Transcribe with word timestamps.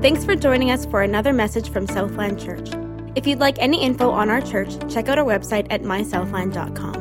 Thanks 0.00 0.24
for 0.24 0.34
joining 0.34 0.70
us 0.70 0.86
for 0.86 1.02
another 1.02 1.30
message 1.30 1.68
from 1.68 1.86
Southland 1.86 2.40
Church. 2.40 2.70
If 3.16 3.26
you'd 3.26 3.38
like 3.38 3.58
any 3.58 3.82
info 3.82 4.08
on 4.10 4.30
our 4.30 4.40
church, 4.40 4.72
check 4.90 5.10
out 5.10 5.18
our 5.18 5.26
website 5.26 5.66
at 5.68 5.82
mysouthland.com. 5.82 6.96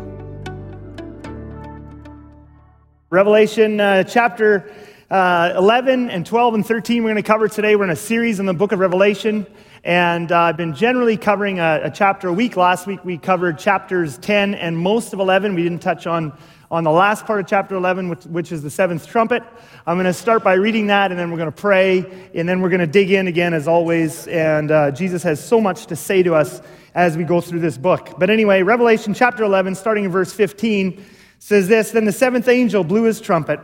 Revelation 3.10 3.80
uh, 3.80 4.04
chapter 4.04 4.70
uh, 5.10 5.54
11 5.56 6.10
and 6.10 6.26
12 6.26 6.56
and 6.56 6.66
13 6.66 7.02
we're 7.02 7.12
going 7.12 7.16
to 7.16 7.26
cover 7.26 7.48
today. 7.48 7.78
We're 7.78 7.86
in 7.86 7.92
a 7.92 7.96
series 7.96 8.42
in 8.42 8.46
the 8.46 8.54
book 8.54 8.74
of 8.74 8.80
Revelation, 8.80 9.48
and 9.84 10.32
uh, 10.32 10.40
I've 10.40 10.58
been 10.58 10.74
generally 10.74 11.18
covering 11.18 11.60
a, 11.60 11.82
a, 11.86 11.92
chapter 11.92 12.28
a 12.28 12.34
week. 12.34 12.58
Last 12.58 12.88
week 12.88 13.04
we 13.06 13.18
covered 13.18 13.58
chapters 13.58 14.18
10 14.18 14.56
and 14.56 14.78
most 14.78 15.14
of 15.14 15.20
11. 15.20 15.56
We 15.56 15.64
didn't 15.64 15.82
touch 15.82 16.08
on 16.08 16.38
on 16.72 16.84
the 16.84 16.92
last 16.92 17.26
part 17.26 17.40
of 17.40 17.48
chapter 17.48 17.76
11, 17.76 18.10
which, 18.10 18.24
which 18.26 18.52
is 18.52 18.62
the 18.62 18.70
seventh 18.70 19.08
trumpet. 19.08 19.42
I'm 19.88 19.96
going 19.96 20.06
to 20.06 20.14
start 20.14 20.44
by 20.44 20.54
reading 20.54 20.88
that, 20.88 21.10
and 21.10 21.20
then 21.20 21.32
we're 21.32 21.38
going 21.38 21.52
to 21.52 21.62
pray, 21.62 22.30
and 22.36 22.48
then 22.48 22.62
we're 22.62 22.70
going 22.70 22.80
to 22.80 22.88
dig 22.88 23.12
in 23.12 23.28
again, 23.28 23.56
as 23.56 23.68
always. 23.68 24.28
And 24.28 24.70
uh, 24.70 24.92
Jesus 24.92 25.24
has 25.24 25.44
so 25.44 25.60
much 25.60 25.88
to 25.88 25.96
say 25.96 26.22
to 26.22 26.36
us 26.36 26.62
as 26.94 27.18
we 27.18 27.24
go 27.24 27.42
through 27.42 27.62
this 27.62 27.78
book. 27.78 28.20
But 28.20 28.30
anyway, 28.30 28.62
Revelation 28.62 29.16
chapter 29.16 29.44
11, 29.44 29.76
starting 29.76 30.06
in 30.06 30.12
verse 30.12 30.32
15, 30.32 31.04
says 31.40 31.68
this 31.68 31.92
Then 31.92 32.06
the 32.06 32.12
seventh 32.12 32.48
angel 32.48 32.84
blew 32.84 33.04
his 33.04 33.20
trumpet, 33.20 33.60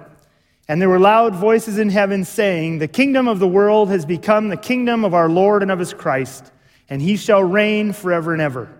and 0.68 0.82
there 0.82 0.90
were 0.90 1.00
loud 1.00 1.36
voices 1.36 1.78
in 1.78 1.90
heaven 1.90 2.26
saying, 2.26 2.80
The 2.80 2.88
kingdom 2.88 3.28
of 3.28 3.40
the 3.40 3.48
world 3.48 3.90
has 3.90 4.06
become 4.06 4.50
the 4.50 4.58
kingdom 4.58 5.06
of 5.06 5.14
our 5.14 5.30
Lord 5.30 5.62
and 5.62 5.72
of 5.72 5.80
his 5.80 5.94
Christ, 5.94 6.52
and 6.90 7.02
he 7.02 7.18
shall 7.18 7.44
reign 7.44 7.94
forever 7.94 8.34
and 8.34 8.42
ever. 8.42 8.76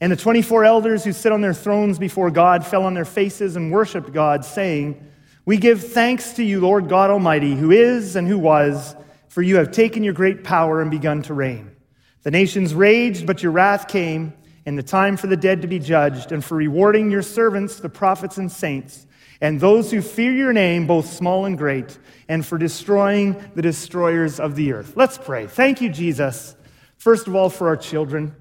And 0.00 0.10
the 0.10 0.16
24 0.16 0.64
elders 0.64 1.04
who 1.04 1.12
sit 1.12 1.30
on 1.30 1.40
their 1.40 1.54
thrones 1.54 1.98
before 1.98 2.30
God 2.30 2.66
fell 2.66 2.84
on 2.84 2.94
their 2.94 3.04
faces 3.04 3.54
and 3.54 3.70
worshiped 3.70 4.12
God, 4.12 4.44
saying, 4.44 5.08
We 5.44 5.56
give 5.56 5.92
thanks 5.92 6.32
to 6.32 6.42
you, 6.42 6.60
Lord 6.60 6.88
God 6.88 7.10
Almighty, 7.10 7.54
who 7.54 7.70
is 7.70 8.16
and 8.16 8.26
who 8.26 8.38
was, 8.38 8.96
for 9.28 9.42
you 9.42 9.56
have 9.56 9.70
taken 9.70 10.02
your 10.02 10.14
great 10.14 10.42
power 10.42 10.80
and 10.80 10.90
begun 10.90 11.22
to 11.22 11.34
reign. 11.34 11.70
The 12.22 12.30
nations 12.30 12.74
raged, 12.74 13.26
but 13.26 13.42
your 13.42 13.52
wrath 13.52 13.86
came, 13.88 14.32
and 14.66 14.76
the 14.76 14.82
time 14.82 15.16
for 15.16 15.26
the 15.26 15.36
dead 15.36 15.62
to 15.62 15.68
be 15.68 15.78
judged, 15.78 16.32
and 16.32 16.44
for 16.44 16.56
rewarding 16.56 17.10
your 17.10 17.22
servants, 17.22 17.76
the 17.76 17.88
prophets 17.88 18.36
and 18.36 18.50
saints, 18.50 19.06
and 19.40 19.58
those 19.58 19.90
who 19.90 20.02
fear 20.02 20.32
your 20.32 20.52
name, 20.52 20.86
both 20.86 21.06
small 21.06 21.46
and 21.46 21.56
great, 21.56 21.98
and 22.28 22.44
for 22.44 22.58
destroying 22.58 23.42
the 23.54 23.62
destroyers 23.62 24.38
of 24.38 24.54
the 24.54 24.72
earth. 24.72 24.92
Let's 24.96 25.16
pray. 25.16 25.46
Thank 25.46 25.80
you, 25.80 25.88
Jesus, 25.88 26.54
first 26.98 27.26
of 27.26 27.34
all, 27.34 27.48
for 27.48 27.68
our 27.68 27.76
children. 27.76 28.34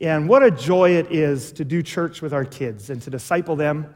And 0.00 0.28
what 0.28 0.42
a 0.42 0.50
joy 0.50 0.96
it 0.96 1.12
is 1.12 1.52
to 1.52 1.64
do 1.64 1.82
church 1.82 2.20
with 2.20 2.34
our 2.34 2.44
kids 2.44 2.90
and 2.90 3.00
to 3.02 3.10
disciple 3.10 3.54
them. 3.54 3.94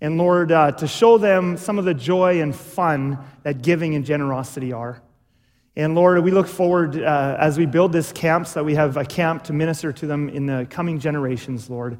And 0.00 0.18
Lord, 0.18 0.52
uh, 0.52 0.72
to 0.72 0.88
show 0.88 1.18
them 1.18 1.56
some 1.56 1.78
of 1.78 1.84
the 1.84 1.94
joy 1.94 2.42
and 2.42 2.54
fun 2.54 3.18
that 3.44 3.62
giving 3.62 3.94
and 3.94 4.04
generosity 4.04 4.72
are. 4.72 5.00
And 5.76 5.94
Lord, 5.94 6.22
we 6.24 6.30
look 6.30 6.48
forward 6.48 7.00
uh, 7.00 7.36
as 7.38 7.58
we 7.58 7.66
build 7.66 7.92
this 7.92 8.10
camp 8.10 8.46
so 8.46 8.60
that 8.60 8.64
we 8.64 8.74
have 8.74 8.96
a 8.96 9.04
camp 9.04 9.44
to 9.44 9.52
minister 9.52 9.92
to 9.92 10.06
them 10.06 10.28
in 10.30 10.46
the 10.46 10.66
coming 10.68 10.98
generations, 10.98 11.70
Lord. 11.70 11.98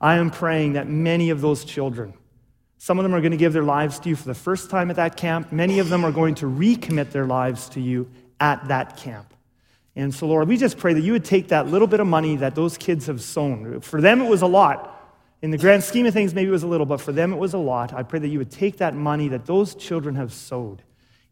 I 0.00 0.16
am 0.16 0.30
praying 0.30 0.74
that 0.74 0.88
many 0.88 1.30
of 1.30 1.40
those 1.40 1.64
children, 1.64 2.14
some 2.78 2.98
of 2.98 3.02
them 3.02 3.14
are 3.14 3.20
going 3.20 3.32
to 3.32 3.36
give 3.36 3.52
their 3.52 3.64
lives 3.64 3.98
to 4.00 4.08
you 4.08 4.16
for 4.16 4.28
the 4.28 4.34
first 4.34 4.70
time 4.70 4.88
at 4.90 4.96
that 4.96 5.16
camp. 5.16 5.52
Many 5.52 5.80
of 5.80 5.88
them 5.88 6.04
are 6.04 6.12
going 6.12 6.36
to 6.36 6.46
recommit 6.46 7.10
their 7.10 7.26
lives 7.26 7.68
to 7.70 7.80
you 7.80 8.08
at 8.40 8.66
that 8.68 8.96
camp. 8.96 9.34
And 9.96 10.14
so, 10.14 10.28
Lord, 10.28 10.46
we 10.46 10.56
just 10.56 10.78
pray 10.78 10.94
that 10.94 11.00
you 11.00 11.12
would 11.12 11.24
take 11.24 11.48
that 11.48 11.66
little 11.66 11.88
bit 11.88 11.98
of 11.98 12.06
money 12.06 12.36
that 12.36 12.54
those 12.54 12.78
kids 12.78 13.06
have 13.06 13.20
sown. 13.20 13.80
For 13.80 14.00
them, 14.00 14.20
it 14.20 14.28
was 14.28 14.42
a 14.42 14.46
lot. 14.46 14.94
In 15.42 15.50
the 15.50 15.58
grand 15.58 15.82
scheme 15.82 16.06
of 16.06 16.14
things, 16.14 16.34
maybe 16.34 16.48
it 16.48 16.52
was 16.52 16.62
a 16.62 16.68
little, 16.68 16.86
but 16.86 17.00
for 17.00 17.10
them, 17.10 17.32
it 17.32 17.36
was 17.36 17.52
a 17.52 17.58
lot. 17.58 17.92
I 17.92 18.04
pray 18.04 18.20
that 18.20 18.28
you 18.28 18.38
would 18.38 18.50
take 18.50 18.78
that 18.78 18.94
money 18.94 19.28
that 19.28 19.44
those 19.44 19.74
children 19.74 20.14
have 20.14 20.32
sowed 20.32 20.82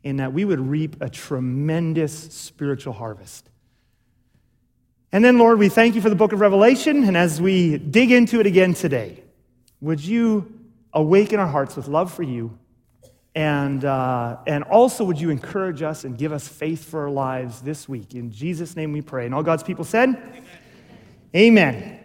and 0.03 0.19
that 0.19 0.33
we 0.33 0.45
would 0.45 0.61
reap 0.61 1.01
a 1.01 1.09
tremendous 1.09 2.13
spiritual 2.13 2.93
harvest. 2.93 3.49
And 5.13 5.25
then, 5.25 5.39
Lord, 5.39 5.61
we 5.61 5.69
thank 5.69 5.95
you 5.95 6.01
for 6.01 6.11
the 6.11 6.17
book 6.17 6.33
of 6.33 6.41
Revelation. 6.41 7.05
And 7.05 7.17
as 7.17 7.41
we 7.41 7.79
dig 7.79 8.11
into 8.11 8.41
it 8.41 8.47
again 8.47 8.75
today, 8.75 9.23
would 9.81 10.01
you 10.05 10.56
awaken 10.97 11.39
our 11.39 11.47
hearts 11.47 11.77
with 11.77 11.87
love 11.87 12.13
for 12.13 12.25
you 12.25 12.59
and, 13.37 13.85
uh, 13.85 14.39
and 14.47 14.65
also, 14.65 15.05
would 15.05 15.21
you 15.21 15.29
encourage 15.29 15.83
us 15.83 16.05
and 16.05 16.17
give 16.17 16.33
us 16.33 16.49
faith 16.49 16.87
for 16.87 17.03
our 17.03 17.11
lives 17.11 17.61
this 17.61 17.87
week? 17.87 18.15
In 18.15 18.31
Jesus' 18.31 18.75
name 18.75 18.93
we 18.93 19.03
pray. 19.03 19.27
And 19.27 19.35
all 19.35 19.43
God's 19.43 19.63
people 19.63 19.85
said, 19.85 20.09
Amen. 20.09 20.43
Amen. 21.35 22.01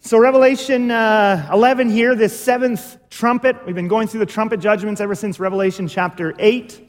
So, 0.00 0.16
Revelation 0.18 0.90
uh, 0.90 1.50
11 1.52 1.90
here, 1.90 2.14
this 2.14 2.38
seventh 2.38 2.96
trumpet. 3.10 3.56
We've 3.66 3.74
been 3.74 3.88
going 3.88 4.08
through 4.08 4.20
the 4.20 4.26
trumpet 4.26 4.60
judgments 4.60 5.02
ever 5.02 5.14
since 5.14 5.38
Revelation 5.38 5.86
chapter 5.86 6.34
8. 6.38 6.88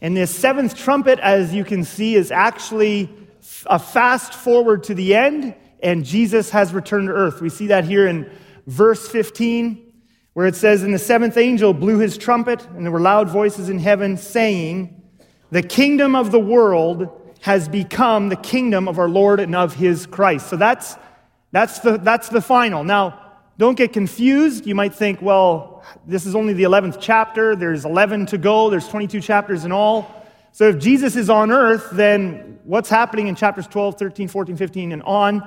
And 0.00 0.16
this 0.16 0.34
seventh 0.34 0.74
trumpet, 0.74 1.18
as 1.18 1.52
you 1.52 1.64
can 1.64 1.84
see, 1.84 2.14
is 2.14 2.30
actually 2.30 3.10
a 3.66 3.78
fast 3.78 4.32
forward 4.32 4.84
to 4.84 4.94
the 4.94 5.14
end, 5.14 5.54
and 5.82 6.02
Jesus 6.02 6.48
has 6.48 6.72
returned 6.72 7.08
to 7.08 7.12
earth. 7.12 7.42
We 7.42 7.50
see 7.50 7.66
that 7.66 7.84
here 7.84 8.06
in 8.06 8.30
verse 8.66 9.08
15 9.08 9.86
where 10.36 10.46
it 10.46 10.54
says, 10.54 10.82
And 10.82 10.92
the 10.92 10.98
seventh 10.98 11.38
angel 11.38 11.72
blew 11.72 11.98
his 11.98 12.18
trumpet, 12.18 12.62
and 12.66 12.84
there 12.84 12.92
were 12.92 13.00
loud 13.00 13.30
voices 13.30 13.70
in 13.70 13.78
heaven 13.78 14.18
saying, 14.18 15.02
The 15.50 15.62
kingdom 15.62 16.14
of 16.14 16.30
the 16.30 16.38
world 16.38 17.08
has 17.40 17.70
become 17.70 18.28
the 18.28 18.36
kingdom 18.36 18.86
of 18.86 18.98
our 18.98 19.08
Lord 19.08 19.40
and 19.40 19.56
of 19.56 19.72
his 19.74 20.04
Christ. 20.04 20.50
So 20.50 20.56
that's, 20.56 20.96
that's, 21.52 21.78
the, 21.78 21.96
that's 21.96 22.28
the 22.28 22.42
final. 22.42 22.84
Now, 22.84 23.22
don't 23.56 23.78
get 23.78 23.94
confused. 23.94 24.66
You 24.66 24.74
might 24.74 24.94
think, 24.94 25.22
well, 25.22 25.82
this 26.06 26.26
is 26.26 26.34
only 26.34 26.52
the 26.52 26.64
11th 26.64 26.98
chapter. 27.00 27.56
There's 27.56 27.86
11 27.86 28.26
to 28.26 28.36
go. 28.36 28.68
There's 28.68 28.88
22 28.88 29.22
chapters 29.22 29.64
in 29.64 29.72
all. 29.72 30.26
So 30.52 30.68
if 30.68 30.78
Jesus 30.78 31.16
is 31.16 31.30
on 31.30 31.50
earth, 31.50 31.88
then 31.92 32.58
what's 32.64 32.90
happening 32.90 33.28
in 33.28 33.36
chapters 33.36 33.66
12, 33.68 33.98
13, 33.98 34.28
14, 34.28 34.54
15, 34.54 34.92
and 34.92 35.02
on? 35.04 35.42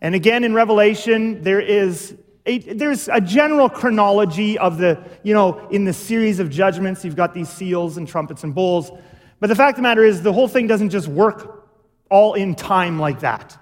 And 0.00 0.16
again 0.16 0.42
in 0.42 0.52
Revelation, 0.52 1.42
there 1.42 1.60
is 1.60 2.16
there's 2.44 3.08
a 3.08 3.20
general 3.20 3.68
chronology 3.68 4.58
of 4.58 4.78
the, 4.78 5.02
you 5.22 5.32
know, 5.32 5.68
in 5.68 5.84
the 5.84 5.92
series 5.92 6.40
of 6.40 6.50
judgments, 6.50 7.04
you've 7.04 7.16
got 7.16 7.34
these 7.34 7.48
seals 7.48 7.96
and 7.96 8.08
trumpets 8.08 8.42
and 8.42 8.54
bowls. 8.54 8.90
But 9.38 9.46
the 9.46 9.54
fact 9.54 9.72
of 9.72 9.76
the 9.76 9.82
matter 9.82 10.04
is, 10.04 10.22
the 10.22 10.32
whole 10.32 10.48
thing 10.48 10.66
doesn't 10.66 10.90
just 10.90 11.08
work 11.08 11.68
all 12.10 12.34
in 12.34 12.54
time 12.54 12.98
like 12.98 13.20
that. 13.20 13.58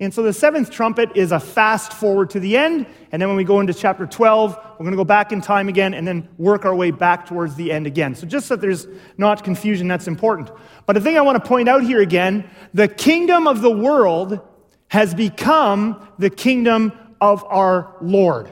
And 0.00 0.12
so 0.12 0.22
the 0.22 0.32
seventh 0.32 0.70
trumpet 0.70 1.10
is 1.14 1.30
a 1.30 1.38
fast 1.38 1.92
forward 1.92 2.30
to 2.30 2.40
the 2.40 2.56
end. 2.56 2.86
And 3.12 3.22
then 3.22 3.28
when 3.28 3.36
we 3.36 3.44
go 3.44 3.60
into 3.60 3.72
chapter 3.72 4.06
12, 4.06 4.56
we're 4.56 4.78
going 4.78 4.90
to 4.90 4.96
go 4.96 5.04
back 5.04 5.30
in 5.30 5.40
time 5.40 5.68
again 5.68 5.94
and 5.94 6.06
then 6.06 6.28
work 6.36 6.64
our 6.64 6.74
way 6.74 6.90
back 6.90 7.26
towards 7.26 7.54
the 7.54 7.70
end 7.70 7.86
again. 7.86 8.16
So 8.16 8.26
just 8.26 8.46
so 8.46 8.56
that 8.56 8.60
there's 8.60 8.88
not 9.16 9.44
confusion, 9.44 9.86
that's 9.86 10.08
important. 10.08 10.50
But 10.86 10.94
the 10.94 11.00
thing 11.00 11.16
I 11.16 11.20
want 11.20 11.42
to 11.42 11.48
point 11.48 11.68
out 11.68 11.84
here 11.84 12.00
again 12.00 12.50
the 12.74 12.88
kingdom 12.88 13.46
of 13.46 13.62
the 13.62 13.70
world 13.70 14.40
has 14.88 15.14
become 15.14 16.08
the 16.18 16.30
kingdom 16.30 16.92
of 17.32 17.42
our 17.44 17.96
Lord. 18.02 18.50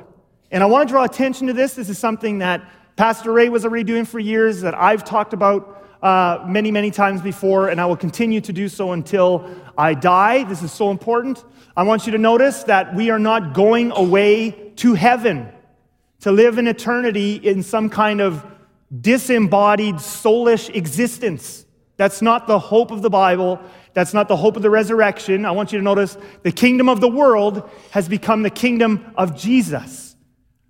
And 0.51 0.63
I 0.63 0.67
want 0.67 0.89
to 0.89 0.93
draw 0.93 1.05
attention 1.05 1.47
to 1.49 1.53
this. 1.53 1.75
This 1.75 1.91
is 1.91 1.99
something 1.99 2.39
that 2.39 2.63
Pastor 2.97 3.31
Ray 3.31 3.51
was 3.51 3.65
already 3.67 3.85
doing 3.85 4.07
for 4.07 4.19
years, 4.19 4.63
that 4.63 4.75
I've 4.75 5.05
talked 5.05 5.35
about 5.35 5.85
uh, 6.03 6.45
many, 6.47 6.71
many 6.71 6.91
times 6.91 7.21
before, 7.21 7.69
and 7.69 7.79
I 7.81 7.85
will 7.85 7.97
continue 7.97 8.41
to 8.41 8.53
do 8.53 8.69
so 8.69 8.93
until 8.93 9.49
I 9.77 9.93
die. 9.95 10.45
This 10.45 10.63
is 10.63 10.73
so 10.73 10.91
important. 10.91 11.45
I 11.77 11.83
want 11.83 12.07
you 12.07 12.13
to 12.13 12.19
notice 12.19 12.65
that 12.65 12.95
we 12.95 13.11
are 13.11 13.19
not 13.19 13.53
going 13.53 13.93
away 13.93 14.73
to 14.77 14.95
heaven 14.95 15.49
to 16.21 16.33
live 16.33 16.57
in 16.59 16.67
eternity 16.67 17.35
in 17.35 17.63
some 17.63 17.91
kind 17.91 18.21
of 18.21 18.45
disembodied, 19.01 19.97
soulish 19.97 20.75
existence. 20.75 21.67
That's 21.99 22.23
not 22.23 22.47
the 22.47 22.59
hope 22.59 22.91
of 22.91 23.03
the 23.03 23.11
Bible. 23.11 23.61
That's 23.95 24.15
not 24.15 24.29
the 24.29 24.37
hope 24.37 24.57
of 24.57 24.63
the 24.63 24.71
resurrection. 24.71 25.45
I 25.45 25.51
want 25.51 25.73
you 25.73 25.79
to 25.79 25.85
notice 25.85 26.17
the 26.43 26.53
kingdom 26.53 26.89
of 26.89 27.01
the 27.01 27.09
world 27.09 27.69
has 27.91 28.09
become 28.09 28.43
the 28.43 28.51
kingdom 28.51 29.13
of 29.17 29.37
Jesus. 29.37 30.17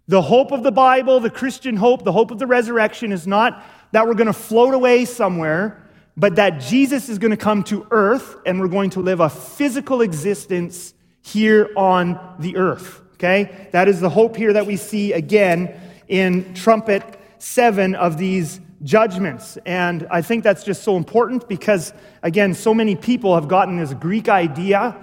The 0.08 0.22
hope 0.22 0.50
of 0.50 0.62
the 0.62 0.72
Bible, 0.72 1.20
the 1.20 1.30
Christian 1.30 1.76
hope, 1.76 2.04
the 2.04 2.12
hope 2.12 2.30
of 2.30 2.38
the 2.38 2.46
resurrection 2.46 3.12
is 3.12 3.26
not 3.26 3.64
that 3.92 4.06
we're 4.06 4.14
going 4.14 4.26
to 4.26 4.32
float 4.32 4.74
away 4.74 5.04
somewhere, 5.04 5.82
but 6.16 6.36
that 6.36 6.60
Jesus 6.60 7.08
is 7.08 7.18
going 7.18 7.30
to 7.30 7.36
come 7.36 7.62
to 7.64 7.86
earth 7.90 8.36
and 8.44 8.60
we're 8.60 8.68
going 8.68 8.90
to 8.90 9.00
live 9.00 9.20
a 9.20 9.30
physical 9.30 10.00
existence 10.00 10.94
here 11.22 11.70
on 11.76 12.18
the 12.40 12.56
earth. 12.56 13.00
Okay? 13.14 13.68
That 13.70 13.88
is 13.88 14.00
the 14.00 14.10
hope 14.10 14.36
here 14.36 14.52
that 14.52 14.66
we 14.66 14.76
see 14.76 15.12
again 15.12 15.80
in 16.08 16.54
trumpet 16.54 17.04
seven 17.38 17.94
of 17.94 18.18
these 18.18 18.60
judgments. 18.82 19.58
And 19.64 20.06
I 20.10 20.22
think 20.22 20.44
that's 20.44 20.64
just 20.64 20.82
so 20.82 20.96
important 20.96 21.48
because, 21.48 21.92
again, 22.22 22.54
so 22.54 22.74
many 22.74 22.96
people 22.96 23.34
have 23.34 23.48
gotten 23.48 23.76
this 23.76 23.94
Greek 23.94 24.28
idea, 24.28 24.96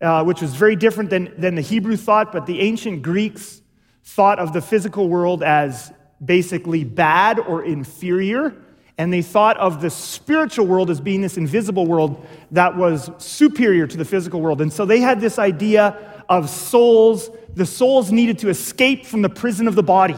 uh, 0.00 0.24
which 0.24 0.42
was 0.42 0.54
very 0.54 0.76
different 0.76 1.10
than, 1.10 1.34
than 1.38 1.54
the 1.54 1.62
Hebrew 1.62 1.96
thought, 1.96 2.32
but 2.32 2.46
the 2.46 2.60
ancient 2.60 3.02
Greeks 3.02 3.62
thought 4.04 4.38
of 4.38 4.52
the 4.52 4.60
physical 4.60 5.08
world 5.08 5.42
as 5.42 5.92
basically 6.24 6.84
bad 6.84 7.38
or 7.38 7.64
inferior. 7.64 8.54
And 8.98 9.12
they 9.12 9.22
thought 9.22 9.58
of 9.58 9.82
the 9.82 9.90
spiritual 9.90 10.66
world 10.66 10.90
as 10.90 11.00
being 11.00 11.20
this 11.20 11.36
invisible 11.36 11.86
world 11.86 12.26
that 12.52 12.76
was 12.76 13.10
superior 13.18 13.86
to 13.86 13.96
the 13.96 14.06
physical 14.06 14.40
world. 14.40 14.62
And 14.62 14.72
so 14.72 14.86
they 14.86 15.00
had 15.00 15.20
this 15.20 15.38
idea 15.38 16.22
of 16.30 16.48
souls. 16.48 17.30
The 17.54 17.66
souls 17.66 18.10
needed 18.10 18.38
to 18.38 18.48
escape 18.48 19.04
from 19.04 19.20
the 19.20 19.28
prison 19.28 19.68
of 19.68 19.74
the 19.74 19.82
body 19.82 20.16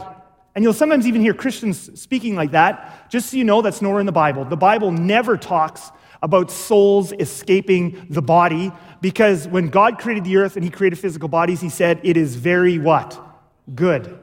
And 0.59 0.65
you'll 0.65 0.73
sometimes 0.73 1.07
even 1.07 1.21
hear 1.21 1.35
Christians 1.35 2.01
speaking 2.01 2.35
like 2.35 2.51
that. 2.51 3.09
Just 3.11 3.31
so 3.31 3.37
you 3.37 3.45
know, 3.45 3.63
that's 3.63 3.81
nowhere 3.81 4.01
in 4.01 4.07
the 4.07 4.11
Bible. 4.11 4.45
The 4.45 4.57
Bible 4.57 4.91
never 4.91 5.37
talks 5.37 5.93
about 6.21 6.51
souls 6.51 7.13
escaping 7.13 8.09
the 8.11 8.23
body 8.23 8.73
because 9.01 9.47
when 9.47 9.69
God 9.69 10.01
created 10.01 10.25
the 10.25 10.37
earth 10.39 10.57
and 10.57 10.65
he 10.65 10.71
created 10.73 10.99
physical 10.99 11.29
bodies, 11.29 11.61
he 11.61 11.69
said, 11.69 12.01
it 12.03 12.17
is 12.17 12.35
very 12.35 12.77
what? 12.77 13.25
Good. 13.73 14.19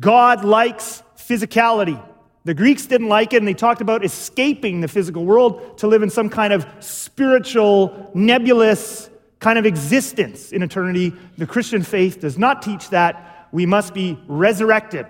God 0.00 0.42
likes 0.42 1.02
physicality. 1.18 2.02
The 2.46 2.54
Greeks 2.54 2.86
didn't 2.86 3.10
like 3.10 3.34
it, 3.34 3.36
and 3.36 3.46
they 3.46 3.52
talked 3.52 3.82
about 3.82 4.06
escaping 4.06 4.80
the 4.80 4.88
physical 4.88 5.26
world 5.26 5.76
to 5.80 5.86
live 5.86 6.02
in 6.02 6.08
some 6.08 6.30
kind 6.30 6.54
of 6.54 6.66
spiritual, 6.80 8.10
nebulous 8.14 9.10
kind 9.38 9.58
of 9.58 9.66
existence 9.66 10.50
in 10.50 10.62
eternity. 10.62 11.12
The 11.36 11.46
Christian 11.46 11.82
faith 11.82 12.20
does 12.20 12.38
not 12.38 12.62
teach 12.62 12.88
that. 12.88 13.48
We 13.52 13.66
must 13.66 13.92
be 13.92 14.18
resurrected, 14.26 15.04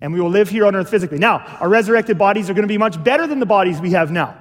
and 0.00 0.12
we 0.12 0.20
will 0.20 0.30
live 0.30 0.48
here 0.48 0.66
on 0.66 0.74
earth 0.76 0.90
physically. 0.90 1.18
Now, 1.18 1.38
our 1.60 1.68
resurrected 1.68 2.18
bodies 2.18 2.48
are 2.48 2.54
going 2.54 2.62
to 2.62 2.68
be 2.68 2.78
much 2.78 3.02
better 3.02 3.26
than 3.26 3.40
the 3.40 3.46
bodies 3.46 3.80
we 3.80 3.92
have 3.92 4.10
now. 4.10 4.36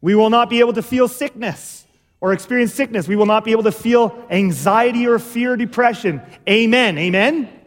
We 0.00 0.14
will 0.14 0.30
not 0.30 0.48
be 0.48 0.60
able 0.60 0.72
to 0.74 0.82
feel 0.82 1.08
sickness 1.08 1.84
or 2.20 2.32
experience 2.32 2.72
sickness. 2.72 3.06
We 3.06 3.16
will 3.16 3.26
not 3.26 3.44
be 3.44 3.52
able 3.52 3.64
to 3.64 3.72
feel 3.72 4.26
anxiety 4.30 5.06
or 5.06 5.18
fear 5.18 5.56
depression. 5.56 6.22
Amen. 6.48 6.98
Amen 6.98 7.60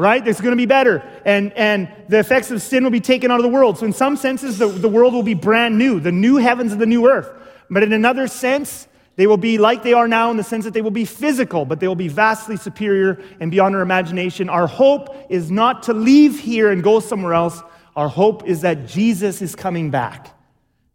right? 0.00 0.26
It's 0.26 0.40
going 0.40 0.52
to 0.52 0.56
be 0.56 0.66
better. 0.66 1.02
And, 1.26 1.52
and 1.52 1.88
the 2.08 2.18
effects 2.18 2.50
of 2.50 2.62
sin 2.62 2.84
will 2.84 2.90
be 2.90 3.00
taken 3.00 3.30
out 3.30 3.38
of 3.38 3.42
the 3.42 3.50
world. 3.50 3.78
So, 3.78 3.84
in 3.84 3.92
some 3.92 4.16
senses, 4.16 4.56
the, 4.56 4.66
the 4.66 4.88
world 4.88 5.12
will 5.12 5.22
be 5.22 5.34
brand 5.34 5.76
new, 5.76 6.00
the 6.00 6.10
new 6.10 6.36
heavens 6.36 6.72
and 6.72 6.80
the 6.80 6.86
new 6.86 7.08
earth. 7.10 7.30
But 7.68 7.82
in 7.82 7.92
another 7.92 8.26
sense, 8.26 8.88
they 9.20 9.26
will 9.26 9.36
be 9.36 9.58
like 9.58 9.82
they 9.82 9.92
are 9.92 10.08
now 10.08 10.30
in 10.30 10.38
the 10.38 10.42
sense 10.42 10.64
that 10.64 10.72
they 10.72 10.80
will 10.80 10.90
be 10.90 11.04
physical, 11.04 11.66
but 11.66 11.78
they 11.78 11.86
will 11.86 11.94
be 11.94 12.08
vastly 12.08 12.56
superior 12.56 13.22
and 13.38 13.50
beyond 13.50 13.76
our 13.76 13.82
imagination. 13.82 14.48
Our 14.48 14.66
hope 14.66 15.14
is 15.28 15.50
not 15.50 15.82
to 15.82 15.92
leave 15.92 16.40
here 16.40 16.70
and 16.70 16.82
go 16.82 17.00
somewhere 17.00 17.34
else. 17.34 17.62
Our 17.94 18.08
hope 18.08 18.48
is 18.48 18.62
that 18.62 18.86
Jesus 18.86 19.42
is 19.42 19.54
coming 19.54 19.90
back. 19.90 20.34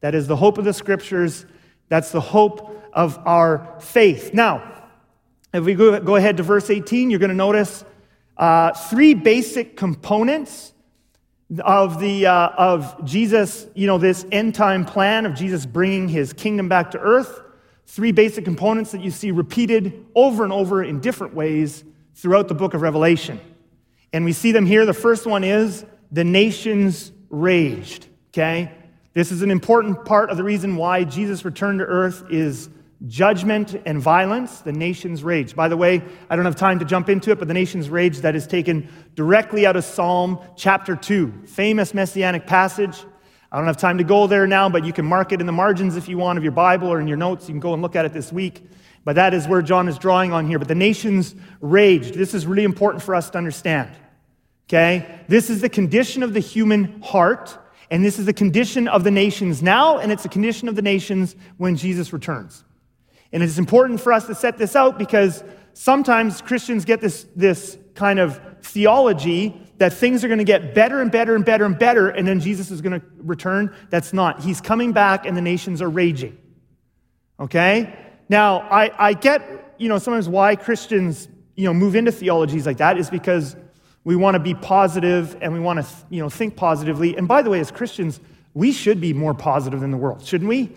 That 0.01 0.15
is 0.15 0.25
the 0.25 0.35
hope 0.35 0.57
of 0.57 0.65
the 0.65 0.73
scriptures. 0.73 1.45
That's 1.87 2.11
the 2.11 2.19
hope 2.19 2.75
of 2.93 3.19
our 3.27 3.75
faith. 3.79 4.33
Now, 4.33 4.87
if 5.53 5.63
we 5.63 5.75
go, 5.75 6.15
ahead 6.15 6.37
to 6.37 6.43
verse 6.43 6.71
18, 6.71 7.11
you're 7.11 7.19
going 7.19 7.29
to 7.29 7.35
notice 7.35 7.85
uh, 8.37 8.73
three 8.73 9.13
basic 9.13 9.77
components 9.77 10.73
of 11.59 11.99
the 11.99 12.25
uh, 12.25 12.47
of 12.57 13.05
Jesus, 13.05 13.67
you 13.75 13.85
know, 13.85 13.99
this 13.99 14.25
end 14.31 14.55
time 14.55 14.83
plan 14.83 15.27
of 15.27 15.35
Jesus 15.35 15.67
bringing 15.67 16.09
his 16.09 16.33
kingdom 16.33 16.67
back 16.67 16.89
to 16.89 16.97
earth. 16.97 17.43
Three 17.95 18.11
basic 18.11 18.43
components 18.43 18.91
that 18.91 18.99
you 18.99 19.09
see 19.09 19.31
repeated 19.31 20.05
over 20.15 20.43
and 20.43 20.51
over 20.51 20.83
in 20.83 20.99
different 20.99 21.33
ways 21.33 21.85
throughout 22.13 22.49
the 22.49 22.53
book 22.53 22.73
of 22.73 22.81
Revelation. 22.81 23.39
And 24.11 24.25
we 24.25 24.33
see 24.33 24.51
them 24.51 24.65
here. 24.65 24.85
The 24.85 24.91
first 24.93 25.25
one 25.25 25.45
is 25.45 25.85
the 26.11 26.25
nations 26.25 27.13
raged. 27.29 28.07
Okay? 28.33 28.69
This 29.13 29.31
is 29.31 29.43
an 29.43 29.49
important 29.49 30.03
part 30.03 30.29
of 30.29 30.35
the 30.35 30.43
reason 30.43 30.75
why 30.75 31.05
Jesus 31.05 31.45
returned 31.45 31.79
to 31.79 31.85
earth 31.85 32.25
is 32.29 32.69
judgment 33.07 33.81
and 33.85 34.01
violence, 34.01 34.59
the 34.59 34.73
nation's 34.73 35.23
rage. 35.23 35.55
By 35.55 35.69
the 35.69 35.77
way, 35.77 36.03
I 36.29 36.35
don't 36.35 36.43
have 36.43 36.57
time 36.57 36.79
to 36.79 36.85
jump 36.85 37.07
into 37.07 37.31
it, 37.31 37.39
but 37.39 37.47
the 37.47 37.53
nation's 37.53 37.89
rage 37.89 38.17
that 38.17 38.35
is 38.35 38.45
taken 38.45 38.89
directly 39.15 39.65
out 39.65 39.77
of 39.77 39.85
Psalm 39.85 40.39
chapter 40.57 40.97
2, 40.97 41.43
famous 41.45 41.93
messianic 41.93 42.45
passage. 42.45 43.05
I 43.55 43.57
don't 43.57 43.67
have 43.67 43.77
time 43.77 43.99
to 43.99 44.03
go 44.03 44.27
there 44.27 44.45
now, 44.47 44.67
but 44.67 44.83
you 44.83 44.91
can 44.91 45.05
mark 45.05 45.31
it 45.31 45.39
in 45.39 45.45
the 45.45 45.53
margins 45.53 45.95
if 45.95 46.09
you 46.09 46.17
want 46.17 46.37
of 46.37 46.43
your 46.43 46.51
Bible 46.51 46.89
or 46.89 46.99
in 46.99 47.07
your 47.07 47.15
notes. 47.15 47.47
You 47.47 47.53
can 47.53 47.61
go 47.61 47.71
and 47.71 47.81
look 47.81 47.95
at 47.95 48.03
it 48.03 48.11
this 48.11 48.29
week. 48.29 48.69
But 49.05 49.15
that 49.15 49.33
is 49.33 49.47
where 49.47 49.61
John 49.61 49.87
is 49.87 49.97
drawing 49.97 50.33
on 50.33 50.45
here. 50.45 50.59
But 50.59 50.67
the 50.67 50.75
nation's 50.75 51.33
raged. 51.61 52.15
This 52.15 52.33
is 52.33 52.45
really 52.45 52.65
important 52.65 53.01
for 53.01 53.15
us 53.15 53.29
to 53.29 53.37
understand. 53.37 53.91
Okay? 54.67 55.21
This 55.29 55.49
is 55.49 55.61
the 55.61 55.69
condition 55.69 56.21
of 56.21 56.33
the 56.33 56.41
human 56.41 57.01
heart, 57.01 57.57
and 57.89 58.03
this 58.03 58.19
is 58.19 58.25
the 58.25 58.33
condition 58.33 58.89
of 58.89 59.05
the 59.05 59.11
nations 59.11 59.63
now, 59.63 59.99
and 59.99 60.11
it's 60.11 60.23
the 60.23 60.27
condition 60.27 60.67
of 60.67 60.75
the 60.75 60.81
nations 60.81 61.37
when 61.55 61.77
Jesus 61.77 62.11
returns. 62.11 62.65
And 63.31 63.41
it's 63.41 63.57
important 63.57 64.01
for 64.01 64.11
us 64.11 64.27
to 64.27 64.35
set 64.35 64.57
this 64.57 64.75
out 64.75 64.99
because 64.99 65.45
sometimes 65.71 66.41
Christians 66.41 66.83
get 66.83 66.99
this, 66.99 67.25
this 67.37 67.77
kind 67.93 68.19
of 68.19 68.37
theology 68.63 69.64
that 69.77 69.93
things 69.93 70.23
are 70.23 70.27
going 70.27 70.39
to 70.39 70.45
get 70.45 70.73
better 70.73 71.01
and 71.01 71.11
better 71.11 71.35
and 71.35 71.43
better 71.43 71.65
and 71.65 71.77
better, 71.77 72.09
and 72.09 72.27
then 72.27 72.39
Jesus 72.39 72.71
is 72.71 72.81
going 72.81 72.99
to 72.99 73.05
return. 73.17 73.75
That's 73.89 74.13
not. 74.13 74.41
He's 74.41 74.61
coming 74.61 74.93
back, 74.93 75.25
and 75.25 75.35
the 75.35 75.41
nations 75.41 75.81
are 75.81 75.89
raging. 75.89 76.37
Okay? 77.39 77.93
Now, 78.29 78.59
I, 78.61 79.09
I 79.09 79.13
get, 79.13 79.75
you 79.77 79.89
know, 79.89 79.97
sometimes 79.97 80.29
why 80.29 80.55
Christians, 80.55 81.27
you 81.55 81.65
know, 81.65 81.73
move 81.73 81.95
into 81.95 82.11
theologies 82.11 82.65
like 82.65 82.77
that 82.77 82.97
is 82.97 83.09
because 83.09 83.55
we 84.03 84.15
want 84.15 84.35
to 84.35 84.39
be 84.39 84.53
positive 84.53 85.35
and 85.41 85.53
we 85.53 85.59
want 85.59 85.85
to, 85.85 85.85
you 86.09 86.21
know, 86.21 86.29
think 86.29 86.55
positively. 86.55 87.17
And 87.17 87.27
by 87.27 87.41
the 87.41 87.49
way, 87.49 87.59
as 87.59 87.71
Christians, 87.71 88.19
we 88.53 88.71
should 88.71 89.01
be 89.01 89.13
more 89.13 89.33
positive 89.33 89.81
than 89.81 89.91
the 89.91 89.97
world, 89.97 90.25
shouldn't 90.25 90.49
we? 90.49 90.75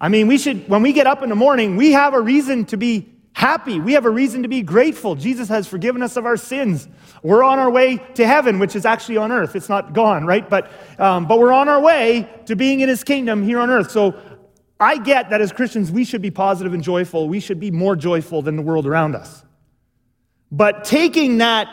I 0.00 0.08
mean, 0.08 0.26
we 0.26 0.36
should, 0.36 0.68
when 0.68 0.82
we 0.82 0.92
get 0.92 1.06
up 1.06 1.22
in 1.22 1.30
the 1.30 1.36
morning, 1.36 1.76
we 1.76 1.92
have 1.92 2.12
a 2.12 2.20
reason 2.20 2.66
to 2.66 2.76
be 2.76 3.10
happy. 3.36 3.78
We 3.78 3.92
have 3.92 4.06
a 4.06 4.10
reason 4.10 4.44
to 4.44 4.48
be 4.48 4.62
grateful. 4.62 5.14
Jesus 5.14 5.50
has 5.50 5.68
forgiven 5.68 6.02
us 6.02 6.16
of 6.16 6.24
our 6.24 6.38
sins. 6.38 6.88
We're 7.22 7.44
on 7.44 7.58
our 7.58 7.68
way 7.68 7.98
to 8.14 8.26
heaven, 8.26 8.58
which 8.58 8.74
is 8.74 8.86
actually 8.86 9.18
on 9.18 9.30
earth. 9.30 9.54
It's 9.54 9.68
not 9.68 9.92
gone, 9.92 10.24
right? 10.24 10.48
But, 10.48 10.70
um, 10.98 11.28
but 11.28 11.38
we're 11.38 11.52
on 11.52 11.68
our 11.68 11.78
way 11.78 12.30
to 12.46 12.56
being 12.56 12.80
in 12.80 12.88
his 12.88 13.04
kingdom 13.04 13.42
here 13.42 13.58
on 13.58 13.68
earth. 13.68 13.90
So 13.90 14.14
I 14.80 14.96
get 14.96 15.28
that 15.28 15.42
as 15.42 15.52
Christians, 15.52 15.92
we 15.92 16.02
should 16.02 16.22
be 16.22 16.30
positive 16.30 16.72
and 16.72 16.82
joyful. 16.82 17.28
We 17.28 17.40
should 17.40 17.60
be 17.60 17.70
more 17.70 17.94
joyful 17.94 18.40
than 18.40 18.56
the 18.56 18.62
world 18.62 18.86
around 18.86 19.14
us. 19.14 19.44
But 20.50 20.84
taking 20.84 21.36
that 21.38 21.68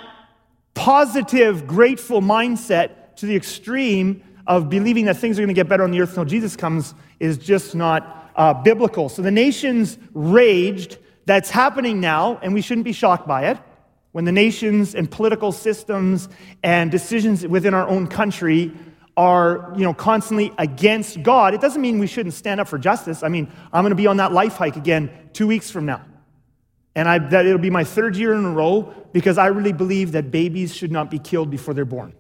positive, 0.74 1.66
grateful 1.66 2.20
mindset 2.20 3.16
to 3.16 3.26
the 3.26 3.38
extreme 3.38 4.22
of 4.48 4.70
believing 4.70 5.06
that 5.06 5.16
things 5.16 5.40
are 5.40 5.42
going 5.42 5.48
to 5.48 5.54
get 5.54 5.70
better 5.70 5.86
on 5.86 5.92
the 5.92 6.02
earth 6.02 6.10
until 6.10 6.26
Jesus 6.26 6.58
comes 6.58 6.94
is 7.22 7.38
just 7.38 7.74
not 7.74 8.34
uh, 8.36 8.54
biblical. 8.54 9.08
So 9.08 9.22
the 9.22 9.32
nations 9.32 9.98
raged. 10.14 10.98
That's 11.26 11.50
happening 11.50 12.00
now, 12.00 12.40
and 12.42 12.54
we 12.54 12.62
shouldn't 12.62 12.86
be 12.86 12.94
shocked 12.94 13.28
by 13.28 13.48
it. 13.48 13.58
When 14.12 14.26
the 14.26 14.32
nations 14.32 14.94
and 14.94 15.10
political 15.10 15.52
systems 15.52 16.30
and 16.62 16.92
decisions 16.92 17.48
within 17.48 17.74
our 17.74 17.88
own 17.88 18.08
country 18.08 18.72
are 19.16 19.74
you 19.76 19.84
know 19.84 19.94
constantly 19.94 20.52
against 20.58 21.24
God, 21.24 21.54
it 21.54 21.62
doesn't 21.62 21.82
mean 21.82 22.00
we 22.00 22.08
shouldn't 22.08 22.34
stand 22.34 22.60
up 22.60 22.68
for 22.68 22.78
justice. 22.78 23.24
I 23.24 23.30
mean, 23.30 23.52
I'm 23.72 23.84
going 23.84 23.92
to 23.92 23.96
be 23.96 24.08
on 24.08 24.18
that 24.18 24.32
life 24.32 24.54
hike 24.54 24.76
again 24.76 25.10
two 25.34 25.48
weeks 25.48 25.72
from 25.72 25.86
now. 25.86 26.02
And 26.96 27.10
I, 27.10 27.18
that 27.18 27.46
it'll 27.48 27.58
be 27.58 27.72
my 27.72 27.84
third 27.84 28.16
year 28.16 28.34
in 28.34 28.46
a 28.46 28.52
row 28.52 28.94
because 29.14 29.40
I 29.40 29.48
really 29.48 29.74
believe 29.74 30.12
that 30.12 30.30
babies 30.30 30.76
should 30.76 30.92
not 30.92 31.10
be 31.10 31.18
killed 31.18 31.50
before 31.50 31.74
they're 31.74 31.86
born. 31.86 32.14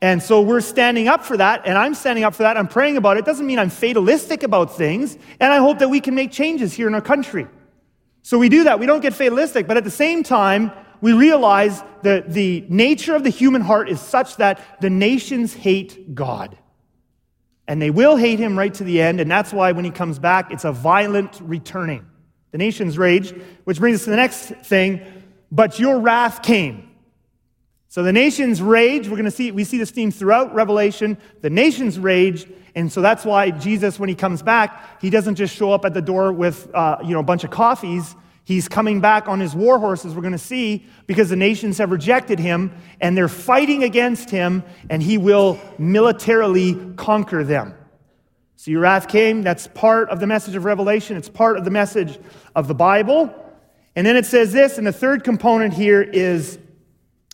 And 0.00 0.22
so 0.22 0.42
we're 0.42 0.60
standing 0.60 1.08
up 1.08 1.24
for 1.24 1.36
that, 1.36 1.62
and 1.64 1.76
I'm 1.76 1.94
standing 1.94 2.24
up 2.24 2.34
for 2.34 2.44
that. 2.44 2.56
I'm 2.56 2.68
praying 2.68 2.96
about 2.96 3.16
it. 3.16 3.20
it. 3.20 3.26
Doesn't 3.26 3.46
mean 3.46 3.58
I'm 3.58 3.70
fatalistic 3.70 4.44
about 4.44 4.76
things, 4.76 5.18
and 5.40 5.52
I 5.52 5.58
hope 5.58 5.80
that 5.80 5.88
we 5.88 6.00
can 6.00 6.14
make 6.14 6.30
changes 6.30 6.72
here 6.72 6.86
in 6.86 6.94
our 6.94 7.00
country. 7.00 7.48
So 8.28 8.36
we 8.36 8.50
do 8.50 8.64
that. 8.64 8.78
We 8.78 8.84
don't 8.84 9.00
get 9.00 9.14
fatalistic, 9.14 9.66
but 9.66 9.78
at 9.78 9.84
the 9.84 9.90
same 9.90 10.22
time, 10.22 10.70
we 11.00 11.14
realize 11.14 11.82
that 12.02 12.30
the 12.30 12.62
nature 12.68 13.16
of 13.16 13.24
the 13.24 13.30
human 13.30 13.62
heart 13.62 13.88
is 13.88 14.02
such 14.02 14.36
that 14.36 14.82
the 14.82 14.90
nations 14.90 15.54
hate 15.54 16.14
God. 16.14 16.54
And 17.66 17.80
they 17.80 17.88
will 17.88 18.16
hate 18.16 18.38
him 18.38 18.58
right 18.58 18.74
to 18.74 18.84
the 18.84 19.00
end, 19.00 19.20
and 19.20 19.30
that's 19.30 19.50
why 19.50 19.72
when 19.72 19.86
he 19.86 19.90
comes 19.90 20.18
back, 20.18 20.50
it's 20.50 20.66
a 20.66 20.72
violent 20.72 21.40
returning. 21.40 22.04
The 22.50 22.58
nations 22.58 22.98
raged, 22.98 23.34
which 23.64 23.78
brings 23.78 24.00
us 24.00 24.04
to 24.04 24.10
the 24.10 24.16
next 24.16 24.48
thing. 24.62 25.00
But 25.50 25.78
your 25.78 25.98
wrath 25.98 26.42
came. 26.42 26.90
So 27.88 28.02
the 28.02 28.12
nations 28.12 28.60
rage. 28.60 29.08
We're 29.08 29.16
going 29.16 29.24
to 29.24 29.30
see, 29.30 29.52
we 29.52 29.64
see 29.64 29.78
this 29.78 29.90
theme 29.90 30.10
throughout 30.10 30.54
Revelation. 30.54 31.16
The 31.40 31.48
nations 31.48 31.98
rage. 31.98 32.46
And 32.78 32.92
so 32.92 33.00
that's 33.00 33.24
why 33.24 33.50
Jesus, 33.50 33.98
when 33.98 34.08
he 34.08 34.14
comes 34.14 34.40
back, 34.40 35.00
he 35.02 35.10
doesn't 35.10 35.34
just 35.34 35.52
show 35.52 35.72
up 35.72 35.84
at 35.84 35.94
the 35.94 36.00
door 36.00 36.32
with, 36.32 36.72
uh, 36.72 36.98
you 37.02 37.12
know, 37.12 37.18
a 37.18 37.24
bunch 37.24 37.42
of 37.42 37.50
coffees. 37.50 38.14
He's 38.44 38.68
coming 38.68 39.00
back 39.00 39.26
on 39.26 39.40
his 39.40 39.52
war 39.52 39.80
horses, 39.80 40.14
we're 40.14 40.22
going 40.22 40.30
to 40.30 40.38
see, 40.38 40.86
because 41.08 41.28
the 41.28 41.34
nations 41.34 41.78
have 41.78 41.90
rejected 41.90 42.38
him 42.38 42.72
and 43.00 43.16
they're 43.16 43.26
fighting 43.26 43.82
against 43.82 44.30
him, 44.30 44.62
and 44.88 45.02
he 45.02 45.18
will 45.18 45.58
militarily 45.76 46.76
conquer 46.94 47.42
them. 47.42 47.74
So 48.54 48.70
your 48.70 48.82
wrath 48.82 49.08
came. 49.08 49.42
That's 49.42 49.66
part 49.66 50.08
of 50.10 50.20
the 50.20 50.28
message 50.28 50.54
of 50.54 50.64
Revelation. 50.64 51.16
It's 51.16 51.28
part 51.28 51.56
of 51.56 51.64
the 51.64 51.72
message 51.72 52.16
of 52.54 52.68
the 52.68 52.76
Bible. 52.76 53.34
And 53.96 54.06
then 54.06 54.16
it 54.16 54.24
says 54.24 54.52
this, 54.52 54.78
and 54.78 54.86
the 54.86 54.92
third 54.92 55.24
component 55.24 55.74
here 55.74 56.00
is 56.00 56.60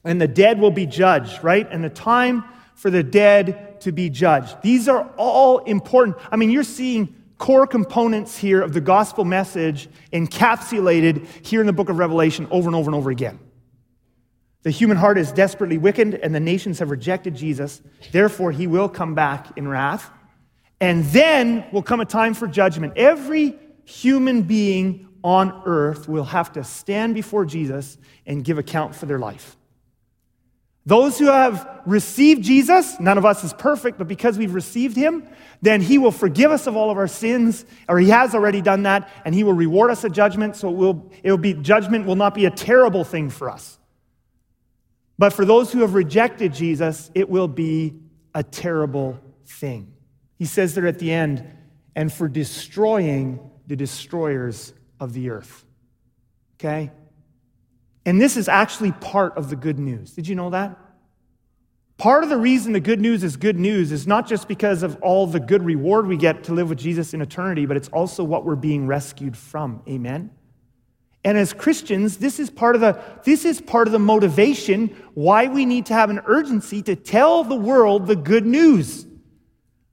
and 0.05 0.19
the 0.19 0.29
dead 0.29 0.59
will 0.59 0.71
be 0.71 0.87
judged, 0.87 1.45
right? 1.45 1.67
And 1.71 1.85
the 1.85 1.91
time 1.91 2.45
for 2.85 2.91
the 2.91 3.03
dead 3.03 3.81
to 3.81 3.93
be 3.93 4.11
judged. 4.11 4.61
These 4.61 4.89
are 4.89 5.11
all 5.17 5.61
important. 5.61 6.19
I 6.31 6.37
mean, 6.37 6.51
you're 6.51 6.63
seeing 6.63 7.15
core 7.39 7.67
components 7.67 8.37
here 8.37 8.61
of 8.61 8.75
the 8.75 8.81
gospel 8.83 9.25
message 9.25 9.89
encapsulated 10.13 11.27
here 11.47 11.63
in 11.63 11.67
the 11.67 11.73
book 11.73 11.89
of 11.89 11.97
Revelation 11.97 12.47
over 12.51 12.69
and 12.69 12.77
over 12.77 12.91
and 12.91 12.95
over 12.95 13.11
again. 13.11 13.39
The 14.65 14.71
human 14.71 14.99
heart 14.99 15.17
is 15.17 15.33
desperately 15.33 15.79
wicked, 15.79 16.13
and 16.17 16.35
the 16.35 16.41
nations 16.41 16.79
have 16.81 16.91
rejected 16.91 17.35
Jesus. 17.35 17.81
Therefore, 18.13 18.53
he 18.53 18.67
will 18.67 18.91
come 18.91 19.15
back 19.15 19.57
in 19.57 19.67
wrath. 19.67 20.11
And 20.79 21.07
then 21.07 21.65
will 21.73 21.83
come 21.83 22.01
a 22.01 22.05
time 22.05 22.35
for 22.35 22.47
judgment. 22.47 22.99
Every 22.99 23.59
human 23.87 24.43
being 24.43 25.09
on 25.23 25.63
earth 25.65 26.07
will 26.07 26.25
have 26.25 26.53
to 26.53 26.63
stand 26.63 27.15
before 27.15 27.47
Jesus 27.47 27.97
and 28.27 28.45
give 28.45 28.59
account 28.59 28.95
for 28.95 29.07
their 29.07 29.19
life. 29.19 29.57
Those 30.87 31.19
who 31.19 31.27
have 31.27 31.81
received 31.87 32.45
Jesus, 32.45 33.01
none 33.01 33.17
of 33.17 33.25
us 33.25 33.43
is 33.43 33.55
perfect, 33.55 33.97
but 33.97 34.07
because 34.07 34.37
we've 34.37 34.55
received 34.55 34.97
him, 34.97 35.27
then 35.63 35.81
he 35.81 35.97
will 35.97 36.11
forgive 36.11 36.51
us 36.51 36.67
of 36.67 36.77
all 36.77 36.91
of 36.91 36.99
our 36.99 37.09
sins, 37.09 37.65
or 37.89 37.99
he 37.99 38.11
has 38.11 38.35
already 38.35 38.61
done 38.61 38.83
that, 38.83 39.11
and 39.25 39.35
he 39.35 39.45
will 39.45 39.55
reward 39.55 39.91
us 39.91 40.05
a 40.05 40.11
judgment. 40.11 40.57
So 40.57 40.69
it 40.69 40.77
will, 40.77 41.11
it 41.23 41.31
will 41.31 41.39
be 41.39 41.55
judgment 41.55 42.07
will 42.07 42.17
not 42.17 42.35
be 42.35 42.45
a 42.45 42.51
terrible 42.51 43.03
thing 43.03 43.31
for 43.31 43.49
us. 43.49 43.79
But 45.19 45.33
for 45.33 45.45
those 45.45 45.73
who 45.73 45.81
have 45.81 45.95
rejected 45.95 46.53
Jesus, 46.53 47.11
it 47.15 47.31
will 47.31 47.49
be 47.49 47.95
a 48.35 48.43
terrible 48.43 49.19
thing. 49.47 49.95
He 50.37 50.45
says 50.45 50.75
there 50.75 50.87
at 50.87 50.99
the 50.99 51.13
end, 51.13 51.47
and 51.97 52.13
for 52.13 52.29
destroying 52.29 53.39
the 53.67 53.77
destroyers 53.77 54.75
of 55.01 55.15
the 55.15 55.31
earth. 55.31 55.65
Okay? 56.57 56.91
And 58.07 58.21
this 58.21 58.37
is 58.37 58.49
actually 58.49 58.93
part 58.93 59.37
of 59.37 59.51
the 59.51 59.57
good 59.57 59.79
news. 59.79 60.13
Did 60.13 60.29
you 60.29 60.35
know 60.35 60.51
that? 60.51 60.79
Part 61.97 62.25
of 62.25 62.29
the 62.29 62.37
reason 62.37 62.73
the 62.73 62.81
good 62.81 63.01
news 63.01 63.23
is 63.23 63.37
good 63.37 63.59
news 63.59 63.93
is 63.93 64.07
not 64.07 64.27
just 64.27 64.49
because 64.49 64.83
of 64.83 65.01
all 65.01 65.27
the 65.27 65.41
good 65.41 65.63
reward 65.63 66.07
we 66.07 66.17
get 66.17 66.45
to 66.45 66.53
live 66.53 66.69
with 66.69 66.79
Jesus 66.79 67.15
in 67.15 67.23
eternity, 67.23 67.67
but 67.67 67.77
it's 67.77 67.89
also 67.89 68.25
what 68.25 68.45
we're 68.45 68.57
being 68.57 68.87
rescued 68.87 69.37
from. 69.37 69.83
Amen? 69.89 70.31
And 71.25 71.39
as 71.39 71.53
Christians, 71.53 72.19
this 72.19 72.39
is 72.39 72.51
part 72.51 72.75
of 72.75 72.81
the, 72.81 73.01
this 73.25 73.45
is 73.45 73.61
part 73.61 73.89
of 73.89 73.93
the 73.93 73.99
motivation 73.99 74.89
why 75.15 75.47
we 75.47 75.65
need 75.65 75.87
to 75.87 75.95
have 75.95 76.11
an 76.11 76.21
urgency 76.27 76.83
to 76.83 76.97
tell 76.97 77.45
the 77.45 77.57
world 77.57 78.07
the 78.07 78.17
good 78.17 78.45
news. 78.45 79.07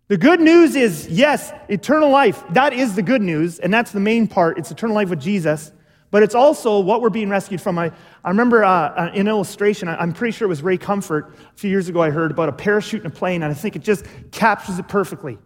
The 0.09 0.17
good 0.17 0.41
news 0.41 0.75
is, 0.75 1.07
yes, 1.07 1.53
eternal 1.69 2.09
life. 2.09 2.43
That 2.49 2.73
is 2.73 2.95
the 2.95 3.01
good 3.01 3.21
news, 3.21 3.59
and 3.59 3.73
that's 3.73 3.93
the 3.93 4.01
main 4.01 4.27
part. 4.27 4.57
It's 4.57 4.69
eternal 4.69 4.95
life 4.95 5.09
with 5.09 5.21
Jesus. 5.21 5.71
But 6.11 6.23
it's 6.23 6.35
also 6.35 6.79
what 6.81 7.01
we're 7.01 7.09
being 7.09 7.29
rescued 7.29 7.61
from. 7.61 7.79
I, 7.79 7.91
I 8.23 8.29
remember 8.29 8.65
uh, 8.65 9.09
an 9.13 9.29
illustration, 9.29 9.87
I'm 9.87 10.11
pretty 10.11 10.33
sure 10.33 10.45
it 10.45 10.49
was 10.49 10.61
Ray 10.61 10.77
Comfort 10.77 11.33
a 11.55 11.57
few 11.57 11.69
years 11.69 11.87
ago, 11.87 12.01
I 12.01 12.09
heard 12.09 12.31
about 12.31 12.49
a 12.49 12.51
parachute 12.51 13.01
in 13.01 13.07
a 13.07 13.11
plane, 13.11 13.43
and 13.43 13.51
I 13.51 13.55
think 13.55 13.77
it 13.77 13.81
just 13.81 14.05
captures 14.31 14.77
it 14.77 14.89
perfectly. 14.89 15.39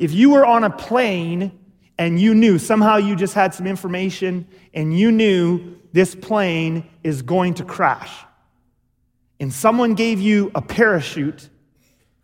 If 0.00 0.12
you 0.12 0.30
were 0.30 0.44
on 0.44 0.64
a 0.64 0.70
plane 0.70 1.56
and 1.98 2.20
you 2.20 2.34
knew, 2.34 2.58
somehow 2.58 2.96
you 2.96 3.16
just 3.16 3.32
had 3.32 3.54
some 3.54 3.66
information, 3.66 4.48
and 4.74 4.96
you 4.96 5.10
knew 5.10 5.78
this 5.92 6.14
plane 6.14 6.86
is 7.02 7.22
going 7.22 7.54
to 7.54 7.64
crash, 7.64 8.12
and 9.38 9.52
someone 9.52 9.94
gave 9.94 10.20
you 10.20 10.50
a 10.54 10.60
parachute, 10.60 11.48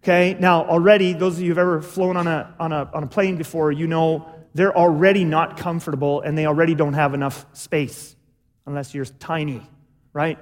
okay? 0.02 0.36
Now, 0.38 0.64
already, 0.64 1.12
those 1.12 1.36
of 1.36 1.42
you 1.42 1.50
who've 1.50 1.58
ever 1.58 1.80
flown 1.80 2.16
on 2.16 2.26
a, 2.26 2.54
on 2.58 2.72
a, 2.72 2.90
on 2.92 3.04
a 3.04 3.06
plane 3.06 3.36
before, 3.36 3.70
you 3.70 3.86
know 3.86 4.41
they're 4.54 4.76
already 4.76 5.24
not 5.24 5.56
comfortable 5.56 6.20
and 6.20 6.36
they 6.36 6.46
already 6.46 6.74
don't 6.74 6.92
have 6.94 7.14
enough 7.14 7.46
space 7.52 8.16
unless 8.66 8.94
you're 8.94 9.04
tiny, 9.04 9.62
right? 10.12 10.38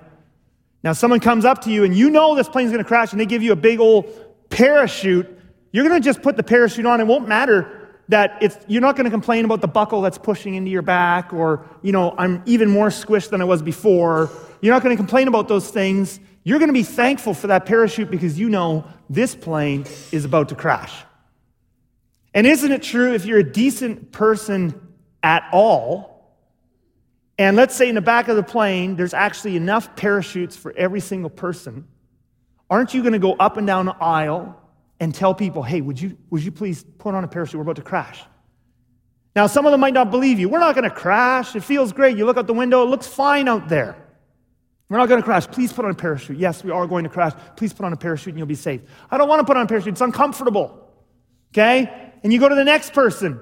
Now, 0.82 0.92
someone 0.92 1.20
comes 1.20 1.44
up 1.44 1.62
to 1.62 1.70
you 1.70 1.84
and 1.84 1.96
you 1.96 2.10
know 2.10 2.34
this 2.34 2.48
plane's 2.48 2.70
gonna 2.70 2.84
crash 2.84 3.12
and 3.12 3.20
they 3.20 3.26
give 3.26 3.42
you 3.42 3.52
a 3.52 3.56
big 3.56 3.80
old 3.80 4.06
parachute. 4.50 5.28
You're 5.72 5.86
gonna 5.86 6.00
just 6.00 6.22
put 6.22 6.36
the 6.36 6.42
parachute 6.42 6.86
on. 6.86 7.00
It 7.00 7.06
won't 7.06 7.28
matter 7.28 7.88
that 8.08 8.38
it's, 8.40 8.58
you're 8.66 8.80
not 8.80 8.96
gonna 8.96 9.10
complain 9.10 9.44
about 9.44 9.60
the 9.60 9.68
buckle 9.68 10.00
that's 10.00 10.18
pushing 10.18 10.54
into 10.54 10.70
your 10.70 10.82
back 10.82 11.32
or, 11.32 11.64
you 11.82 11.92
know, 11.92 12.14
I'm 12.18 12.42
even 12.46 12.68
more 12.68 12.88
squished 12.88 13.30
than 13.30 13.40
I 13.40 13.44
was 13.44 13.62
before. 13.62 14.30
You're 14.60 14.74
not 14.74 14.82
gonna 14.82 14.96
complain 14.96 15.28
about 15.28 15.48
those 15.48 15.70
things. 15.70 16.18
You're 16.42 16.58
gonna 16.58 16.72
be 16.72 16.82
thankful 16.82 17.34
for 17.34 17.46
that 17.48 17.66
parachute 17.66 18.10
because 18.10 18.38
you 18.38 18.48
know 18.48 18.84
this 19.08 19.34
plane 19.34 19.84
is 20.10 20.24
about 20.24 20.48
to 20.48 20.54
crash. 20.54 20.92
And 22.34 22.46
isn't 22.46 22.70
it 22.70 22.82
true 22.82 23.12
if 23.14 23.24
you're 23.24 23.38
a 23.38 23.52
decent 23.52 24.12
person 24.12 24.80
at 25.22 25.48
all, 25.52 26.10
and 27.38 27.56
let's 27.56 27.74
say 27.74 27.88
in 27.88 27.94
the 27.94 28.00
back 28.00 28.28
of 28.28 28.36
the 28.36 28.42
plane, 28.42 28.96
there's 28.96 29.14
actually 29.14 29.56
enough 29.56 29.96
parachutes 29.96 30.56
for 30.56 30.72
every 30.76 31.00
single 31.00 31.30
person, 31.30 31.86
aren't 32.68 32.94
you 32.94 33.02
going 33.02 33.14
to 33.14 33.18
go 33.18 33.32
up 33.32 33.56
and 33.56 33.66
down 33.66 33.86
the 33.86 33.96
aisle 33.96 34.60
and 35.00 35.14
tell 35.14 35.34
people, 35.34 35.62
hey, 35.62 35.80
would 35.80 36.00
you, 36.00 36.16
would 36.28 36.44
you 36.44 36.52
please 36.52 36.84
put 36.98 37.14
on 37.14 37.24
a 37.24 37.28
parachute? 37.28 37.58
We're 37.58 37.62
about 37.62 37.76
to 37.76 37.82
crash. 37.82 38.22
Now, 39.34 39.46
some 39.46 39.64
of 39.64 39.72
them 39.72 39.80
might 39.80 39.94
not 39.94 40.10
believe 40.10 40.38
you. 40.38 40.48
We're 40.48 40.58
not 40.58 40.74
going 40.74 40.88
to 40.88 40.94
crash. 40.94 41.56
It 41.56 41.64
feels 41.64 41.92
great. 41.92 42.18
You 42.18 42.26
look 42.26 42.36
out 42.36 42.46
the 42.46 42.52
window, 42.52 42.82
it 42.82 42.86
looks 42.86 43.06
fine 43.06 43.48
out 43.48 43.68
there. 43.68 43.96
We're 44.88 44.98
not 44.98 45.08
going 45.08 45.20
to 45.20 45.24
crash. 45.24 45.46
Please 45.46 45.72
put 45.72 45.84
on 45.84 45.92
a 45.92 45.94
parachute. 45.94 46.36
Yes, 46.36 46.64
we 46.64 46.72
are 46.72 46.86
going 46.86 47.04
to 47.04 47.10
crash. 47.10 47.32
Please 47.56 47.72
put 47.72 47.86
on 47.86 47.92
a 47.92 47.96
parachute 47.96 48.32
and 48.32 48.38
you'll 48.38 48.46
be 48.46 48.56
safe. 48.56 48.80
I 49.10 49.18
don't 49.18 49.28
want 49.28 49.40
to 49.40 49.44
put 49.44 49.56
on 49.56 49.62
a 49.62 49.66
parachute. 49.68 49.92
It's 49.92 50.00
uncomfortable. 50.00 50.90
Okay? 51.52 52.09
And 52.22 52.32
you 52.32 52.38
go 52.38 52.48
to 52.48 52.54
the 52.54 52.64
next 52.64 52.92
person 52.92 53.40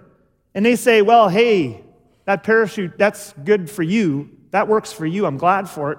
and 0.54 0.64
they 0.64 0.76
say, 0.76 1.02
Well, 1.02 1.28
hey, 1.28 1.85
that 2.25 2.42
parachute, 2.42 2.99
that's 2.99 3.32
good 3.44 3.70
for 3.70 3.82
you. 3.82 4.30
That 4.50 4.68
works 4.68 4.92
for 4.92 5.06
you. 5.06 5.26
I'm 5.26 5.38
glad 5.38 5.68
for 5.68 5.92
it. 5.92 5.99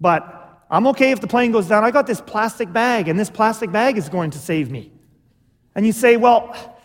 But 0.00 0.64
I'm 0.70 0.86
okay 0.88 1.12
if 1.12 1.20
the 1.20 1.26
plane 1.26 1.52
goes 1.52 1.68
down. 1.68 1.84
I 1.84 1.90
got 1.90 2.06
this 2.06 2.20
plastic 2.20 2.72
bag, 2.72 3.08
and 3.08 3.18
this 3.18 3.30
plastic 3.30 3.70
bag 3.70 3.96
is 3.98 4.08
going 4.08 4.32
to 4.32 4.38
save 4.38 4.70
me. 4.70 4.92
And 5.74 5.86
you 5.86 5.92
say, 5.92 6.16
Well, 6.16 6.76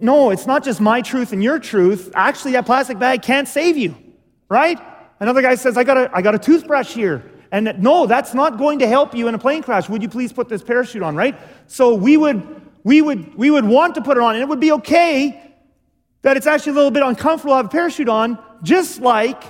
no, 0.00 0.30
it's 0.30 0.46
not 0.46 0.64
just 0.64 0.80
my 0.80 1.00
truth 1.02 1.32
and 1.32 1.42
your 1.42 1.58
truth. 1.58 2.10
Actually, 2.14 2.52
that 2.52 2.66
plastic 2.66 2.98
bag 2.98 3.22
can't 3.22 3.48
save 3.48 3.76
you, 3.76 3.94
right? 4.48 4.78
Another 5.20 5.40
guy 5.40 5.54
says, 5.54 5.76
I 5.76 5.84
got 5.84 5.96
a, 5.96 6.10
I 6.14 6.22
got 6.22 6.34
a 6.34 6.38
toothbrush 6.38 6.92
here. 6.92 7.30
And 7.52 7.76
no, 7.78 8.06
that's 8.06 8.34
not 8.34 8.58
going 8.58 8.80
to 8.80 8.88
help 8.88 9.14
you 9.14 9.28
in 9.28 9.34
a 9.34 9.38
plane 9.38 9.62
crash. 9.62 9.88
Would 9.88 10.02
you 10.02 10.08
please 10.08 10.32
put 10.32 10.48
this 10.48 10.62
parachute 10.62 11.02
on, 11.02 11.16
right? 11.16 11.38
So 11.68 11.94
we 11.94 12.16
would 12.16 12.65
we 12.86 13.02
would, 13.02 13.34
we 13.34 13.50
would 13.50 13.64
want 13.64 13.96
to 13.96 14.00
put 14.00 14.16
it 14.16 14.22
on, 14.22 14.36
and 14.36 14.42
it 14.42 14.48
would 14.48 14.60
be 14.60 14.70
okay 14.70 15.42
that 16.22 16.36
it's 16.36 16.46
actually 16.46 16.70
a 16.70 16.74
little 16.76 16.92
bit 16.92 17.02
uncomfortable 17.02 17.54
to 17.54 17.56
have 17.56 17.66
a 17.66 17.68
parachute 17.68 18.08
on, 18.08 18.38
just 18.62 19.00
like, 19.00 19.42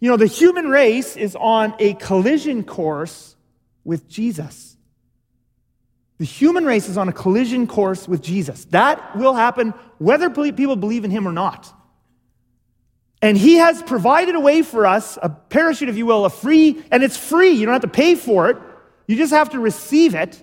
you 0.00 0.10
know, 0.10 0.18
the 0.18 0.26
human 0.26 0.68
race 0.68 1.16
is 1.16 1.34
on 1.34 1.74
a 1.78 1.94
collision 1.94 2.62
course 2.62 3.36
with 3.84 4.06
Jesus. 4.06 4.76
The 6.18 6.26
human 6.26 6.66
race 6.66 6.90
is 6.90 6.98
on 6.98 7.08
a 7.08 7.12
collision 7.14 7.66
course 7.66 8.06
with 8.06 8.20
Jesus. 8.20 8.66
That 8.66 9.16
will 9.16 9.32
happen 9.32 9.72
whether 9.96 10.28
people 10.28 10.76
believe 10.76 11.06
in 11.06 11.10
him 11.10 11.26
or 11.26 11.32
not. 11.32 11.72
And 13.22 13.38
he 13.38 13.54
has 13.54 13.82
provided 13.82 14.34
a 14.34 14.40
way 14.40 14.60
for 14.60 14.84
us, 14.84 15.18
a 15.22 15.30
parachute, 15.30 15.88
if 15.88 15.96
you 15.96 16.04
will, 16.04 16.26
a 16.26 16.30
free, 16.30 16.84
and 16.90 17.02
it's 17.02 17.16
free. 17.16 17.52
You 17.52 17.64
don't 17.64 17.72
have 17.72 17.80
to 17.80 17.88
pay 17.88 18.14
for 18.14 18.50
it. 18.50 18.58
You 19.06 19.16
just 19.16 19.32
have 19.32 19.48
to 19.52 19.58
receive 19.58 20.14
it. 20.14 20.42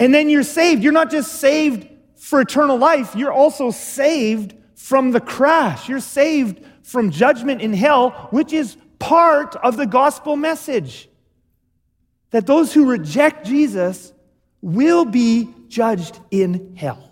And 0.00 0.14
then 0.14 0.30
you're 0.30 0.42
saved. 0.42 0.82
You're 0.82 0.92
not 0.92 1.10
just 1.10 1.34
saved 1.34 1.86
for 2.16 2.40
eternal 2.40 2.76
life, 2.76 3.14
you're 3.16 3.32
also 3.32 3.70
saved 3.70 4.54
from 4.74 5.10
the 5.10 5.20
crash. 5.20 5.88
You're 5.88 6.00
saved 6.00 6.64
from 6.82 7.10
judgment 7.10 7.60
in 7.60 7.72
hell, 7.72 8.28
which 8.30 8.52
is 8.52 8.76
part 8.98 9.56
of 9.56 9.76
the 9.76 9.86
gospel 9.86 10.36
message. 10.36 11.08
That 12.30 12.46
those 12.46 12.72
who 12.72 12.88
reject 12.88 13.46
Jesus 13.46 14.12
will 14.60 15.04
be 15.04 15.48
judged 15.68 16.18
in 16.30 16.76
hell. 16.76 17.10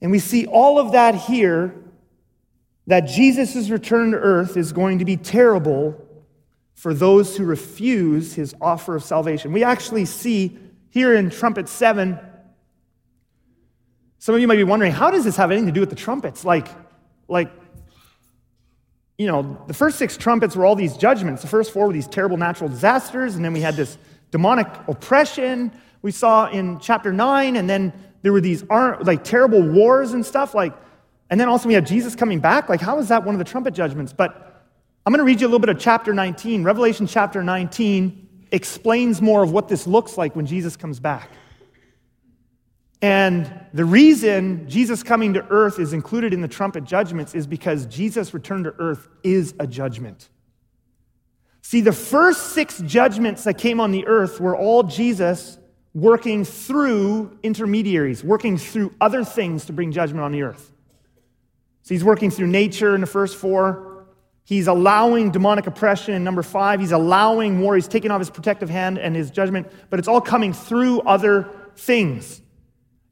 And 0.00 0.10
we 0.10 0.18
see 0.18 0.46
all 0.46 0.78
of 0.78 0.92
that 0.92 1.14
here 1.14 1.74
that 2.86 3.02
Jesus' 3.02 3.70
return 3.70 4.10
to 4.10 4.18
earth 4.18 4.56
is 4.56 4.72
going 4.72 4.98
to 4.98 5.04
be 5.04 5.16
terrible 5.16 6.01
for 6.74 6.94
those 6.94 7.36
who 7.36 7.44
refuse 7.44 8.34
his 8.34 8.54
offer 8.60 8.96
of 8.96 9.04
salvation. 9.04 9.52
We 9.52 9.64
actually 9.64 10.04
see 10.04 10.58
here 10.90 11.14
in 11.14 11.30
trumpet 11.30 11.68
7 11.68 12.18
some 14.22 14.36
of 14.36 14.40
you 14.40 14.46
might 14.46 14.54
be 14.54 14.62
wondering 14.62 14.92
how 14.92 15.10
does 15.10 15.24
this 15.24 15.34
have 15.34 15.50
anything 15.50 15.66
to 15.66 15.72
do 15.72 15.80
with 15.80 15.90
the 15.90 15.96
trumpets? 15.96 16.44
Like 16.44 16.68
like 17.26 17.50
you 19.18 19.26
know 19.26 19.60
the 19.66 19.74
first 19.74 19.98
six 19.98 20.16
trumpets 20.16 20.54
were 20.54 20.64
all 20.64 20.76
these 20.76 20.96
judgments. 20.96 21.42
The 21.42 21.48
first 21.48 21.72
four 21.72 21.88
were 21.88 21.92
these 21.92 22.06
terrible 22.06 22.36
natural 22.36 22.70
disasters 22.70 23.34
and 23.34 23.44
then 23.44 23.52
we 23.52 23.60
had 23.60 23.74
this 23.74 23.98
demonic 24.30 24.68
oppression 24.86 25.72
we 26.02 26.12
saw 26.12 26.48
in 26.50 26.78
chapter 26.78 27.12
9 27.12 27.56
and 27.56 27.68
then 27.68 27.92
there 28.22 28.32
were 28.32 28.40
these 28.40 28.62
like 28.70 29.24
terrible 29.24 29.60
wars 29.60 30.12
and 30.12 30.24
stuff 30.24 30.54
like 30.54 30.72
and 31.28 31.40
then 31.40 31.48
also 31.48 31.66
we 31.66 31.74
have 31.74 31.84
jesus 31.84 32.14
coming 32.14 32.38
back. 32.38 32.68
Like 32.68 32.80
how 32.80 33.00
is 33.00 33.08
that 33.08 33.24
one 33.24 33.34
of 33.34 33.40
the 33.40 33.44
trumpet 33.44 33.74
judgments? 33.74 34.12
But 34.12 34.51
I'm 35.04 35.12
going 35.12 35.18
to 35.18 35.24
read 35.24 35.40
you 35.40 35.48
a 35.48 35.48
little 35.48 35.58
bit 35.58 35.68
of 35.68 35.80
chapter 35.80 36.14
19. 36.14 36.62
Revelation 36.62 37.08
chapter 37.08 37.42
19 37.42 38.46
explains 38.52 39.20
more 39.20 39.42
of 39.42 39.50
what 39.50 39.66
this 39.68 39.84
looks 39.84 40.16
like 40.16 40.36
when 40.36 40.46
Jesus 40.46 40.76
comes 40.76 41.00
back. 41.00 41.28
And 43.00 43.52
the 43.74 43.84
reason 43.84 44.68
Jesus 44.68 45.02
coming 45.02 45.34
to 45.34 45.44
earth 45.50 45.80
is 45.80 45.92
included 45.92 46.32
in 46.32 46.40
the 46.40 46.46
trumpet 46.46 46.84
judgments 46.84 47.34
is 47.34 47.48
because 47.48 47.86
Jesus' 47.86 48.32
return 48.32 48.62
to 48.62 48.74
earth 48.78 49.08
is 49.24 49.54
a 49.58 49.66
judgment. 49.66 50.28
See, 51.62 51.80
the 51.80 51.92
first 51.92 52.52
six 52.52 52.78
judgments 52.78 53.42
that 53.42 53.58
came 53.58 53.80
on 53.80 53.90
the 53.90 54.06
earth 54.06 54.40
were 54.40 54.56
all 54.56 54.84
Jesus 54.84 55.58
working 55.94 56.44
through 56.44 57.36
intermediaries, 57.42 58.22
working 58.22 58.56
through 58.56 58.94
other 59.00 59.24
things 59.24 59.64
to 59.64 59.72
bring 59.72 59.90
judgment 59.90 60.22
on 60.22 60.30
the 60.30 60.42
earth. 60.42 60.70
So 61.82 61.92
he's 61.92 62.04
working 62.04 62.30
through 62.30 62.46
nature 62.46 62.94
in 62.94 63.00
the 63.00 63.06
first 63.08 63.36
four, 63.36 63.91
He's 64.44 64.66
allowing 64.66 65.30
demonic 65.30 65.66
oppression 65.66 66.14
in 66.14 66.24
number 66.24 66.42
five. 66.42 66.80
He's 66.80 66.92
allowing 66.92 67.60
war. 67.60 67.74
He's 67.76 67.88
taking 67.88 68.10
off 68.10 68.18
his 68.18 68.30
protective 68.30 68.68
hand 68.68 68.98
and 68.98 69.14
his 69.14 69.30
judgment, 69.30 69.70
but 69.88 69.98
it's 69.98 70.08
all 70.08 70.20
coming 70.20 70.52
through 70.52 71.00
other 71.02 71.48
things. 71.76 72.40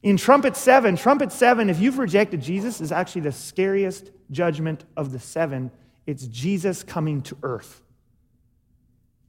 In 0.02 0.16
trumpet 0.16 0.56
seven, 0.56 0.96
trumpet 0.96 1.30
seven, 1.30 1.70
if 1.70 1.78
you've 1.78 1.98
rejected 1.98 2.40
Jesus, 2.40 2.80
is 2.80 2.90
actually 2.90 3.22
the 3.22 3.32
scariest 3.32 4.10
judgment 4.30 4.84
of 4.96 5.12
the 5.12 5.18
seven. 5.18 5.70
It's 6.06 6.26
Jesus 6.26 6.82
coming 6.82 7.22
to 7.22 7.36
earth. 7.42 7.82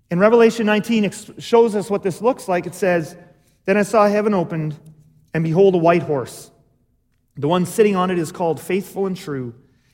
In 0.10 0.20
Revelation 0.20 0.66
19, 0.66 1.06
it 1.06 1.30
shows 1.40 1.76
us 1.76 1.90
what 1.90 2.04
this 2.04 2.22
looks 2.22 2.48
like. 2.48 2.66
It 2.66 2.76
says, 2.76 3.16
Then 3.66 3.78
I 3.78 3.84
saw 3.84 4.08
heaven 4.08 4.34
opened, 4.34 4.78
and 5.34 5.44
behold, 5.44 5.76
a 5.76 5.78
white 5.78 6.04
horse. 6.04 6.52
The 7.38 7.48
one 7.48 7.66
sitting 7.66 7.96
on 7.96 8.12
it 8.12 8.18
is 8.18 8.32
called 8.32 8.60
Faithful 8.60 9.06
and 9.06 9.16
True, 9.16 9.54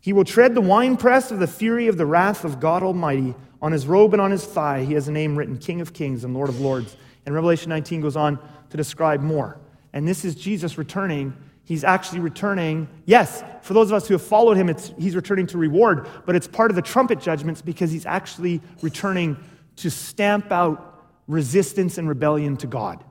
He 0.00 0.12
will 0.12 0.24
tread 0.24 0.54
the 0.54 0.60
winepress 0.60 1.30
of 1.30 1.38
the 1.38 1.46
fury 1.46 1.88
of 1.88 1.96
the 1.96 2.06
wrath 2.06 2.44
of 2.44 2.60
God 2.60 2.82
Almighty. 2.82 3.34
On 3.62 3.72
his 3.72 3.86
robe 3.86 4.14
and 4.14 4.20
on 4.22 4.30
his 4.30 4.44
thigh, 4.44 4.84
he 4.84 4.94
has 4.94 5.08
a 5.08 5.12
name 5.12 5.36
written 5.36 5.58
King 5.58 5.80
of 5.80 5.92
Kings 5.92 6.24
and 6.24 6.32
Lord 6.32 6.48
of 6.48 6.60
Lords. 6.60 6.96
And 7.26 7.34
Revelation 7.34 7.68
19 7.68 8.00
goes 8.00 8.16
on 8.16 8.38
to 8.70 8.76
describe 8.76 9.20
more. 9.20 9.58
And 9.92 10.08
this 10.08 10.24
is 10.24 10.34
Jesus 10.34 10.78
returning. 10.78 11.34
He's 11.64 11.84
actually 11.84 12.20
returning. 12.20 12.88
Yes, 13.04 13.44
for 13.62 13.74
those 13.74 13.90
of 13.90 13.94
us 13.94 14.08
who 14.08 14.14
have 14.14 14.22
followed 14.22 14.56
him, 14.56 14.74
he's 14.98 15.14
returning 15.14 15.46
to 15.48 15.58
reward, 15.58 16.08
but 16.24 16.34
it's 16.34 16.48
part 16.48 16.70
of 16.70 16.74
the 16.74 16.82
trumpet 16.82 17.20
judgments 17.20 17.60
because 17.60 17.90
he's 17.90 18.06
actually 18.06 18.62
returning 18.80 19.36
to 19.76 19.90
stamp 19.90 20.50
out 20.50 21.04
resistance 21.28 21.98
and 21.98 22.08
rebellion 22.08 22.56
to 22.56 22.66
God. 22.66 23.04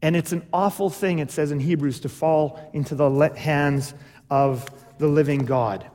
And 0.00 0.16
it's 0.16 0.32
an 0.32 0.46
awful 0.52 0.90
thing, 0.90 1.18
it 1.18 1.30
says 1.30 1.50
in 1.50 1.60
Hebrews, 1.60 2.00
to 2.00 2.08
fall 2.08 2.58
into 2.72 2.94
the 2.94 3.32
hands 3.36 3.94
of 4.30 4.68
the 4.98 5.08
living 5.08 5.44
God. 5.44 5.90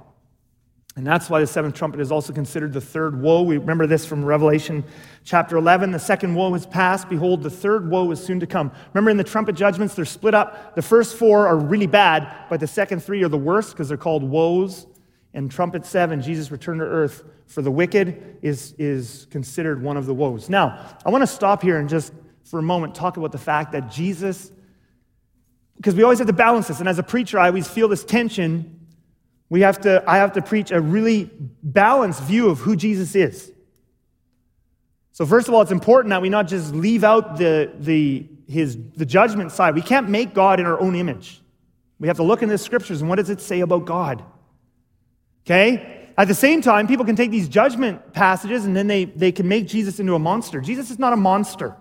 And 0.96 1.08
that's 1.08 1.28
why 1.28 1.40
the 1.40 1.48
seventh 1.48 1.74
trumpet 1.74 2.00
is 2.00 2.12
also 2.12 2.34
considered 2.34 2.72
the 2.72 2.82
third 2.82 3.20
woe. 3.20 3.42
We 3.42 3.58
remember 3.58 3.88
this 3.88 4.06
from 4.06 4.24
Revelation 4.24 4.84
chapter 5.24 5.58
11. 5.58 5.92
The 5.92 5.98
second 5.98 6.36
woe 6.36 6.54
has 6.54 6.68
passed. 6.68 7.10
Behold, 7.10 7.42
the 7.42 7.50
third 7.50 7.90
woe 7.90 8.12
is 8.12 8.24
soon 8.24 8.40
to 8.42 8.46
come. 8.46 8.72
Remember 8.94 9.10
in 9.10 9.18
the 9.18 9.24
trumpet 9.24 9.56
judgments, 9.56 9.96
they're 9.96 10.06
split 10.06 10.36
up. 10.36 10.76
The 10.76 10.84
first 10.84 11.18
four 11.18 11.48
are 11.48 11.58
really 11.58 11.88
bad, 11.88 12.46
but 12.48 12.60
the 12.60 12.68
second 12.68 13.04
three 13.04 13.24
are 13.24 13.30
the 13.30 13.38
worst 13.38 13.72
because 13.72 13.88
they're 13.88 13.98
called 13.98 14.24
woes. 14.24 14.86
And 15.34 15.50
trumpet 15.50 15.84
seven, 15.84 16.22
Jesus 16.22 16.52
returned 16.52 16.80
to 16.80 16.86
earth 16.86 17.24
for 17.48 17.64
the 17.64 17.72
wicked, 17.72 18.38
is, 18.44 18.76
is 18.78 19.26
considered 19.32 19.82
one 19.82 19.98
of 19.98 20.06
the 20.06 20.14
woes. 20.14 20.48
Now, 20.48 20.96
I 21.04 21.10
want 21.10 21.24
to 21.24 21.28
stop 21.28 21.64
here 21.64 21.80
and 21.80 21.90
just 21.90 22.14
for 22.44 22.60
a 22.60 22.64
moment 22.64 22.94
talk 22.94 23.18
about 23.18 23.32
the 23.32 23.40
fact 23.40 23.72
that 23.72 23.90
Jesus, 23.90 24.52
because 25.78 25.96
we 25.96 26.04
always 26.04 26.20
have 26.20 26.28
to 26.28 26.34
balance 26.34 26.68
this. 26.68 26.80
And 26.80 26.88
as 26.88 27.00
a 27.00 27.04
preacher, 27.04 27.40
I 27.40 27.48
always 27.48 27.68
feel 27.68 27.88
this 27.88 28.04
tension 28.04 28.80
we 29.54 29.62
have 29.62 29.82
to, 29.82 30.04
I 30.08 30.18
have 30.18 30.34
to 30.34 30.42
preach 30.42 30.72
a 30.72 30.82
really 30.82 31.30
balanced 31.62 32.24
view 32.24 32.50
of 32.50 32.58
who 32.58 32.76
Jesus 32.76 33.14
is. 33.14 33.52
So, 35.12 35.28
first 35.28 35.48
of 35.48 35.54
all, 35.54 35.62
it's 35.62 35.72
important 35.72 36.10
that 36.10 36.24
we 36.24 36.30
not 36.30 36.48
just 36.48 36.74
leave 36.74 37.04
out 37.04 37.38
the, 37.38 37.72
the, 37.78 38.26
his, 38.48 38.76
the 38.96 39.06
judgment 39.06 39.52
side. 39.52 39.76
We 39.76 39.84
can't 39.84 40.10
make 40.10 40.34
God 40.34 40.60
in 40.60 40.66
our 40.66 40.82
own 40.82 40.96
image. 40.96 41.40
We 42.00 42.08
have 42.08 42.18
to 42.18 42.24
look 42.24 42.42
in 42.42 42.50
the 42.50 42.58
scriptures 42.58 43.02
and 43.02 43.10
what 43.12 43.18
does 43.18 43.30
it 43.30 43.42
say 43.42 43.60
about 43.60 43.86
God? 43.86 44.24
Okay? 45.46 46.10
At 46.18 46.28
the 46.28 46.34
same 46.34 46.64
time, 46.64 46.88
people 46.88 47.06
can 47.06 47.16
take 47.16 47.30
these 47.30 47.48
judgment 47.48 48.12
passages 48.12 48.66
and 48.66 48.76
then 48.76 48.88
they, 48.88 49.06
they 49.06 49.32
can 49.32 49.48
make 49.48 49.68
Jesus 49.68 50.00
into 50.00 50.16
a 50.16 50.20
monster. 50.20 50.62
Jesus 50.62 50.90
is 50.90 50.98
not 50.98 51.14
a 51.14 51.16
monster. 51.16 51.78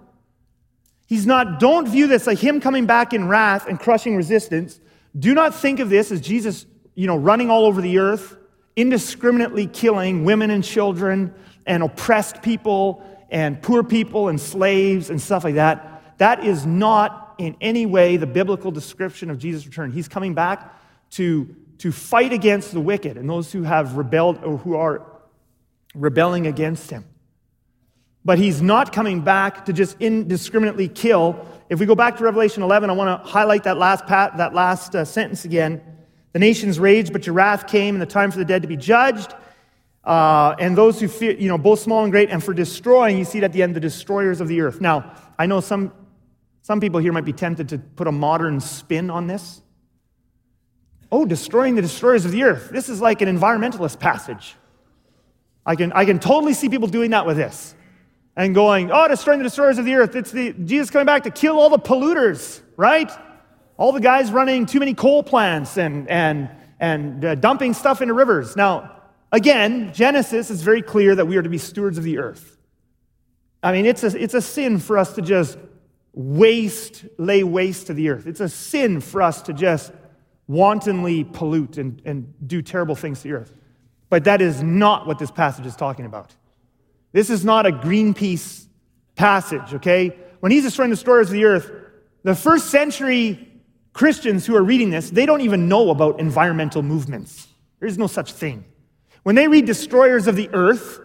He's 1.07 1.25
not, 1.25 1.59
don't 1.59 1.88
view 1.88 2.07
this 2.07 2.26
like 2.26 2.38
him 2.38 2.61
coming 2.61 2.85
back 2.85 3.14
in 3.14 3.29
wrath 3.29 3.67
and 3.67 3.81
crushing 3.81 4.14
resistance. 4.14 4.79
Do 5.19 5.33
not 5.33 5.55
think 5.55 5.81
of 5.81 5.88
this 5.88 6.12
as 6.12 6.21
Jesus 6.21 6.67
you 6.95 7.07
know, 7.07 7.17
running 7.17 7.51
all 7.51 7.65
over 7.65 7.81
the 7.81 7.99
earth, 7.99 8.37
indiscriminately 8.77 9.67
killing 9.67 10.25
women 10.25 10.51
and 10.51 10.63
children 10.65 11.35
and 11.67 11.83
oppressed 11.83 12.43
people 12.43 13.05
and 13.31 13.61
poor 13.63 13.83
people 13.83 14.28
and 14.28 14.41
slaves 14.41 15.11
and 15.11 15.21
stuff 15.21 15.45
like 15.45 15.55
that. 15.55 16.19
That 16.19 16.45
is 16.45 16.67
not 16.67 17.35
in 17.39 17.57
any 17.61 17.87
way 17.87 18.17
the 18.17 18.26
biblical 18.26 18.71
description 18.71 19.31
of 19.31 19.39
Jesus' 19.39 19.67
return. 19.67 19.91
He's 19.91 20.09
coming 20.09 20.35
back 20.35 20.78
to, 21.13 21.55
to 21.78 21.93
fight 21.93 22.33
against 22.33 22.73
the 22.73 22.81
wicked 22.81 23.17
and 23.17 23.28
those 23.28 23.50
who 23.52 23.63
have 23.63 23.97
rebelled 23.97 24.43
or 24.45 24.59
who 24.59 24.76
are 24.76 25.07
rebelling 25.95 26.47
against 26.47 26.91
him. 26.91 27.05
But 28.25 28.39
he's 28.39 28.63
not 28.63 28.93
coming 28.93 29.23
back 29.23 29.65
to 29.65 29.73
just 29.73 29.97
indiscriminately 29.99 30.89
kill. 30.89 31.45
If 31.69 31.81
we 31.81 31.87
go 31.87 31.95
back 31.97 32.19
to 32.19 32.25
Revelation 32.25 32.63
11, 32.63 32.89
I 32.89 32.93
want 32.93 33.25
to 33.25 33.28
highlight 33.28 33.65
that 33.65 33.78
last, 33.78 34.07
pat, 34.07 34.37
that 34.37 34.55
last 34.55 34.95
uh, 34.95 35.05
sentence 35.05 35.45
again. 35.45 35.83
The 36.32 36.38
nations 36.38 36.78
raged, 36.78 37.12
but 37.12 37.26
your 37.26 37.34
wrath 37.34 37.66
came, 37.66 37.95
and 37.95 38.02
the 38.02 38.06
time 38.06 38.30
for 38.30 38.38
the 38.38 38.45
dead 38.45 38.62
to 38.62 38.68
be 38.68 38.76
judged. 38.76 39.34
Uh, 40.04 40.54
and 40.58 40.76
those 40.76 40.99
who 40.99 41.08
fear, 41.08 41.32
you 41.32 41.49
know, 41.49 41.58
both 41.58 41.80
small 41.80 42.02
and 42.02 42.12
great, 42.12 42.30
and 42.30 42.42
for 42.42 42.54
destroying, 42.54 43.18
you 43.18 43.25
see 43.25 43.38
it 43.38 43.45
at 43.45 43.52
the 43.52 43.62
end, 43.62 43.76
the 43.76 43.80
destroyers 43.80 44.40
of 44.40 44.49
the 44.49 44.60
earth. 44.60 44.80
Now, 44.80 45.14
I 45.38 45.47
know 45.47 45.60
some, 45.60 45.92
some 46.62 46.80
people 46.80 47.00
here 47.00 47.12
might 47.12 47.25
be 47.25 47.32
tempted 47.32 47.68
to 47.68 47.78
put 47.78 48.06
a 48.06 48.12
modern 48.12 48.60
spin 48.60 49.10
on 49.10 49.26
this. 49.26 49.60
Oh, 51.12 51.26
destroying 51.26 51.75
the 51.75 51.82
destroyers 51.82 52.25
of 52.25 52.32
the 52.32 52.42
earth. 52.45 52.71
This 52.71 52.88
is 52.88 53.00
like 53.00 53.21
an 53.21 53.28
environmentalist 53.28 53.99
passage. 53.99 54.56
I 55.64 55.76
can, 55.76 55.92
I 55.92 56.04
can 56.04 56.18
totally 56.18 56.54
see 56.54 56.68
people 56.68 56.88
doing 56.88 57.10
that 57.10 57.26
with 57.26 57.36
this 57.36 57.75
and 58.34 58.54
going, 58.54 58.90
oh, 58.90 59.06
destroying 59.08 59.38
the 59.38 59.45
destroyers 59.45 59.78
of 59.78 59.84
the 59.84 59.95
earth. 59.95 60.16
It's 60.16 60.32
the 60.32 60.52
Jesus 60.52 60.90
coming 60.90 61.06
back 61.06 61.25
to 61.25 61.30
kill 61.30 61.60
all 61.60 61.68
the 61.68 61.78
polluters, 61.78 62.60
right? 62.76 63.10
All 63.82 63.90
the 63.90 63.99
guys 63.99 64.30
running 64.30 64.64
too 64.64 64.78
many 64.78 64.95
coal 64.95 65.25
plants 65.25 65.76
and, 65.76 66.08
and, 66.08 66.49
and 66.78 67.25
uh, 67.25 67.34
dumping 67.34 67.75
stuff 67.75 68.00
into 68.00 68.14
rivers. 68.14 68.54
Now, 68.54 68.92
again, 69.32 69.92
Genesis 69.92 70.50
is 70.50 70.62
very 70.62 70.82
clear 70.82 71.16
that 71.16 71.26
we 71.26 71.36
are 71.36 71.42
to 71.42 71.49
be 71.49 71.58
stewards 71.58 71.99
of 71.99 72.04
the 72.04 72.18
earth. 72.18 72.58
I 73.60 73.73
mean, 73.73 73.84
it's 73.84 74.04
a, 74.04 74.16
it's 74.16 74.34
a 74.34 74.40
sin 74.40 74.78
for 74.78 74.99
us 74.99 75.16
to 75.16 75.21
just 75.21 75.58
waste, 76.12 77.06
lay 77.18 77.42
waste 77.42 77.88
to 77.88 77.95
the 77.95 78.10
earth. 78.10 78.28
It's 78.28 78.38
a 78.38 78.49
sin 78.49 79.00
for 79.00 79.21
us 79.21 79.42
to 79.42 79.52
just 79.52 79.90
wantonly 80.47 81.25
pollute 81.25 81.76
and, 81.76 82.00
and 82.04 82.32
do 82.47 82.62
terrible 82.62 82.95
things 82.95 83.23
to 83.23 83.28
the 83.30 83.34
earth. 83.34 83.52
But 84.10 84.23
that 84.25 84.40
is 84.40 84.62
not 84.62 85.08
what 85.08 85.18
this 85.18 85.32
passage 85.32 85.66
is 85.66 85.75
talking 85.75 86.06
about. 86.06 86.32
This 87.10 87.30
is 87.30 87.45
not 87.45 87.66
a 87.66 87.73
Greenpeace 87.73 88.64
passage, 89.16 89.75
okay? 89.75 90.16
When 90.38 90.52
he's 90.52 90.62
destroying 90.62 90.90
the 90.90 90.95
destroyers 90.95 91.30
of 91.30 91.32
the 91.32 91.47
earth, 91.47 91.68
the 92.23 92.36
first 92.36 92.71
century 92.71 93.49
Christians 93.93 94.47
who 94.47 94.57
are 94.57 94.63
reading 94.63 94.91
this, 94.91 95.11
they 95.11 95.26
don't 95.26 95.43
even 95.43 95.69
know 95.69 95.91
about 95.91 96.19
environmental 96.19 96.83
movements. 96.83 97.49
There 97.78 97.89
is 97.89 97.99
no 97.99 98.07
such 98.07 98.33
thing. 98.33 98.65
When 99.23 99.35
they 99.35 99.49
read 99.49 99.67
Destroyers 99.67 100.26
of 100.26 100.37
the 100.37 100.49
Earth, 100.52 101.00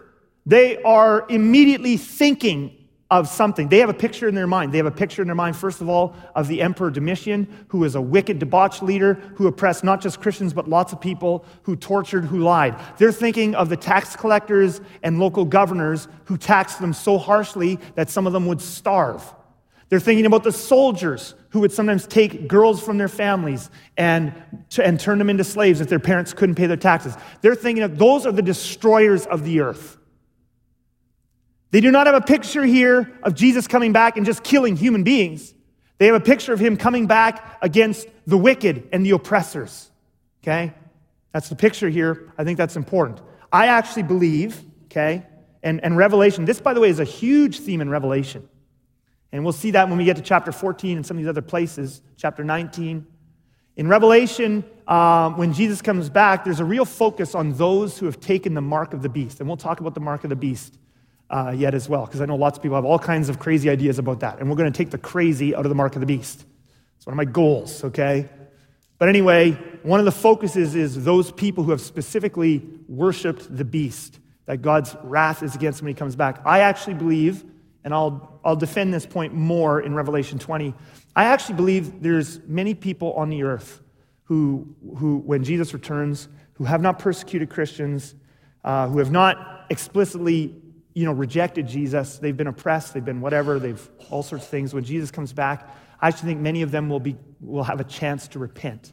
they 0.46 0.82
are 0.82 1.26
immediately 1.28 1.96
thinking 1.96 2.74
of 3.10 3.26
something. 3.26 3.68
They 3.68 3.78
have 3.78 3.88
a 3.88 3.94
picture 3.94 4.28
in 4.28 4.34
their 4.34 4.46
mind. 4.46 4.72
They 4.72 4.76
have 4.76 4.86
a 4.86 4.90
picture 4.90 5.22
in 5.22 5.28
their 5.28 5.34
mind, 5.34 5.56
first 5.56 5.80
of 5.80 5.88
all, 5.88 6.14
of 6.34 6.46
the 6.46 6.60
Emperor 6.60 6.90
Domitian, 6.90 7.46
who 7.68 7.78
was 7.78 7.94
a 7.94 8.00
wicked, 8.00 8.38
debauched 8.38 8.82
leader 8.82 9.14
who 9.36 9.46
oppressed 9.46 9.82
not 9.82 10.00
just 10.02 10.20
Christians, 10.20 10.52
but 10.52 10.68
lots 10.68 10.92
of 10.92 11.00
people, 11.00 11.44
who 11.62 11.74
tortured, 11.74 12.24
who 12.24 12.40
lied. 12.40 12.78
They're 12.98 13.12
thinking 13.12 13.54
of 13.54 13.70
the 13.70 13.76
tax 13.76 14.14
collectors 14.14 14.80
and 15.02 15.18
local 15.18 15.46
governors 15.46 16.06
who 16.24 16.36
taxed 16.36 16.80
them 16.80 16.92
so 16.92 17.16
harshly 17.16 17.78
that 17.94 18.10
some 18.10 18.26
of 18.26 18.32
them 18.32 18.46
would 18.46 18.60
starve. 18.60 19.24
They're 19.88 20.00
thinking 20.00 20.26
about 20.26 20.44
the 20.44 20.52
soldiers 20.52 21.34
who 21.50 21.60
would 21.60 21.72
sometimes 21.72 22.06
take 22.06 22.46
girls 22.46 22.82
from 22.82 22.98
their 22.98 23.08
families 23.08 23.70
and, 23.96 24.34
and 24.82 25.00
turn 25.00 25.18
them 25.18 25.30
into 25.30 25.44
slaves 25.44 25.80
if 25.80 25.88
their 25.88 25.98
parents 25.98 26.34
couldn't 26.34 26.56
pay 26.56 26.66
their 26.66 26.76
taxes. 26.76 27.14
They're 27.40 27.54
thinking 27.54 27.82
of 27.82 27.98
those 27.98 28.26
are 28.26 28.32
the 28.32 28.42
destroyers 28.42 29.24
of 29.24 29.44
the 29.44 29.60
earth. 29.60 29.96
They 31.70 31.80
do 31.80 31.90
not 31.90 32.06
have 32.06 32.14
a 32.14 32.20
picture 32.20 32.64
here 32.64 33.18
of 33.22 33.34
Jesus 33.34 33.66
coming 33.66 33.92
back 33.92 34.16
and 34.16 34.26
just 34.26 34.42
killing 34.42 34.76
human 34.76 35.04
beings. 35.04 35.54
They 35.98 36.06
have 36.06 36.14
a 36.14 36.20
picture 36.20 36.52
of 36.52 36.60
him 36.60 36.76
coming 36.76 37.06
back 37.06 37.58
against 37.62 38.08
the 38.26 38.38
wicked 38.38 38.88
and 38.92 39.04
the 39.04 39.10
oppressors. 39.10 39.90
Okay? 40.42 40.72
That's 41.32 41.48
the 41.48 41.56
picture 41.56 41.88
here. 41.88 42.32
I 42.38 42.44
think 42.44 42.58
that's 42.58 42.76
important. 42.76 43.20
I 43.52 43.66
actually 43.66 44.04
believe, 44.04 44.62
okay, 44.84 45.26
and, 45.62 45.82
and 45.82 45.96
Revelation, 45.96 46.44
this, 46.44 46.60
by 46.60 46.74
the 46.74 46.80
way, 46.80 46.90
is 46.90 47.00
a 47.00 47.04
huge 47.04 47.60
theme 47.60 47.80
in 47.80 47.88
Revelation. 47.88 48.48
And 49.32 49.44
we'll 49.44 49.52
see 49.52 49.72
that 49.72 49.88
when 49.88 49.98
we 49.98 50.04
get 50.04 50.16
to 50.16 50.22
chapter 50.22 50.52
14 50.52 50.96
and 50.96 51.06
some 51.06 51.16
of 51.16 51.22
these 51.22 51.28
other 51.28 51.42
places, 51.42 52.00
chapter 52.16 52.44
19. 52.44 53.06
In 53.76 53.86
Revelation, 53.86 54.64
um, 54.88 55.36
when 55.36 55.52
Jesus 55.52 55.82
comes 55.82 56.08
back, 56.08 56.44
there's 56.44 56.60
a 56.60 56.64
real 56.64 56.84
focus 56.84 57.34
on 57.34 57.52
those 57.52 57.98
who 57.98 58.06
have 58.06 58.20
taken 58.20 58.54
the 58.54 58.60
mark 58.60 58.94
of 58.94 59.02
the 59.02 59.08
beast. 59.08 59.40
And 59.40 59.48
we'll 59.48 59.56
talk 59.56 59.80
about 59.80 59.94
the 59.94 60.00
mark 60.00 60.24
of 60.24 60.30
the 60.30 60.36
beast 60.36 60.78
uh, 61.30 61.54
yet 61.54 61.74
as 61.74 61.88
well, 61.88 62.06
because 62.06 62.20
I 62.20 62.26
know 62.26 62.36
lots 62.36 62.58
of 62.58 62.62
people 62.62 62.76
have 62.76 62.86
all 62.86 62.98
kinds 62.98 63.28
of 63.28 63.38
crazy 63.38 63.68
ideas 63.68 63.98
about 63.98 64.20
that. 64.20 64.40
And 64.40 64.48
we're 64.48 64.56
going 64.56 64.72
to 64.72 64.76
take 64.76 64.90
the 64.90 64.98
crazy 64.98 65.54
out 65.54 65.64
of 65.64 65.68
the 65.68 65.74
mark 65.74 65.94
of 65.94 66.00
the 66.00 66.06
beast. 66.06 66.44
It's 66.96 67.06
one 67.06 67.12
of 67.12 67.18
my 67.18 67.26
goals, 67.26 67.84
okay? 67.84 68.28
But 68.98 69.08
anyway, 69.08 69.52
one 69.82 70.00
of 70.00 70.06
the 70.06 70.12
focuses 70.12 70.74
is 70.74 71.04
those 71.04 71.30
people 71.30 71.62
who 71.64 71.70
have 71.70 71.80
specifically 71.80 72.66
worshiped 72.88 73.54
the 73.54 73.64
beast, 73.64 74.18
that 74.46 74.62
God's 74.62 74.96
wrath 75.04 75.42
is 75.42 75.54
against 75.54 75.82
when 75.82 75.88
he 75.88 75.94
comes 75.94 76.16
back. 76.16 76.40
I 76.44 76.60
actually 76.60 76.94
believe 76.94 77.44
and 77.88 77.94
I'll, 77.94 78.38
I'll 78.44 78.54
defend 78.54 78.92
this 78.92 79.06
point 79.06 79.32
more 79.32 79.80
in 79.80 79.94
Revelation 79.94 80.38
20. 80.38 80.74
I 81.16 81.24
actually 81.24 81.54
believe 81.54 82.02
there's 82.02 82.38
many 82.46 82.74
people 82.74 83.14
on 83.14 83.30
the 83.30 83.44
earth 83.44 83.80
who, 84.24 84.76
who 84.98 85.20
when 85.20 85.42
Jesus 85.42 85.72
returns, 85.72 86.28
who 86.52 86.64
have 86.64 86.82
not 86.82 86.98
persecuted 86.98 87.48
Christians, 87.48 88.14
uh, 88.62 88.88
who 88.88 88.98
have 88.98 89.10
not 89.10 89.64
explicitly 89.70 90.54
you 90.92 91.06
know, 91.06 91.12
rejected 91.12 91.66
Jesus. 91.66 92.18
They've 92.18 92.36
been 92.36 92.48
oppressed, 92.48 92.92
they've 92.92 93.02
been 93.02 93.22
whatever, 93.22 93.58
they've 93.58 93.88
all 94.10 94.22
sorts 94.22 94.44
of 94.44 94.50
things. 94.50 94.74
When 94.74 94.84
Jesus 94.84 95.10
comes 95.10 95.32
back, 95.32 95.66
I 95.98 96.08
actually 96.08 96.28
think 96.28 96.40
many 96.40 96.60
of 96.60 96.70
them 96.70 96.90
will, 96.90 97.00
be, 97.00 97.16
will 97.40 97.64
have 97.64 97.80
a 97.80 97.84
chance 97.84 98.28
to 98.28 98.38
repent 98.38 98.92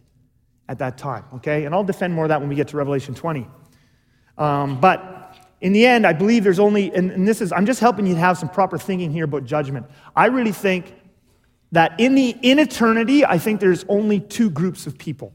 at 0.69 0.79
that 0.79 0.97
time, 0.97 1.25
okay? 1.33 1.65
And 1.65 1.75
I'll 1.75 1.83
defend 1.83 2.13
more 2.13 2.23
of 2.23 2.29
that 2.29 2.39
when 2.39 2.47
we 2.47 2.55
get 2.55 2.69
to 2.69 2.77
Revelation 2.77 3.13
20. 3.13 3.45
Um, 4.37 4.79
but 4.79 5.24
in 5.61 5.73
the 5.73 5.85
end, 5.85 6.05
I 6.05 6.13
believe 6.13 6.43
there's 6.43 6.59
only, 6.59 6.93
and, 6.93 7.11
and 7.11 7.27
this 7.27 7.41
is, 7.41 7.51
I'm 7.51 7.65
just 7.65 7.79
helping 7.79 8.05
you 8.05 8.15
have 8.15 8.37
some 8.37 8.49
proper 8.49 8.77
thinking 8.77 9.11
here 9.11 9.25
about 9.25 9.45
judgment. 9.45 9.87
I 10.15 10.27
really 10.27 10.51
think 10.51 10.93
that 11.71 11.99
in, 11.99 12.15
the, 12.15 12.35
in 12.41 12.59
eternity, 12.59 13.25
I 13.25 13.37
think 13.37 13.59
there's 13.59 13.85
only 13.87 14.19
two 14.19 14.49
groups 14.49 14.87
of 14.87 14.97
people. 14.97 15.33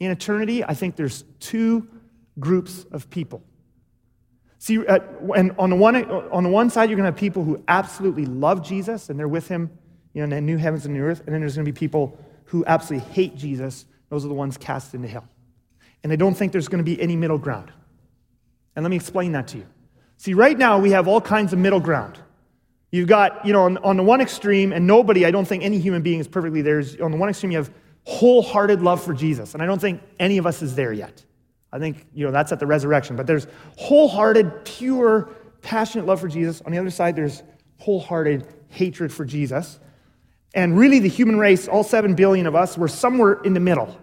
In 0.00 0.10
eternity, 0.10 0.64
I 0.64 0.74
think 0.74 0.96
there's 0.96 1.24
two 1.40 1.88
groups 2.38 2.84
of 2.92 3.10
people. 3.10 3.42
See, 4.58 4.84
uh, 4.86 4.98
and 5.34 5.52
on 5.58 5.70
the, 5.70 5.76
one, 5.76 5.96
on 6.30 6.44
the 6.44 6.50
one 6.50 6.70
side, 6.70 6.88
you're 6.88 6.96
going 6.96 7.04
to 7.04 7.12
have 7.12 7.18
people 7.18 7.44
who 7.44 7.62
absolutely 7.68 8.26
love 8.26 8.64
Jesus 8.64 9.08
and 9.08 9.18
they're 9.18 9.28
with 9.28 9.48
him 9.48 9.70
you 10.14 10.20
know, 10.20 10.24
in 10.24 10.30
the 10.30 10.40
new 10.40 10.56
heavens 10.56 10.84
and 10.84 10.94
new 10.94 11.02
earth. 11.02 11.22
And 11.26 11.34
then 11.34 11.40
there's 11.40 11.54
going 11.54 11.64
to 11.64 11.72
be 11.72 11.78
people 11.78 12.18
who 12.44 12.64
absolutely 12.66 13.08
hate 13.12 13.36
Jesus. 13.36 13.86
Those 14.08 14.24
are 14.24 14.28
the 14.28 14.34
ones 14.34 14.56
cast 14.56 14.94
into 14.94 15.08
hell. 15.08 15.28
And 16.02 16.12
I 16.12 16.16
don't 16.16 16.34
think 16.34 16.52
there's 16.52 16.68
going 16.68 16.84
to 16.84 16.84
be 16.84 17.00
any 17.00 17.16
middle 17.16 17.38
ground. 17.38 17.72
And 18.78 18.84
let 18.84 18.90
me 18.90 18.96
explain 18.96 19.32
that 19.32 19.48
to 19.48 19.58
you. 19.58 19.66
See, 20.18 20.34
right 20.34 20.56
now, 20.56 20.78
we 20.78 20.92
have 20.92 21.08
all 21.08 21.20
kinds 21.20 21.52
of 21.52 21.58
middle 21.58 21.80
ground. 21.80 22.16
You've 22.92 23.08
got, 23.08 23.44
you 23.44 23.52
know, 23.52 23.64
on, 23.64 23.76
on 23.78 23.96
the 23.96 24.04
one 24.04 24.20
extreme, 24.20 24.72
and 24.72 24.86
nobody, 24.86 25.26
I 25.26 25.32
don't 25.32 25.46
think 25.46 25.64
any 25.64 25.80
human 25.80 26.00
being 26.00 26.20
is 26.20 26.28
perfectly 26.28 26.62
there. 26.62 26.80
on 27.02 27.10
the 27.10 27.16
one 27.16 27.28
extreme, 27.28 27.50
you 27.50 27.58
have 27.58 27.72
wholehearted 28.04 28.80
love 28.80 29.02
for 29.02 29.12
Jesus. 29.12 29.54
And 29.54 29.64
I 29.64 29.66
don't 29.66 29.80
think 29.80 30.00
any 30.20 30.38
of 30.38 30.46
us 30.46 30.62
is 30.62 30.76
there 30.76 30.92
yet. 30.92 31.24
I 31.72 31.80
think, 31.80 32.06
you 32.14 32.24
know, 32.24 32.30
that's 32.30 32.52
at 32.52 32.60
the 32.60 32.68
resurrection. 32.68 33.16
But 33.16 33.26
there's 33.26 33.48
wholehearted, 33.78 34.64
pure, 34.64 35.28
passionate 35.60 36.06
love 36.06 36.20
for 36.20 36.28
Jesus. 36.28 36.60
On 36.60 36.70
the 36.70 36.78
other 36.78 36.90
side, 36.90 37.16
there's 37.16 37.42
wholehearted 37.78 38.46
hatred 38.68 39.12
for 39.12 39.24
Jesus. 39.24 39.80
And 40.54 40.78
really, 40.78 41.00
the 41.00 41.08
human 41.08 41.36
race, 41.36 41.66
all 41.66 41.82
seven 41.82 42.14
billion 42.14 42.46
of 42.46 42.54
us, 42.54 42.78
we're 42.78 42.86
somewhere 42.86 43.42
in 43.42 43.54
the 43.54 43.60
middle. 43.60 43.98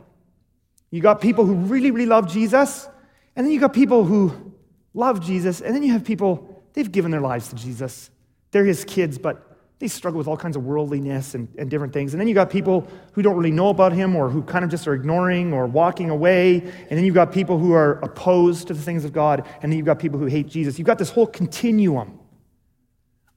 You 0.91 1.01
got 1.01 1.21
people 1.21 1.45
who 1.45 1.53
really, 1.53 1.91
really 1.91 2.07
love 2.07 2.29
Jesus, 2.29 2.89
and 3.37 3.45
then 3.45 3.53
you 3.53 3.61
got 3.61 3.71
people 3.71 4.03
who 4.03 4.51
love 4.95 5.23
Jesus, 5.23 5.61
and 5.61 5.75
then 5.75 5.83
you 5.83 5.91
have 5.91 6.03
people, 6.03 6.63
they've 6.73 6.91
given 6.91 7.11
their 7.11 7.21
lives 7.21 7.49
to 7.49 7.55
Jesus. 7.55 8.09
They're 8.51 8.65
his 8.65 8.83
kids, 8.85 9.19
but 9.19 9.55
they 9.77 9.89
struggle 9.89 10.17
with 10.17 10.27
all 10.27 10.37
kinds 10.37 10.55
of 10.55 10.63
worldliness 10.63 11.35
and, 11.35 11.49
and 11.57 11.69
different 11.69 11.91
things. 11.91 12.13
And 12.13 12.21
then 12.21 12.29
you've 12.29 12.35
got 12.35 12.49
people 12.49 12.87
who 13.11 13.21
don't 13.21 13.35
really 13.35 13.51
know 13.51 13.67
about 13.67 13.91
him 13.91 14.15
or 14.15 14.29
who 14.29 14.41
kind 14.41 14.63
of 14.63 14.71
just 14.71 14.87
are 14.87 14.93
ignoring 14.93 15.51
or 15.53 15.67
walking 15.67 16.09
away. 16.09 16.61
And 16.61 16.89
then 16.89 17.03
you've 17.03 17.13
got 17.13 17.33
people 17.33 17.59
who 17.59 17.73
are 17.73 17.99
opposed 17.99 18.67
to 18.67 18.73
the 18.73 18.81
things 18.81 19.03
of 19.03 19.11
God. 19.11 19.45
And 19.61 19.69
then 19.69 19.77
you've 19.77 19.85
got 19.85 19.99
people 19.99 20.17
who 20.17 20.27
hate 20.27 20.47
Jesus. 20.47 20.79
You've 20.79 20.85
got 20.85 20.97
this 20.97 21.09
whole 21.09 21.27
continuum. 21.27 22.17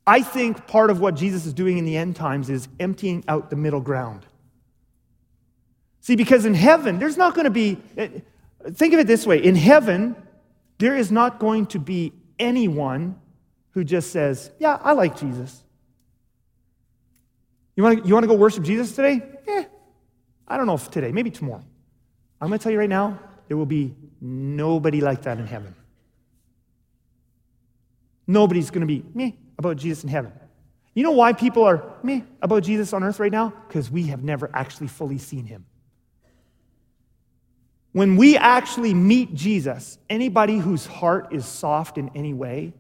I 0.07 0.23
think 0.23 0.68
part 0.68 0.90
of 0.90 1.01
what 1.01 1.16
Jesus 1.16 1.44
is 1.44 1.53
doing 1.53 1.77
in 1.77 1.85
the 1.85 1.97
end 1.97 2.14
times 2.14 2.49
is 2.49 2.68
emptying 2.79 3.25
out 3.27 3.51
the 3.51 3.57
middle 3.57 3.81
ground. 3.81 4.25
See, 6.01 6.14
because 6.14 6.47
in 6.47 6.55
heaven, 6.55 7.01
there's 7.01 7.16
not 7.16 7.35
going 7.35 7.44
to 7.44 7.51
be, 7.51 7.79
eh, 7.97 8.09
think 8.73 8.94
of 8.94 9.01
it 9.01 9.09
this 9.09 9.27
way 9.27 9.44
in 9.44 9.57
heaven, 9.57 10.16
there 10.79 10.97
is 10.97 11.11
not 11.11 11.38
going 11.38 11.67
to 11.67 11.79
be 11.79 12.12
anyone 12.38 13.17
who 13.71 13.85
just 13.85 14.11
says, 14.11 14.51
Yeah, 14.59 14.79
I 14.83 14.93
like 14.93 15.19
Jesus. 15.19 15.62
You 17.77 17.85
want 17.85 18.03
to, 18.03 18.09
you 18.09 18.14
want 18.14 18.25
to 18.25 18.29
go 18.29 18.35
worship 18.35 18.64
Jesus 18.64 18.95
today? 18.95 19.23
Eh, 19.47 19.64
I 20.49 20.57
don't 20.57 20.67
know 20.67 20.75
if 20.75 20.91
today, 20.91 21.12
maybe 21.12 21.31
tomorrow. 21.31 21.64
I'm 22.41 22.49
going 22.49 22.59
to 22.59 22.62
tell 22.62 22.73
you 22.73 22.79
right 22.79 22.88
now, 22.88 23.19
there 23.47 23.57
will 23.57 23.67
be 23.67 23.95
nobody 24.21 25.01
like 25.01 25.23
that 25.23 25.38
in 25.38 25.47
heaven. 25.47 25.75
Nobody's 28.27 28.71
going 28.71 28.81
to 28.81 28.87
be 28.87 29.05
me 29.14 29.38
about 29.59 29.77
Jesus 29.77 30.05
in 30.05 30.11
heaven. 30.11 30.33
You 30.95 31.03
know 31.03 31.12
why 31.12 31.33
people 31.33 31.62
are 31.62 31.95
me 32.03 32.25
about 32.43 32.64
Jesus 32.64 32.93
on 32.93 33.05
earth 33.05 33.21
right 33.21 33.33
now? 33.33 33.53
Because 33.69 33.91
we 33.91 34.05
have 34.09 34.23
never 34.23 34.51
actually 34.53 34.88
fully 34.88 35.19
seen 35.19 35.45
him. 35.45 35.64
When 37.92 38.16
we 38.16 38.37
actually 38.37 38.94
meet 38.94 39.35
Jesus, 39.35 39.98
anybody 40.11 40.59
whose 40.59 40.87
heart 40.87 41.33
is 41.33 41.46
soft 41.46 41.98
in 41.98 42.11
any 42.14 42.35
way 42.35 42.74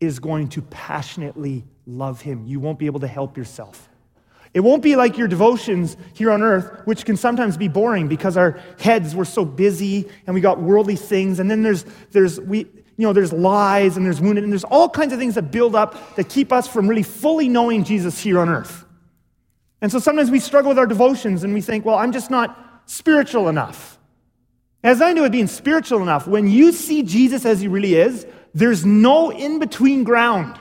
is 0.00 0.18
going 0.18 0.48
to 0.50 0.62
passionately 0.62 1.64
love 1.86 2.20
him. 2.20 2.44
You 2.46 2.60
won't 2.60 2.78
be 2.78 2.86
able 2.86 3.00
to 3.00 3.06
help 3.06 3.36
yourself. 3.36 3.88
It 4.52 4.60
won't 4.60 4.82
be 4.82 4.94
like 4.94 5.18
your 5.18 5.26
devotions 5.26 5.96
here 6.14 6.30
on 6.30 6.40
earth, 6.40 6.82
which 6.84 7.04
can 7.04 7.16
sometimes 7.16 7.56
be 7.56 7.66
boring 7.66 8.06
because 8.06 8.36
our 8.36 8.60
heads 8.78 9.14
were 9.14 9.24
so 9.24 9.44
busy 9.44 10.08
and 10.26 10.34
we 10.34 10.40
got 10.40 10.60
worldly 10.60 10.94
things. 10.94 11.40
And 11.40 11.50
then 11.50 11.62
there's, 11.62 11.84
there's, 12.12 12.40
we, 12.40 12.58
you 12.58 13.06
know, 13.06 13.12
there's 13.12 13.32
lies 13.32 13.96
and 13.96 14.06
there's 14.06 14.20
wounded 14.20 14.44
and 14.44 14.52
there's 14.52 14.64
all 14.64 14.88
kinds 14.88 15.12
of 15.12 15.18
things 15.18 15.34
that 15.34 15.50
build 15.50 15.74
up 15.74 16.14
that 16.14 16.28
keep 16.28 16.52
us 16.52 16.68
from 16.68 16.86
really 16.86 17.02
fully 17.02 17.48
knowing 17.48 17.82
Jesus 17.82 18.20
here 18.20 18.38
on 18.38 18.48
earth. 18.48 18.84
And 19.80 19.90
so 19.90 19.98
sometimes 19.98 20.30
we 20.30 20.38
struggle 20.38 20.68
with 20.68 20.78
our 20.78 20.86
devotions 20.86 21.42
and 21.42 21.52
we 21.52 21.60
think, 21.60 21.84
well, 21.84 21.96
I'm 21.96 22.12
just 22.12 22.30
not 22.30 22.82
spiritual 22.86 23.48
enough. 23.48 23.98
As 24.84 25.00
I 25.00 25.14
know 25.14 25.24
it 25.24 25.32
being 25.32 25.46
spiritual 25.46 26.02
enough, 26.02 26.28
when 26.28 26.46
you 26.46 26.70
see 26.70 27.02
Jesus 27.02 27.46
as 27.46 27.58
he 27.58 27.68
really 27.68 27.94
is, 27.94 28.26
there's 28.52 28.84
no 28.84 29.30
in 29.32 29.58
between 29.58 30.04
ground. 30.04 30.60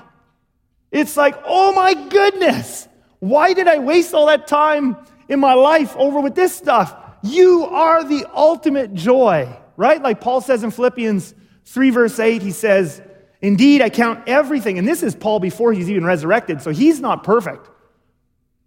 It's 0.92 1.18
like, 1.18 1.36
oh 1.46 1.74
my 1.74 1.94
goodness, 1.94 2.88
why 3.20 3.54
did 3.54 3.68
I 3.68 3.80
waste 3.80 4.14
all 4.14 4.28
that 4.28 4.48
time 4.48 4.96
in 5.28 5.42
my 5.42 5.54
life 5.54 5.94
over 5.98 6.22
with 6.22 6.36
this 6.36 6.56
stuff? 6.56 6.96
You 7.22 7.66
are 7.66 8.06
the 8.06 8.26
ultimate 8.34 8.94
joy, 8.94 9.50
right? 9.76 10.02
Like 10.02 10.22
Paul 10.22 10.40
says 10.40 10.64
in 10.64 10.72
Philippians 10.72 11.36
3, 11.66 11.90
verse 11.90 12.18
8, 12.18 12.42
he 12.42 12.52
says, 12.52 13.02
Indeed, 13.42 13.82
I 13.82 13.90
count 13.90 14.24
everything, 14.26 14.78
and 14.78 14.88
this 14.88 15.04
is 15.04 15.16
Paul 15.16 15.42
before 15.42 15.74
he's 15.74 15.90
even 15.90 16.06
resurrected, 16.06 16.62
so 16.62 16.72
he's 16.72 17.02
not 17.02 17.26
perfect. 17.26 17.70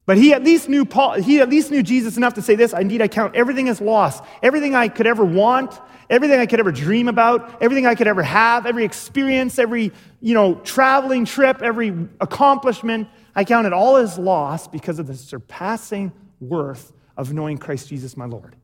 But 0.06 0.18
he 0.18 0.32
at 0.32 0.44
least 0.44 0.68
knew 0.68 0.84
Paul, 0.84 1.14
he 1.14 1.40
at 1.40 1.48
least 1.48 1.72
knew 1.72 1.82
Jesus 1.82 2.16
enough 2.16 2.34
to 2.34 2.42
say 2.42 2.54
this, 2.54 2.72
indeed 2.72 3.02
I 3.02 3.08
count 3.08 3.34
everything 3.34 3.68
as 3.68 3.80
loss. 3.80 4.20
Everything 4.40 4.74
I 4.76 4.86
could 4.86 5.08
ever 5.08 5.24
want, 5.24 5.78
everything 6.08 6.38
I 6.38 6.46
could 6.46 6.60
ever 6.60 6.70
dream 6.70 7.08
about, 7.08 7.60
everything 7.60 7.86
I 7.86 7.96
could 7.96 8.06
ever 8.06 8.22
have, 8.22 8.66
every 8.66 8.84
experience, 8.84 9.58
every, 9.58 9.92
you 10.20 10.34
know, 10.34 10.54
traveling 10.54 11.24
trip, 11.24 11.60
every 11.60 11.92
accomplishment, 12.20 13.08
I 13.34 13.44
count 13.44 13.66
it 13.66 13.72
all 13.72 13.96
as 13.96 14.16
loss 14.16 14.68
because 14.68 15.00
of 15.00 15.08
the 15.08 15.14
surpassing 15.14 16.12
worth 16.40 16.92
of 17.16 17.32
knowing 17.32 17.58
Christ 17.58 17.88
Jesus 17.88 18.16
my 18.16 18.26
Lord. 18.26 18.54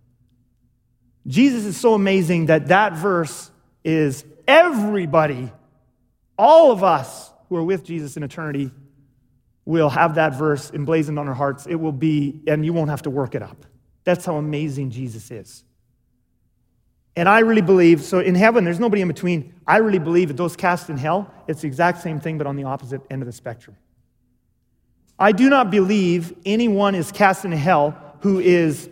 Jesus 1.26 1.64
is 1.64 1.76
so 1.76 1.94
amazing 1.94 2.46
that 2.46 2.68
that 2.68 2.94
verse 2.94 3.50
is 3.84 4.24
everybody, 4.46 5.50
all 6.38 6.70
of 6.70 6.84
us 6.84 7.32
who 7.48 7.56
are 7.56 7.64
with 7.64 7.84
Jesus 7.84 8.16
in 8.16 8.22
eternity 8.22 8.70
will 9.64 9.88
have 9.88 10.16
that 10.16 10.34
verse 10.34 10.70
emblazoned 10.72 11.18
on 11.18 11.28
our 11.28 11.34
hearts. 11.34 11.66
It 11.66 11.76
will 11.76 11.92
be, 11.92 12.40
and 12.46 12.64
you 12.64 12.72
won't 12.72 12.90
have 12.90 13.02
to 13.02 13.10
work 13.10 13.34
it 13.34 13.42
up. 13.42 13.64
That's 14.04 14.24
how 14.24 14.36
amazing 14.36 14.90
Jesus 14.90 15.30
is. 15.30 15.64
And 17.14 17.28
I 17.28 17.40
really 17.40 17.62
believe, 17.62 18.02
so 18.02 18.20
in 18.20 18.34
heaven, 18.34 18.64
there's 18.64 18.80
nobody 18.80 19.02
in 19.02 19.08
between. 19.08 19.54
I 19.66 19.76
really 19.76 19.98
believe 19.98 20.28
that 20.28 20.36
those 20.36 20.56
cast 20.56 20.88
in 20.88 20.96
hell, 20.96 21.32
it's 21.46 21.60
the 21.60 21.68
exact 21.68 22.00
same 22.00 22.18
thing, 22.20 22.38
but 22.38 22.46
on 22.46 22.56
the 22.56 22.64
opposite 22.64 23.02
end 23.10 23.22
of 23.22 23.26
the 23.26 23.32
spectrum. 23.32 23.76
I 25.18 25.32
do 25.32 25.50
not 25.50 25.70
believe 25.70 26.34
anyone 26.44 26.94
is 26.94 27.12
cast 27.12 27.44
in 27.44 27.52
hell 27.52 27.96
who 28.20 28.40
is, 28.40 28.88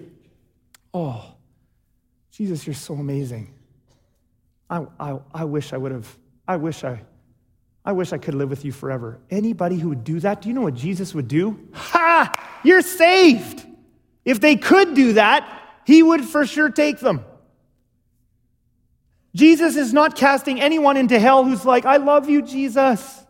oh, 0.92 1.34
Jesus, 2.30 2.66
you're 2.66 2.74
so 2.74 2.94
amazing. 2.94 3.52
I, 4.68 4.86
I, 5.00 5.18
I 5.34 5.44
wish 5.44 5.72
I 5.72 5.78
would 5.78 5.92
have, 5.92 6.18
I 6.46 6.56
wish 6.56 6.84
I, 6.84 7.02
I 7.84 7.92
wish 7.92 8.12
I 8.12 8.18
could 8.18 8.34
live 8.34 8.50
with 8.50 8.64
you 8.64 8.72
forever. 8.72 9.20
Anybody 9.30 9.78
who 9.78 9.88
would 9.90 10.04
do 10.04 10.20
that, 10.20 10.42
do 10.42 10.48
you 10.48 10.54
know 10.54 10.60
what 10.62 10.74
Jesus 10.74 11.14
would 11.14 11.28
do? 11.28 11.68
Ha! 11.72 12.60
You're 12.62 12.82
saved. 12.82 13.66
If 14.24 14.40
they 14.40 14.56
could 14.56 14.94
do 14.94 15.14
that, 15.14 15.80
he 15.86 16.02
would 16.02 16.24
for 16.24 16.46
sure 16.46 16.68
take 16.68 16.98
them. 16.98 17.24
Jesus 19.34 19.76
is 19.76 19.92
not 19.92 20.16
casting 20.16 20.60
anyone 20.60 20.96
into 20.96 21.18
hell 21.18 21.44
who's 21.44 21.64
like, 21.64 21.86
I 21.86 21.96
love 21.96 22.28
you, 22.28 22.42
Jesus. 22.42 23.24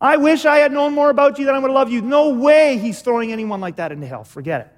I 0.00 0.16
wish 0.16 0.44
I 0.44 0.58
had 0.58 0.72
known 0.72 0.94
more 0.94 1.10
about 1.10 1.38
you 1.38 1.46
than 1.46 1.54
I 1.54 1.58
would 1.58 1.70
love 1.70 1.90
you. 1.90 2.02
No 2.02 2.30
way 2.30 2.78
he's 2.78 3.00
throwing 3.00 3.32
anyone 3.32 3.60
like 3.60 3.76
that 3.76 3.90
into 3.90 4.06
hell. 4.06 4.24
Forget 4.24 4.60
it. 4.62 4.72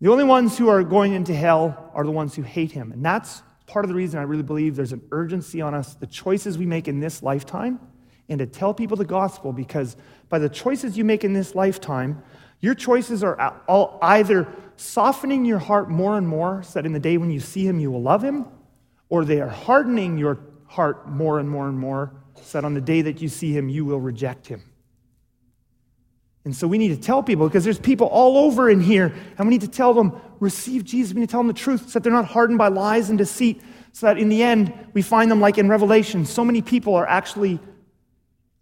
The 0.00 0.10
only 0.10 0.24
ones 0.24 0.56
who 0.56 0.68
are 0.68 0.82
going 0.82 1.12
into 1.12 1.34
hell 1.34 1.90
are 1.94 2.04
the 2.04 2.10
ones 2.10 2.34
who 2.34 2.42
hate 2.42 2.72
him. 2.72 2.92
And 2.92 3.04
that's 3.04 3.42
part 3.72 3.86
of 3.86 3.88
the 3.88 3.94
reason 3.94 4.20
I 4.20 4.24
really 4.24 4.42
believe 4.42 4.76
there's 4.76 4.92
an 4.92 5.00
urgency 5.12 5.62
on 5.62 5.72
us, 5.72 5.94
the 5.94 6.06
choices 6.06 6.58
we 6.58 6.66
make 6.66 6.88
in 6.88 7.00
this 7.00 7.22
lifetime, 7.22 7.80
and 8.28 8.38
to 8.38 8.44
tell 8.46 8.74
people 8.74 8.98
the 8.98 9.06
gospel 9.06 9.50
because 9.50 9.96
by 10.28 10.38
the 10.38 10.50
choices 10.50 10.98
you 10.98 11.04
make 11.04 11.24
in 11.24 11.32
this 11.32 11.54
lifetime, 11.54 12.22
your 12.60 12.74
choices 12.74 13.24
are 13.24 13.62
all 13.66 13.98
either 14.02 14.46
softening 14.76 15.46
your 15.46 15.58
heart 15.58 15.88
more 15.88 16.18
and 16.18 16.28
more 16.28 16.62
so 16.62 16.74
that 16.74 16.84
in 16.84 16.92
the 16.92 17.00
day 17.00 17.16
when 17.16 17.30
you 17.30 17.40
see 17.40 17.66
him, 17.66 17.80
you 17.80 17.90
will 17.90 18.02
love 18.02 18.22
him, 18.22 18.44
or 19.08 19.24
they 19.24 19.40
are 19.40 19.48
hardening 19.48 20.18
your 20.18 20.38
heart 20.66 21.08
more 21.08 21.38
and 21.38 21.48
more 21.48 21.66
and 21.66 21.78
more 21.78 22.12
so 22.42 22.58
that 22.58 22.66
on 22.66 22.74
the 22.74 22.80
day 22.80 23.00
that 23.00 23.22
you 23.22 23.28
see 23.28 23.56
him, 23.56 23.70
you 23.70 23.86
will 23.86 24.00
reject 24.00 24.46
him. 24.46 24.62
And 26.44 26.54
so 26.54 26.66
we 26.66 26.76
need 26.76 26.88
to 26.88 27.00
tell 27.00 27.22
people 27.22 27.48
because 27.48 27.64
there's 27.64 27.78
people 27.78 28.08
all 28.08 28.36
over 28.36 28.68
in 28.68 28.82
here, 28.82 29.14
and 29.38 29.48
we 29.48 29.54
need 29.54 29.60
to 29.62 29.68
tell 29.68 29.94
them, 29.94 30.20
receive 30.42 30.84
Jesus. 30.84 31.14
We 31.14 31.20
need 31.20 31.28
to 31.28 31.30
tell 31.30 31.40
them 31.40 31.46
the 31.46 31.54
truth 31.54 31.88
so 31.88 31.92
that 31.92 32.02
they're 32.02 32.12
not 32.12 32.26
hardened 32.26 32.58
by 32.58 32.68
lies 32.68 33.08
and 33.08 33.16
deceit, 33.16 33.62
so 33.92 34.06
that 34.06 34.18
in 34.18 34.28
the 34.28 34.42
end, 34.42 34.72
we 34.92 35.00
find 35.00 35.30
them 35.30 35.40
like 35.40 35.56
in 35.56 35.68
Revelation. 35.68 36.26
So 36.26 36.44
many 36.44 36.60
people 36.60 36.94
are 36.96 37.06
actually 37.06 37.60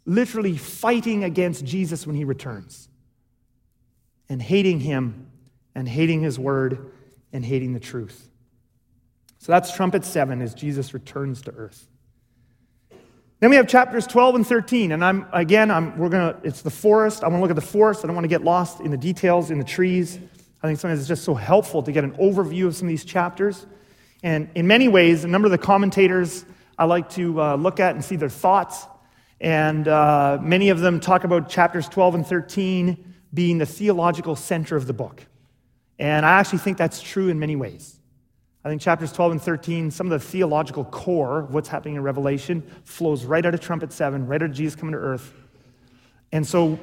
literally 0.05 0.57
fighting 0.57 1.25
against 1.25 1.65
Jesus 1.65 2.07
when 2.07 2.17
he 2.17 2.25
returns 2.25 2.89
and 4.29 4.41
hating 4.41 4.81
him 4.81 5.31
and 5.75 5.89
hating 5.89 6.21
his 6.21 6.39
word 6.39 6.91
and 7.33 7.45
hating 7.45 7.73
the 7.73 7.81
truth. 7.81 8.29
So 9.39 9.53
that's 9.53 9.75
trumpet 9.75 10.05
seven 10.05 10.43
as 10.43 10.53
Jesus 10.53 10.93
returns 10.93 11.43
to 11.43 11.53
earth. 11.53 11.89
Then 13.39 13.49
we 13.49 13.57
have 13.57 13.67
chapters 13.67 14.07
12 14.07 14.35
and 14.35 14.47
13, 14.47 14.93
and 14.93 15.03
I'm 15.03 15.27
again, 15.33 15.71
I'm, 15.71 15.97
we're 15.97 16.11
gonna. 16.11 16.39
It's 16.43 16.61
the 16.61 16.71
forest. 16.71 17.25
I 17.25 17.29
want 17.29 17.39
to 17.39 17.41
look 17.41 17.51
at 17.51 17.57
the 17.57 17.63
forest. 17.63 18.05
I 18.05 18.07
don't 18.07 18.15
want 18.15 18.25
to 18.25 18.29
get 18.29 18.45
lost 18.45 18.81
in 18.81 18.91
the 18.91 18.99
details 18.99 19.51
in 19.51 19.59
the 19.59 19.65
trees. 19.65 20.19
I 20.63 20.67
think 20.67 20.79
sometimes 20.79 21.01
it's 21.01 21.09
just 21.09 21.25
so 21.25 21.35
helpful 21.35 21.83
to 21.83 21.93
get 21.93 22.05
an 22.05 22.13
overview 22.13 22.67
of 22.67 22.77
some 22.77 22.87
of 22.87 22.91
these 22.91 23.05
chapters. 23.05 23.67
And 24.23 24.51
in 24.55 24.67
many 24.67 24.89
ways, 24.89 25.25
a 25.25 25.29
number 25.29 25.47
of 25.47 25.53
the 25.53 25.59
commentators 25.59 26.45
I 26.79 26.85
like 26.85 27.09
to 27.11 27.41
uh, 27.41 27.57
look 27.57 27.81
at 27.81 27.95
and 27.95 28.05
see 28.05 28.17
their 28.17 28.29
thoughts. 28.29 28.87
And 29.41 29.89
uh, 29.89 30.39
many 30.41 30.69
of 30.69 30.81
them 30.81 31.01
talk 31.01 31.25
about 31.25 31.49
chapters 31.49 31.89
12 31.89 32.17
and 32.17 32.27
13 32.27 33.15
being 33.33 33.59
the 33.59 33.67
theological 33.67 34.37
center 34.37 34.77
of 34.77 34.87
the 34.87 34.93
book. 34.93 35.25
And 35.99 36.27
I 36.27 36.39
actually 36.41 36.59
think 36.59 36.77
that's 36.77 37.01
true 37.01 37.29
in 37.29 37.39
many 37.39 37.57
ways. 37.57 37.99
I 38.63 38.69
think 38.69 38.83
chapters 38.83 39.13
12 39.13 39.33
and 39.33 39.43
13, 39.43 39.91
some 39.91 40.11
of 40.11 40.21
the 40.21 40.27
theological 40.27 40.85
core 40.85 41.41
of 41.41 41.55
what's 41.55 41.69
happening 41.69 41.95
in 41.95 42.03
Revelation 42.03 42.63
flows 42.85 43.25
right 43.25 43.45
out 43.47 43.55
of 43.55 43.61
trumpet 43.61 43.93
7, 43.93 44.27
right 44.27 44.43
out 44.43 44.51
of 44.51 44.57
Jesus 44.57 44.79
coming 44.79 44.93
to 44.93 44.99
earth. 44.99 45.33
And 46.33 46.47
so 46.47 46.79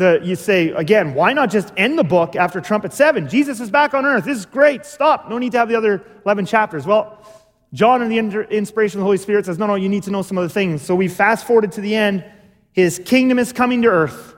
the, 0.00 0.20
you 0.24 0.34
say, 0.34 0.70
again, 0.70 1.14
why 1.14 1.32
not 1.32 1.50
just 1.50 1.72
end 1.76 1.98
the 1.98 2.04
book 2.04 2.34
after 2.34 2.60
trumpet 2.60 2.92
7? 2.92 3.28
Jesus 3.28 3.60
is 3.60 3.70
back 3.70 3.94
on 3.94 4.04
earth. 4.04 4.24
This 4.24 4.38
is 4.38 4.46
great. 4.46 4.84
Stop. 4.84 5.28
No 5.28 5.38
need 5.38 5.52
to 5.52 5.58
have 5.58 5.68
the 5.68 5.76
other 5.76 6.02
11 6.24 6.46
chapters. 6.46 6.86
Well, 6.86 7.24
John, 7.72 8.02
in 8.02 8.08
the 8.08 8.48
inspiration 8.50 8.98
of 8.98 9.02
the 9.02 9.04
Holy 9.04 9.18
Spirit, 9.18 9.46
says, 9.46 9.58
no, 9.58 9.66
no, 9.66 9.76
you 9.76 9.88
need 9.88 10.02
to 10.04 10.10
know 10.10 10.22
some 10.22 10.38
other 10.38 10.48
things. 10.48 10.82
So 10.82 10.96
we 10.96 11.06
fast 11.06 11.46
forwarded 11.46 11.72
to 11.72 11.80
the 11.80 11.94
end. 11.94 12.24
His 12.72 12.98
kingdom 13.04 13.38
is 13.38 13.52
coming 13.52 13.82
to 13.82 13.88
earth. 13.88 14.34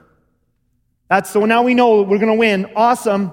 That's 1.09 1.29
so 1.29 1.45
now 1.45 1.63
we 1.63 1.73
know 1.73 2.01
we're 2.03 2.19
going 2.19 2.31
to 2.31 2.37
win. 2.37 2.71
Awesome. 2.75 3.31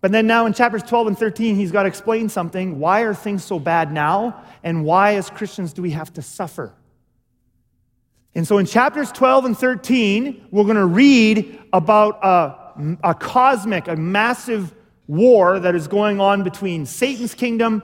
But 0.00 0.12
then 0.12 0.26
now 0.26 0.46
in 0.46 0.52
chapters 0.52 0.82
12 0.82 1.08
and 1.08 1.18
13, 1.18 1.56
he's 1.56 1.72
got 1.72 1.82
to 1.82 1.88
explain 1.88 2.28
something. 2.28 2.78
Why 2.78 3.02
are 3.02 3.14
things 3.14 3.44
so 3.44 3.58
bad 3.58 3.92
now? 3.92 4.42
And 4.64 4.84
why, 4.84 5.16
as 5.16 5.28
Christians, 5.30 5.72
do 5.72 5.82
we 5.82 5.90
have 5.90 6.12
to 6.14 6.22
suffer? 6.22 6.72
And 8.34 8.46
so 8.46 8.58
in 8.58 8.66
chapters 8.66 9.12
12 9.12 9.44
and 9.44 9.58
13, 9.58 10.48
we're 10.50 10.64
going 10.64 10.76
to 10.76 10.86
read 10.86 11.60
about 11.72 12.18
a, 12.24 13.08
a 13.10 13.14
cosmic, 13.14 13.88
a 13.88 13.96
massive 13.96 14.74
war 15.06 15.60
that 15.60 15.74
is 15.74 15.88
going 15.88 16.20
on 16.20 16.42
between 16.42 16.86
Satan's 16.86 17.34
kingdom 17.34 17.82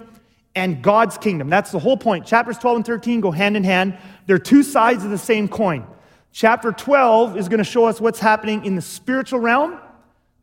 and 0.55 0.83
God's 0.83 1.19
kingdom. 1.19 1.51
That's 1.51 1.71
the 1.71 1.79
whole 1.79 1.97
point. 1.97 2.27
Chapters 2.27 2.59
12 2.59 2.77
and 2.77 2.87
13 2.87 3.21
go 3.21 3.31
hand 3.31 3.57
in 3.57 3.65
hand. 3.65 3.99
They're 4.27 4.39
two 4.39 4.63
sides 4.63 5.05
of 5.05 5.11
the 5.11 5.19
same 5.19 5.49
coin. 5.49 5.87
Chapter 6.33 6.73
12 6.73 7.37
is 7.37 7.49
going 7.49 7.59
to 7.59 7.65
show 7.65 7.85
us 7.85 8.01
what's 8.01 8.21
happening 8.21 8.65
in 8.65 8.75
the 8.75 8.83
spiritual 8.83 9.41
realm 9.41 9.79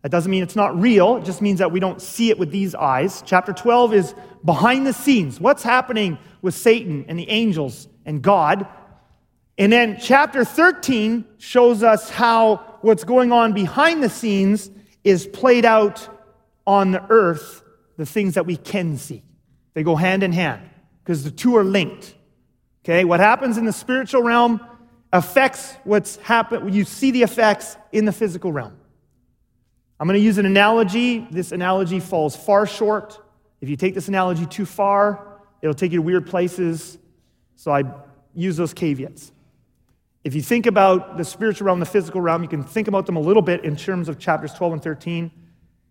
that 0.06 0.12
doesn't 0.12 0.30
mean 0.30 0.44
it's 0.44 0.56
not 0.56 0.80
real, 0.80 1.18
it 1.18 1.26
just 1.26 1.42
means 1.42 1.58
that 1.58 1.72
we 1.72 1.80
don't 1.80 2.00
see 2.00 2.30
it 2.30 2.38
with 2.38 2.52
these 2.52 2.76
eyes. 2.76 3.24
Chapter 3.26 3.52
12 3.52 3.92
is 3.96 4.14
behind 4.44 4.86
the 4.86 4.94
scenes. 4.94 5.40
What's 5.40 5.64
happening 5.64 6.20
with 6.44 6.54
Satan 6.54 7.06
and 7.08 7.18
the 7.18 7.28
angels 7.28 7.88
and 8.06 8.22
God? 8.22 8.68
And 9.58 9.72
then 9.72 9.98
chapter 10.00 10.44
13 10.44 11.26
shows 11.38 11.82
us 11.82 12.10
how 12.10 12.78
what's 12.82 13.04
going 13.04 13.32
on 13.32 13.54
behind 13.54 14.04
the 14.04 14.10
scenes 14.10 14.70
is 15.04 15.26
played 15.26 15.66
out 15.66 16.08
on 16.68 16.92
the 16.92 17.06
earth, 17.10 17.64
the 17.98 18.06
things 18.06 18.34
that 18.34 18.46
we 18.46 18.58
can 18.58 18.98
see. 18.98 19.24
They 19.74 19.84
go 19.84 19.96
hand 19.96 20.24
in 20.24 20.32
hand 20.32 20.70
because 21.04 21.24
the 21.24 21.32
two 21.32 21.56
are 21.56 21.64
linked. 21.64 22.16
Okay, 22.84 23.04
what 23.04 23.20
happens 23.20 23.58
in 23.58 23.66
the 23.66 23.74
spiritual 23.74 24.22
realm 24.22 24.60
affects 25.14 25.74
what's 25.84 26.18
happened. 26.18 26.74
You 26.74 26.84
see 26.84 27.12
the 27.12 27.24
effects 27.24 27.78
in 27.92 28.06
the 28.06 28.12
physical 28.12 28.52
realm. 28.52 28.78
I'm 30.00 30.08
going 30.08 30.20
to 30.20 30.24
use 30.24 30.38
an 30.38 30.46
analogy. 30.46 31.26
This 31.32 31.52
analogy 31.52 32.00
falls 32.00 32.36
far 32.36 32.68
short. 32.68 33.20
If 33.62 33.70
you 33.70 33.78
take 33.78 33.96
this 33.96 34.10
analogy 34.10 34.46
too 34.46 34.66
far, 34.66 35.40
it'll 35.62 35.74
take 35.74 35.94
you 35.94 36.00
to 36.00 36.04
weird 36.04 36.28
places. 36.28 36.98
So 37.56 37.72
I 37.72 37.84
use 38.34 38.58
those 38.58 38.74
caveats. 38.74 39.32
If 40.26 40.34
you 40.34 40.42
think 40.42 40.66
about 40.66 41.18
the 41.18 41.24
spiritual 41.24 41.68
realm, 41.68 41.80
the 41.80 41.86
physical 41.86 42.20
realm, 42.20 42.42
you 42.42 42.50
can 42.50 42.64
think 42.64 42.88
about 42.88 43.06
them 43.06 43.16
a 43.16 43.20
little 43.20 43.44
bit 43.44 43.64
in 43.64 43.76
terms 43.76 44.10
of 44.10 44.18
chapters 44.18 44.52
12 44.54 44.74
and 44.74 44.84
13. 44.84 45.32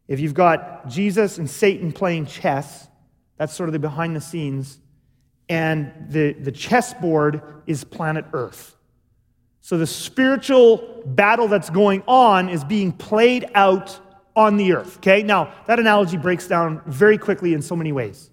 If 0.09 0.19
you've 0.19 0.35
got 0.35 0.89
Jesus 0.89 1.39
and 1.39 1.49
Satan 1.49 1.93
playing 1.93 2.27
chess, 2.27 2.89
that's 3.39 3.55
sort 3.55 3.69
of 3.69 3.73
the 3.73 3.79
behind 3.79 4.17
the 4.17 4.21
scenes. 4.21 4.81
And 5.49 5.93
the, 6.09 6.33
the 6.33 6.51
chessboard 6.51 7.43
is 7.67 7.85
planet 7.85 8.25
Earth. 8.33 8.77
So 9.61 9.79
the 9.79 9.87
spiritual 9.87 11.03
battle 11.07 11.47
that's 11.47 11.71
going 11.71 12.03
on 12.09 12.49
is 12.49 12.65
being 12.65 12.91
played 12.91 13.49
out 13.55 13.99
on 14.37 14.57
the 14.57 14.75
earth. 14.75 14.97
Okay? 14.99 15.23
Now, 15.23 15.55
that 15.67 15.79
analogy 15.79 16.17
breaks 16.17 16.49
down 16.49 16.83
very 16.87 17.19
quickly 17.19 17.55
in 17.55 17.63
so 17.63 17.77
many 17.77 17.93
ways. 17.93 18.31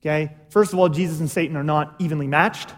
Okay? 0.00 0.36
First 0.48 0.72
of 0.72 0.78
all, 0.78 0.88
Jesus 0.88 1.20
and 1.20 1.30
Satan 1.30 1.56
are 1.56 1.64
not 1.64 1.96
evenly 1.98 2.28
matched. 2.28 2.72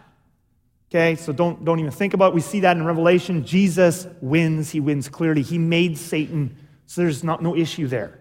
Okay? 0.93 1.17
So 1.17 1.33
don't, 1.33 1.65
don't 1.65 1.81
even 1.81 1.91
think 1.91 2.13
about 2.13 2.33
it. 2.33 2.35
We 2.35 2.43
see 2.43 2.61
that 2.61 2.77
in 2.77 2.85
Revelation. 2.85 3.47
Jesus 3.47 4.07
wins. 4.21 4.71
He 4.71 4.79
wins 4.79 5.09
clearly. 5.09 5.41
He 5.41 5.57
made 5.57 5.97
Satan, 5.97 6.55
so 6.85 7.01
there's 7.01 7.25
not, 7.25 7.43
no 7.43 7.57
issue 7.57 7.87
there. 7.87 8.21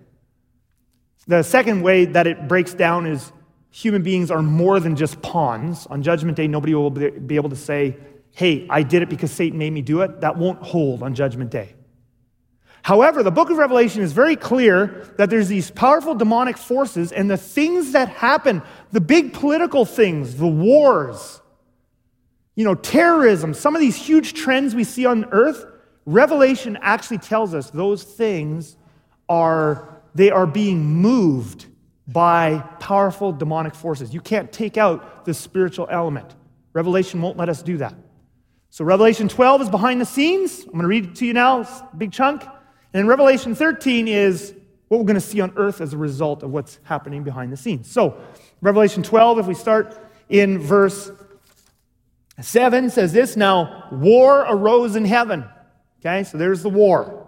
The 1.27 1.43
second 1.43 1.81
way 1.81 2.05
that 2.05 2.27
it 2.27 2.47
breaks 2.47 2.73
down 2.73 3.07
is 3.07 3.33
human 3.71 4.03
beings 4.03 4.31
are 4.31 4.41
more 4.41 4.79
than 4.79 4.95
just 4.95 5.21
pawns. 5.21 5.85
On 5.87 6.01
Judgment 6.01 6.37
Day, 6.37 6.47
nobody 6.47 6.73
will 6.73 6.89
be 6.89 7.35
able 7.35 7.49
to 7.49 7.57
say, 7.57 7.97
hey, 8.31 8.65
I 8.69 8.83
did 8.83 9.01
it 9.01 9.09
because 9.09 9.31
Satan 9.31 9.59
made 9.59 9.73
me 9.73 9.81
do 9.81 10.01
it, 10.01 10.21
that 10.21 10.37
won't 10.37 10.63
hold 10.63 11.03
on 11.03 11.13
Judgment 11.13 11.51
Day. 11.51 11.75
However, 12.83 13.21
the 13.21 13.31
book 13.31 13.49
of 13.49 13.57
Revelation 13.57 14.01
is 14.01 14.13
very 14.13 14.37
clear 14.37 15.13
that 15.17 15.29
there's 15.29 15.49
these 15.49 15.69
powerful 15.69 16.15
demonic 16.15 16.57
forces 16.57 17.11
and 17.11 17.29
the 17.29 17.37
things 17.37 17.91
that 17.91 18.07
happen, 18.07 18.61
the 18.93 19.01
big 19.01 19.33
political 19.33 19.83
things, 19.83 20.37
the 20.37 20.47
wars, 20.47 21.40
you 22.61 22.65
know, 22.67 22.75
terrorism, 22.75 23.55
some 23.55 23.73
of 23.73 23.81
these 23.81 23.95
huge 23.95 24.35
trends 24.35 24.75
we 24.75 24.83
see 24.83 25.07
on 25.07 25.25
earth, 25.31 25.65
Revelation 26.05 26.77
actually 26.83 27.17
tells 27.17 27.55
us 27.55 27.71
those 27.71 28.03
things 28.03 28.77
are 29.27 29.99
they 30.13 30.29
are 30.29 30.45
being 30.45 30.83
moved 30.83 31.65
by 32.07 32.59
powerful 32.79 33.31
demonic 33.31 33.73
forces. 33.73 34.13
You 34.13 34.21
can't 34.21 34.51
take 34.51 34.77
out 34.77 35.25
the 35.25 35.33
spiritual 35.33 35.87
element. 35.89 36.35
Revelation 36.73 37.19
won't 37.19 37.35
let 37.35 37.49
us 37.49 37.63
do 37.63 37.77
that. 37.77 37.95
So 38.69 38.85
Revelation 38.85 39.27
12 39.27 39.63
is 39.63 39.69
behind 39.69 39.99
the 39.99 40.05
scenes. 40.05 40.59
I'm 40.63 40.73
going 40.73 40.83
to 40.83 40.87
read 40.87 41.05
it 41.05 41.15
to 41.15 41.25
you 41.25 41.33
now, 41.33 41.63
big 41.97 42.11
chunk. 42.11 42.43
And 42.93 43.07
Revelation 43.07 43.55
13 43.55 44.07
is 44.07 44.53
what 44.87 44.99
we're 44.99 45.07
going 45.07 45.15
to 45.15 45.19
see 45.19 45.41
on 45.41 45.51
earth 45.55 45.81
as 45.81 45.93
a 45.93 45.97
result 45.97 46.43
of 46.43 46.51
what's 46.51 46.77
happening 46.83 47.23
behind 47.23 47.51
the 47.51 47.57
scenes. 47.57 47.89
So, 47.89 48.21
Revelation 48.61 49.01
12, 49.01 49.39
if 49.39 49.47
we 49.47 49.55
start 49.55 49.97
in 50.29 50.59
verse 50.59 51.09
7, 52.41 52.89
says 52.89 53.13
this 53.13 53.37
Now, 53.37 53.87
war 53.91 54.45
arose 54.47 54.95
in 54.95 55.05
heaven. 55.05 55.45
Okay, 55.99 56.23
so 56.23 56.37
there's 56.37 56.63
the 56.63 56.69
war. 56.69 57.27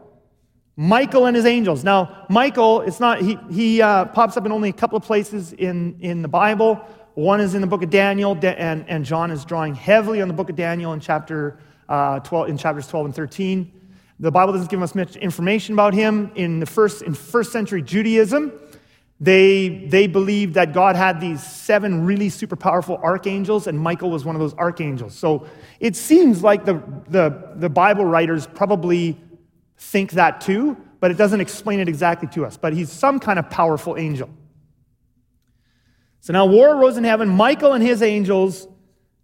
Michael 0.75 1.27
and 1.27 1.35
his 1.35 1.45
angels. 1.45 1.83
Now, 1.83 2.25
Michael, 2.29 2.81
it's 2.81 2.99
not, 2.99 3.21
he, 3.21 3.37
he 3.51 3.81
uh, 3.81 4.05
pops 4.05 4.37
up 4.37 4.45
in 4.45 4.51
only 4.51 4.69
a 4.69 4.73
couple 4.73 4.97
of 4.97 5.03
places 5.03 5.53
in, 5.53 5.97
in 5.99 6.23
the 6.23 6.27
Bible. 6.27 6.75
One 7.13 7.39
is 7.41 7.53
in 7.53 7.61
the 7.61 7.67
book 7.67 7.83
of 7.83 7.91
Daniel, 7.91 8.35
and, 8.41 8.89
and 8.89 9.05
John 9.05 9.29
is 9.29 9.45
drawing 9.45 9.75
heavily 9.75 10.21
on 10.21 10.27
the 10.27 10.33
book 10.33 10.49
of 10.49 10.55
Daniel 10.55 10.93
in, 10.93 10.99
chapter, 10.99 11.59
uh, 11.87 12.19
12, 12.21 12.49
in 12.49 12.57
chapters 12.57 12.87
12 12.87 13.05
and 13.05 13.15
13. 13.15 13.71
The 14.19 14.31
Bible 14.31 14.53
doesn't 14.53 14.71
give 14.71 14.81
us 14.81 14.95
much 14.95 15.15
information 15.17 15.73
about 15.73 15.93
him. 15.93 16.31
In 16.33 16.59
the 16.59 16.65
first, 16.65 17.03
in 17.03 17.13
first 17.13 17.51
century 17.51 17.83
Judaism, 17.83 18.51
they, 19.19 19.85
they 19.87 20.07
believed 20.07 20.55
that 20.55 20.73
God 20.73 20.95
had 20.95 21.21
these 21.21 21.41
seven 21.41 22.05
really 22.05 22.29
super 22.29 22.55
powerful 22.55 22.97
archangels, 22.97 23.67
and 23.67 23.79
Michael 23.79 24.11
was 24.11 24.25
one 24.25 24.35
of 24.35 24.41
those 24.41 24.53
archangels. 24.55 25.15
So 25.15 25.47
it 25.79 25.95
seems 25.95 26.43
like 26.43 26.65
the, 26.65 26.83
the, 27.07 27.53
the 27.55 27.69
Bible 27.69 28.05
writers 28.05 28.47
probably 28.47 29.17
think 29.77 30.11
that 30.11 30.41
too, 30.41 30.75
but 30.99 31.11
it 31.11 31.17
doesn't 31.17 31.41
explain 31.41 31.79
it 31.79 31.87
exactly 31.87 32.27
to 32.29 32.45
us. 32.45 32.57
But 32.57 32.73
he's 32.73 32.91
some 32.91 33.19
kind 33.19 33.39
of 33.39 33.49
powerful 33.49 33.97
angel. 33.97 34.29
So 36.21 36.33
now 36.33 36.45
war 36.45 36.75
arose 36.75 36.97
in 36.97 37.03
heaven, 37.03 37.29
Michael 37.29 37.73
and 37.73 37.83
his 37.83 38.01
angels 38.01 38.67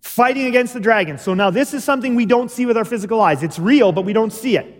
fighting 0.02 0.46
against 0.46 0.74
the 0.74 0.80
dragon. 0.80 1.18
So 1.18 1.34
now 1.34 1.50
this 1.50 1.74
is 1.74 1.84
something 1.84 2.16
we 2.16 2.26
don't 2.26 2.52
see 2.52 2.66
with 2.66 2.78
our 2.78 2.86
physical 2.86 3.22
eyes. 3.22 3.44
It's 3.44 3.60
real, 3.60 3.92
but 3.92 4.04
we 4.06 4.14
don't 4.14 4.32
see 4.32 4.58
it. 4.58 4.79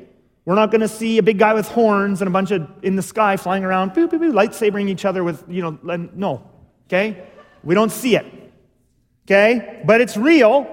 We're 0.50 0.56
not 0.56 0.72
going 0.72 0.82
to 0.82 0.88
see 0.88 1.20
a 1.20 1.22
big 1.22 1.38
guy 1.38 1.54
with 1.54 1.68
horns 1.68 2.22
and 2.22 2.28
a 2.28 2.32
bunch 2.32 2.50
of 2.50 2.68
in 2.82 2.96
the 2.96 3.04
sky 3.04 3.38
flying 3.38 3.64
around, 3.64 3.92
boop, 3.92 4.10
boop, 4.10 4.20
boop, 4.20 4.34
lightsabering 4.34 4.90
each 4.90 5.06
other 5.06 5.24
with, 5.24 5.44
you 5.48 5.62
know, 5.62 5.78
no. 6.16 6.50
Okay? 6.88 7.24
We 7.64 7.76
don't 7.76 7.92
see 7.92 8.16
it. 8.16 8.26
Okay? 9.28 9.84
But 9.86 10.02
it's 10.02 10.18
real. 10.18 10.66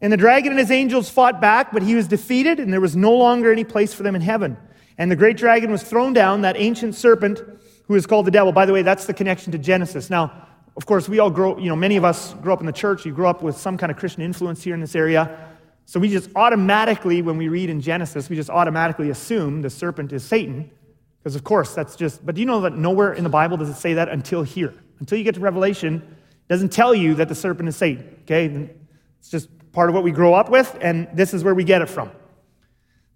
And 0.00 0.10
the 0.10 0.16
dragon 0.16 0.52
and 0.52 0.58
his 0.58 0.70
angels 0.70 1.10
fought 1.10 1.38
back, 1.38 1.70
but 1.70 1.82
he 1.82 1.94
was 1.94 2.08
defeated, 2.08 2.60
and 2.60 2.72
there 2.72 2.80
was 2.80 2.96
no 2.96 3.12
longer 3.12 3.52
any 3.52 3.62
place 3.62 3.92
for 3.92 4.04
them 4.04 4.14
in 4.14 4.22
heaven. 4.22 4.56
And 4.96 5.10
the 5.10 5.16
great 5.16 5.36
dragon 5.36 5.70
was 5.70 5.82
thrown 5.82 6.14
down, 6.14 6.40
that 6.40 6.56
ancient 6.56 6.94
serpent 6.94 7.42
who 7.88 7.96
is 7.96 8.06
called 8.06 8.24
the 8.24 8.30
devil. 8.30 8.52
By 8.52 8.64
the 8.64 8.72
way, 8.72 8.80
that's 8.80 9.04
the 9.04 9.12
connection 9.12 9.52
to 9.52 9.58
Genesis. 9.58 10.08
Now, 10.08 10.32
of 10.78 10.86
course, 10.86 11.10
we 11.10 11.18
all 11.18 11.30
grow, 11.30 11.58
you 11.58 11.68
know, 11.68 11.76
many 11.76 11.98
of 11.98 12.06
us 12.06 12.32
grow 12.40 12.54
up 12.54 12.60
in 12.60 12.66
the 12.66 12.72
church. 12.72 13.04
You 13.04 13.12
grow 13.12 13.28
up 13.28 13.42
with 13.42 13.58
some 13.58 13.76
kind 13.76 13.92
of 13.92 13.98
Christian 13.98 14.22
influence 14.22 14.62
here 14.62 14.72
in 14.72 14.80
this 14.80 14.96
area. 14.96 15.49
So 15.86 15.98
we 15.98 16.08
just 16.08 16.30
automatically, 16.36 17.22
when 17.22 17.36
we 17.36 17.48
read 17.48 17.68
in 17.68 17.80
Genesis, 17.80 18.28
we 18.28 18.36
just 18.36 18.50
automatically 18.50 19.10
assume 19.10 19.62
the 19.62 19.70
serpent 19.70 20.12
is 20.12 20.24
Satan. 20.24 20.70
Because, 21.18 21.36
of 21.36 21.44
course, 21.44 21.74
that's 21.74 21.96
just, 21.96 22.24
but 22.24 22.34
do 22.34 22.40
you 22.40 22.46
know 22.46 22.62
that 22.62 22.76
nowhere 22.76 23.12
in 23.12 23.24
the 23.24 23.30
Bible 23.30 23.56
does 23.56 23.68
it 23.68 23.74
say 23.74 23.94
that 23.94 24.08
until 24.08 24.42
here? 24.42 24.72
Until 25.00 25.18
you 25.18 25.24
get 25.24 25.34
to 25.34 25.40
Revelation, 25.40 26.16
doesn't 26.48 26.72
tell 26.72 26.94
you 26.94 27.14
that 27.16 27.28
the 27.28 27.34
serpent 27.34 27.68
is 27.68 27.76
Satan, 27.76 28.18
okay? 28.22 28.70
It's 29.18 29.30
just 29.30 29.48
part 29.72 29.88
of 29.88 29.94
what 29.94 30.02
we 30.02 30.12
grow 30.12 30.34
up 30.34 30.48
with, 30.48 30.76
and 30.80 31.08
this 31.14 31.34
is 31.34 31.44
where 31.44 31.54
we 31.54 31.64
get 31.64 31.82
it 31.82 31.88
from. 31.88 32.10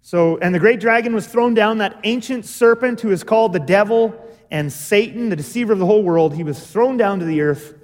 So, 0.03 0.37
and 0.37 0.55
the 0.55 0.59
great 0.59 0.81
dragon 0.81 1.15
was 1.15 1.27
thrown 1.27 1.55
down, 1.55 1.79
that 1.79 1.99
ancient 2.05 2.45
serpent 2.45 3.01
who 3.01 3.11
is 3.11 3.25
called 3.25 3.55
the 3.55 3.59
devil 3.59 4.15
and 4.51 4.71
Satan, 4.71 5.31
the 5.31 5.37
deceiver 5.37 5.73
of 5.73 5.79
the 5.79 5.87
whole 5.87 6.03
world. 6.03 6.35
He 6.35 6.45
was 6.45 6.65
thrown 6.65 6.99
down 6.99 7.21
to 7.21 7.25
the 7.25 7.41
earth, 7.41 7.75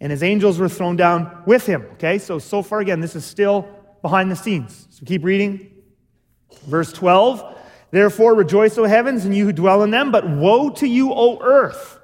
and 0.00 0.10
his 0.10 0.22
angels 0.24 0.58
were 0.58 0.68
thrown 0.68 0.96
down 0.96 1.42
with 1.46 1.66
him. 1.66 1.82
Okay, 1.92 2.18
so, 2.18 2.40
so 2.40 2.62
far, 2.62 2.80
again, 2.80 3.00
this 3.00 3.14
is 3.14 3.24
still 3.24 3.68
behind 4.02 4.30
the 4.30 4.36
scenes. 4.36 4.86
So 4.90 5.04
keep 5.04 5.24
reading. 5.24 5.70
Verse 6.66 6.92
12 6.92 7.56
Therefore, 7.90 8.34
rejoice, 8.34 8.76
O 8.76 8.84
heavens, 8.84 9.24
and 9.24 9.34
you 9.34 9.46
who 9.46 9.52
dwell 9.52 9.82
in 9.82 9.90
them, 9.90 10.10
but 10.10 10.28
woe 10.28 10.70
to 10.70 10.86
you, 10.86 11.12
O 11.12 11.38
earth. 11.40 11.98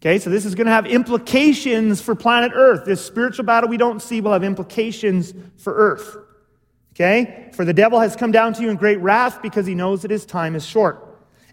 Okay, 0.00 0.18
so 0.18 0.30
this 0.30 0.44
is 0.44 0.54
going 0.54 0.66
to 0.66 0.72
have 0.72 0.86
implications 0.86 2.00
for 2.00 2.14
planet 2.14 2.52
Earth. 2.54 2.84
This 2.84 3.04
spiritual 3.04 3.44
battle 3.44 3.68
we 3.68 3.76
don't 3.76 4.00
see 4.00 4.20
will 4.20 4.32
have 4.32 4.44
implications 4.44 5.34
for 5.56 5.74
Earth. 5.74 6.16
Okay? 6.92 7.50
For 7.54 7.64
the 7.64 7.72
devil 7.72 7.98
has 7.98 8.14
come 8.14 8.30
down 8.30 8.52
to 8.54 8.62
you 8.62 8.70
in 8.70 8.76
great 8.76 9.00
wrath 9.00 9.42
because 9.42 9.66
he 9.66 9.74
knows 9.74 10.02
that 10.02 10.10
his 10.10 10.24
time 10.24 10.54
is 10.54 10.64
short. 10.64 11.02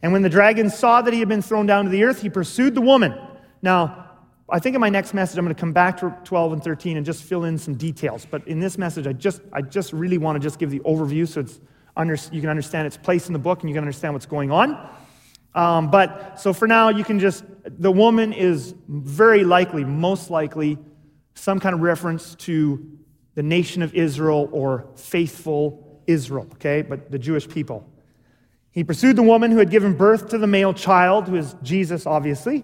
And 0.01 0.11
when 0.11 0.21
the 0.21 0.29
dragon 0.29 0.69
saw 0.69 1.01
that 1.01 1.13
he 1.13 1.19
had 1.19 1.29
been 1.29 1.41
thrown 1.41 1.65
down 1.65 1.85
to 1.85 1.89
the 1.89 2.03
earth, 2.03 2.21
he 2.21 2.29
pursued 2.29 2.75
the 2.75 2.81
woman. 2.81 3.15
Now, 3.61 4.02
I 4.49 4.59
think 4.59 4.75
in 4.75 4.81
my 4.81 4.89
next 4.89 5.13
message, 5.13 5.37
I'm 5.37 5.45
going 5.45 5.55
to 5.55 5.59
come 5.59 5.71
back 5.73 5.97
to 5.99 6.15
12 6.25 6.53
and 6.53 6.63
13 6.63 6.97
and 6.97 7.05
just 7.05 7.23
fill 7.23 7.45
in 7.45 7.57
some 7.57 7.75
details. 7.75 8.27
But 8.29 8.45
in 8.47 8.59
this 8.59 8.77
message, 8.77 9.07
I 9.07 9.13
just, 9.13 9.41
I 9.53 9.61
just 9.61 9.93
really 9.93 10.17
want 10.17 10.35
to 10.35 10.39
just 10.39 10.59
give 10.59 10.69
the 10.69 10.79
overview 10.81 11.27
so 11.27 11.41
it's 11.41 11.59
under, 11.95 12.17
you 12.31 12.41
can 12.41 12.49
understand 12.49 12.87
its 12.87 12.97
place 12.97 13.27
in 13.27 13.33
the 13.33 13.39
book 13.39 13.61
and 13.61 13.69
you 13.69 13.73
can 13.73 13.83
understand 13.83 14.13
what's 14.13 14.25
going 14.25 14.51
on. 14.51 14.89
Um, 15.55 15.91
but 15.91 16.39
so 16.39 16.51
for 16.51 16.67
now, 16.67 16.89
you 16.89 17.03
can 17.03 17.19
just, 17.19 17.45
the 17.65 17.91
woman 17.91 18.33
is 18.33 18.75
very 18.87 19.43
likely, 19.43 19.83
most 19.83 20.29
likely, 20.29 20.77
some 21.35 21.59
kind 21.59 21.73
of 21.73 21.81
reference 21.81 22.35
to 22.35 22.85
the 23.35 23.43
nation 23.43 23.81
of 23.81 23.93
Israel 23.93 24.49
or 24.51 24.87
faithful 24.95 26.01
Israel, 26.05 26.47
okay? 26.53 26.81
But 26.81 27.11
the 27.11 27.19
Jewish 27.19 27.47
people. 27.47 27.89
He 28.71 28.83
pursued 28.83 29.15
the 29.15 29.23
woman 29.23 29.51
who 29.51 29.57
had 29.57 29.69
given 29.69 29.93
birth 29.93 30.29
to 30.29 30.37
the 30.37 30.47
male 30.47 30.73
child, 30.73 31.27
who 31.27 31.35
is 31.35 31.55
Jesus, 31.61 32.05
obviously. 32.05 32.63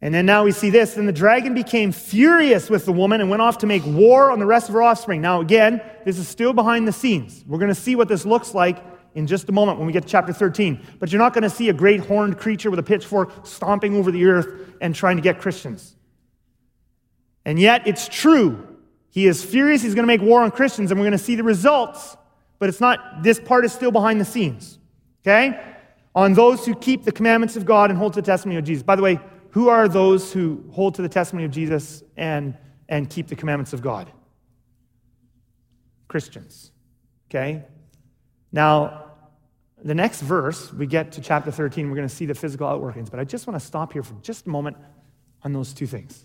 And 0.00 0.14
then 0.14 0.26
now 0.26 0.44
we 0.44 0.52
see 0.52 0.70
this. 0.70 0.94
Then 0.94 1.06
the 1.06 1.12
dragon 1.12 1.54
became 1.54 1.90
furious 1.90 2.70
with 2.70 2.84
the 2.84 2.92
woman 2.92 3.20
and 3.20 3.28
went 3.28 3.42
off 3.42 3.58
to 3.58 3.66
make 3.66 3.84
war 3.84 4.30
on 4.30 4.38
the 4.38 4.46
rest 4.46 4.68
of 4.68 4.74
her 4.74 4.82
offspring. 4.82 5.20
Now, 5.20 5.40
again, 5.40 5.82
this 6.04 6.18
is 6.18 6.28
still 6.28 6.52
behind 6.52 6.86
the 6.86 6.92
scenes. 6.92 7.44
We're 7.46 7.58
going 7.58 7.74
to 7.74 7.74
see 7.74 7.96
what 7.96 8.06
this 8.06 8.24
looks 8.24 8.54
like 8.54 8.84
in 9.14 9.26
just 9.26 9.48
a 9.48 9.52
moment 9.52 9.78
when 9.78 9.86
we 9.86 9.92
get 9.92 10.04
to 10.04 10.08
chapter 10.08 10.32
13. 10.32 10.80
But 11.00 11.10
you're 11.10 11.18
not 11.18 11.34
going 11.34 11.42
to 11.42 11.50
see 11.50 11.68
a 11.68 11.72
great 11.72 12.00
horned 12.00 12.38
creature 12.38 12.70
with 12.70 12.78
a 12.78 12.82
pitchfork 12.84 13.44
stomping 13.44 13.96
over 13.96 14.12
the 14.12 14.24
earth 14.26 14.76
and 14.80 14.94
trying 14.94 15.16
to 15.16 15.22
get 15.22 15.40
Christians. 15.40 15.96
And 17.44 17.58
yet, 17.58 17.86
it's 17.86 18.08
true. 18.08 18.76
He 19.10 19.26
is 19.26 19.44
furious. 19.44 19.82
He's 19.82 19.94
going 19.96 20.04
to 20.04 20.06
make 20.06 20.20
war 20.20 20.42
on 20.42 20.52
Christians, 20.52 20.92
and 20.92 21.00
we're 21.00 21.06
going 21.06 21.18
to 21.18 21.24
see 21.24 21.34
the 21.34 21.42
results. 21.42 22.16
But 22.60 22.68
it's 22.68 22.80
not, 22.80 23.22
this 23.22 23.40
part 23.40 23.64
is 23.64 23.72
still 23.72 23.90
behind 23.90 24.20
the 24.20 24.24
scenes. 24.24 24.78
Okay? 25.22 25.60
On 26.14 26.34
those 26.34 26.64
who 26.64 26.74
keep 26.74 27.04
the 27.04 27.12
commandments 27.12 27.56
of 27.56 27.64
God 27.64 27.90
and 27.90 27.98
hold 27.98 28.12
to 28.12 28.20
the 28.20 28.26
testimony 28.26 28.58
of 28.58 28.64
Jesus. 28.64 28.82
By 28.84 28.94
the 28.94 29.02
way, 29.02 29.18
who 29.58 29.70
are 29.70 29.88
those 29.88 30.32
who 30.32 30.62
hold 30.70 30.94
to 30.94 31.02
the 31.02 31.08
testimony 31.08 31.44
of 31.44 31.50
Jesus 31.50 32.04
and, 32.16 32.56
and 32.88 33.10
keep 33.10 33.26
the 33.26 33.34
commandments 33.34 33.72
of 33.72 33.82
God? 33.82 34.08
Christians. 36.06 36.70
Okay? 37.28 37.64
Now, 38.52 39.06
the 39.82 39.96
next 39.96 40.20
verse, 40.20 40.72
we 40.72 40.86
get 40.86 41.10
to 41.10 41.20
chapter 41.20 41.50
13, 41.50 41.90
we're 41.90 41.96
going 41.96 42.06
to 42.06 42.14
see 42.14 42.24
the 42.24 42.36
physical 42.36 42.68
outworkings, 42.68 43.10
but 43.10 43.18
I 43.18 43.24
just 43.24 43.48
want 43.48 43.58
to 43.58 43.66
stop 43.66 43.92
here 43.92 44.04
for 44.04 44.14
just 44.22 44.46
a 44.46 44.48
moment 44.48 44.76
on 45.42 45.52
those 45.52 45.72
two 45.72 45.88
things. 45.88 46.24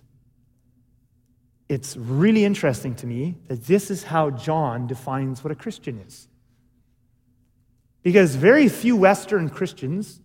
It's 1.68 1.98
really 1.98 2.46
interesting 2.46 2.94
to 2.98 3.08
me 3.08 3.34
that 3.48 3.64
this 3.66 3.90
is 3.90 4.04
how 4.04 4.30
John 4.30 4.86
defines 4.86 5.44
what 5.44 5.50
a 5.50 5.56
Christian 5.56 5.98
is. 6.06 6.28
Because 8.04 8.36
very 8.36 8.70
few 8.70 8.96
Western 8.96 9.50
Christians, 9.50 10.20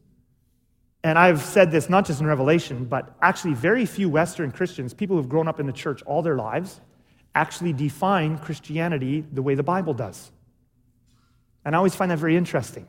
and 1.09 1.19
I've 1.19 1.41
said 1.41 1.71
this 1.71 1.89
not 1.89 2.07
just 2.07 2.21
in 2.21 2.27
Revelation, 2.27 2.85
but 2.85 3.15
actually 3.23 3.55
very 3.55 3.87
few 3.87 4.11
Western 4.11 4.51
Christians, 4.51 4.93
people 4.93 5.17
who've 5.17 5.29
grown 5.29 5.49
up 5.49 5.61
in 5.61 5.67
the 5.67 5.73
church 5.73 6.03
all 6.03 6.23
their 6.23 6.37
lives, 6.37 6.81
actually 7.35 7.73
define 7.73 8.37
Christianity 8.39 9.25
the 9.33 9.43
way 9.43 9.55
the 9.55 9.63
Bible 9.63 9.95
does. 9.95 10.31
And 11.65 11.75
I 11.75 11.79
always 11.79 11.95
find 11.95 12.11
that 12.11 12.19
very 12.19 12.37
interesting. 12.37 12.87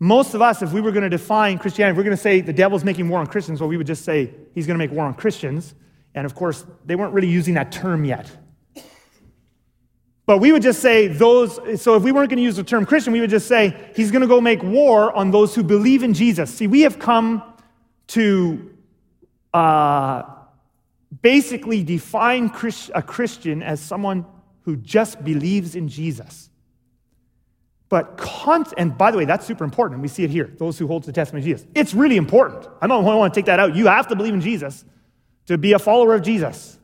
Most 0.00 0.34
of 0.34 0.42
us, 0.42 0.62
if 0.62 0.72
we 0.72 0.80
were 0.80 0.90
going 0.90 1.04
to 1.04 1.10
define 1.10 1.58
Christianity, 1.58 1.96
we're 1.96 2.02
going 2.02 2.16
to 2.16 2.22
say 2.22 2.40
the 2.40 2.52
devil's 2.52 2.82
making 2.82 3.08
war 3.08 3.20
on 3.20 3.26
Christians, 3.26 3.60
well, 3.60 3.68
we 3.68 3.76
would 3.76 3.86
just 3.86 4.04
say 4.04 4.34
he's 4.52 4.66
going 4.66 4.74
to 4.76 4.84
make 4.84 4.90
war 4.90 5.04
on 5.04 5.14
Christians. 5.14 5.74
And 6.14 6.26
of 6.26 6.34
course, 6.34 6.66
they 6.84 6.96
weren't 6.96 7.14
really 7.14 7.28
using 7.28 7.54
that 7.54 7.70
term 7.70 8.04
yet. 8.04 8.30
But 10.24 10.38
we 10.38 10.52
would 10.52 10.62
just 10.62 10.80
say 10.80 11.08
those, 11.08 11.58
so 11.82 11.96
if 11.96 12.02
we 12.02 12.12
weren't 12.12 12.30
going 12.30 12.36
to 12.36 12.42
use 12.42 12.56
the 12.56 12.62
term 12.62 12.86
Christian, 12.86 13.12
we 13.12 13.20
would 13.20 13.30
just 13.30 13.48
say 13.48 13.90
he's 13.96 14.10
going 14.10 14.22
to 14.22 14.28
go 14.28 14.40
make 14.40 14.62
war 14.62 15.12
on 15.12 15.30
those 15.30 15.54
who 15.54 15.64
believe 15.64 16.02
in 16.02 16.14
Jesus. 16.14 16.54
See, 16.54 16.68
we 16.68 16.82
have 16.82 16.98
come 16.98 17.42
to 18.08 18.70
uh, 19.52 20.22
basically 21.22 21.82
define 21.82 22.52
a 22.94 23.02
Christian 23.02 23.62
as 23.62 23.80
someone 23.80 24.24
who 24.62 24.76
just 24.76 25.24
believes 25.24 25.74
in 25.74 25.88
Jesus. 25.88 26.50
But, 27.88 28.18
and 28.78 28.96
by 28.96 29.10
the 29.10 29.18
way, 29.18 29.26
that's 29.26 29.44
super 29.44 29.64
important. 29.64 30.00
We 30.00 30.08
see 30.08 30.24
it 30.24 30.30
here 30.30 30.50
those 30.56 30.78
who 30.78 30.86
hold 30.86 31.02
to 31.02 31.08
the 31.08 31.12
testimony 31.12 31.42
of 31.42 31.44
Jesus. 31.44 31.66
It's 31.74 31.92
really 31.92 32.16
important. 32.16 32.66
I 32.80 32.86
don't 32.86 33.04
want 33.04 33.34
to 33.34 33.38
take 33.38 33.46
that 33.46 33.58
out. 33.58 33.74
You 33.74 33.86
have 33.88 34.06
to 34.08 34.16
believe 34.16 34.32
in 34.32 34.40
Jesus 34.40 34.84
to 35.46 35.58
be 35.58 35.72
a 35.72 35.78
follower 35.78 36.14
of 36.14 36.22
Jesus. 36.22 36.78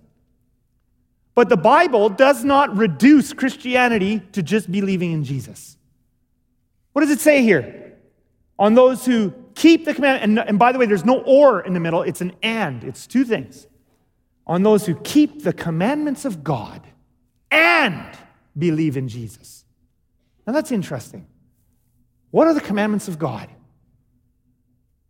But 1.38 1.50
the 1.50 1.56
Bible 1.56 2.08
does 2.08 2.42
not 2.42 2.76
reduce 2.76 3.32
Christianity 3.32 4.18
to 4.32 4.42
just 4.42 4.72
believing 4.72 5.12
in 5.12 5.22
Jesus. 5.22 5.76
What 6.92 7.02
does 7.02 7.10
it 7.10 7.20
say 7.20 7.44
here? 7.44 7.96
On 8.58 8.74
those 8.74 9.06
who 9.06 9.32
keep 9.54 9.84
the 9.84 9.94
command, 9.94 10.24
and, 10.24 10.36
and 10.40 10.58
by 10.58 10.72
the 10.72 10.80
way, 10.80 10.86
there's 10.86 11.04
no 11.04 11.20
or 11.20 11.60
in 11.60 11.74
the 11.74 11.78
middle, 11.78 12.02
it's 12.02 12.20
an 12.20 12.34
and, 12.42 12.82
it's 12.82 13.06
two 13.06 13.24
things. 13.24 13.68
On 14.48 14.64
those 14.64 14.84
who 14.84 14.96
keep 14.96 15.44
the 15.44 15.52
commandments 15.52 16.24
of 16.24 16.42
God 16.42 16.84
and 17.52 18.04
believe 18.58 18.96
in 18.96 19.06
Jesus. 19.06 19.64
Now 20.44 20.52
that's 20.52 20.72
interesting. 20.72 21.24
What 22.32 22.48
are 22.48 22.54
the 22.54 22.60
commandments 22.60 23.06
of 23.06 23.16
God? 23.16 23.48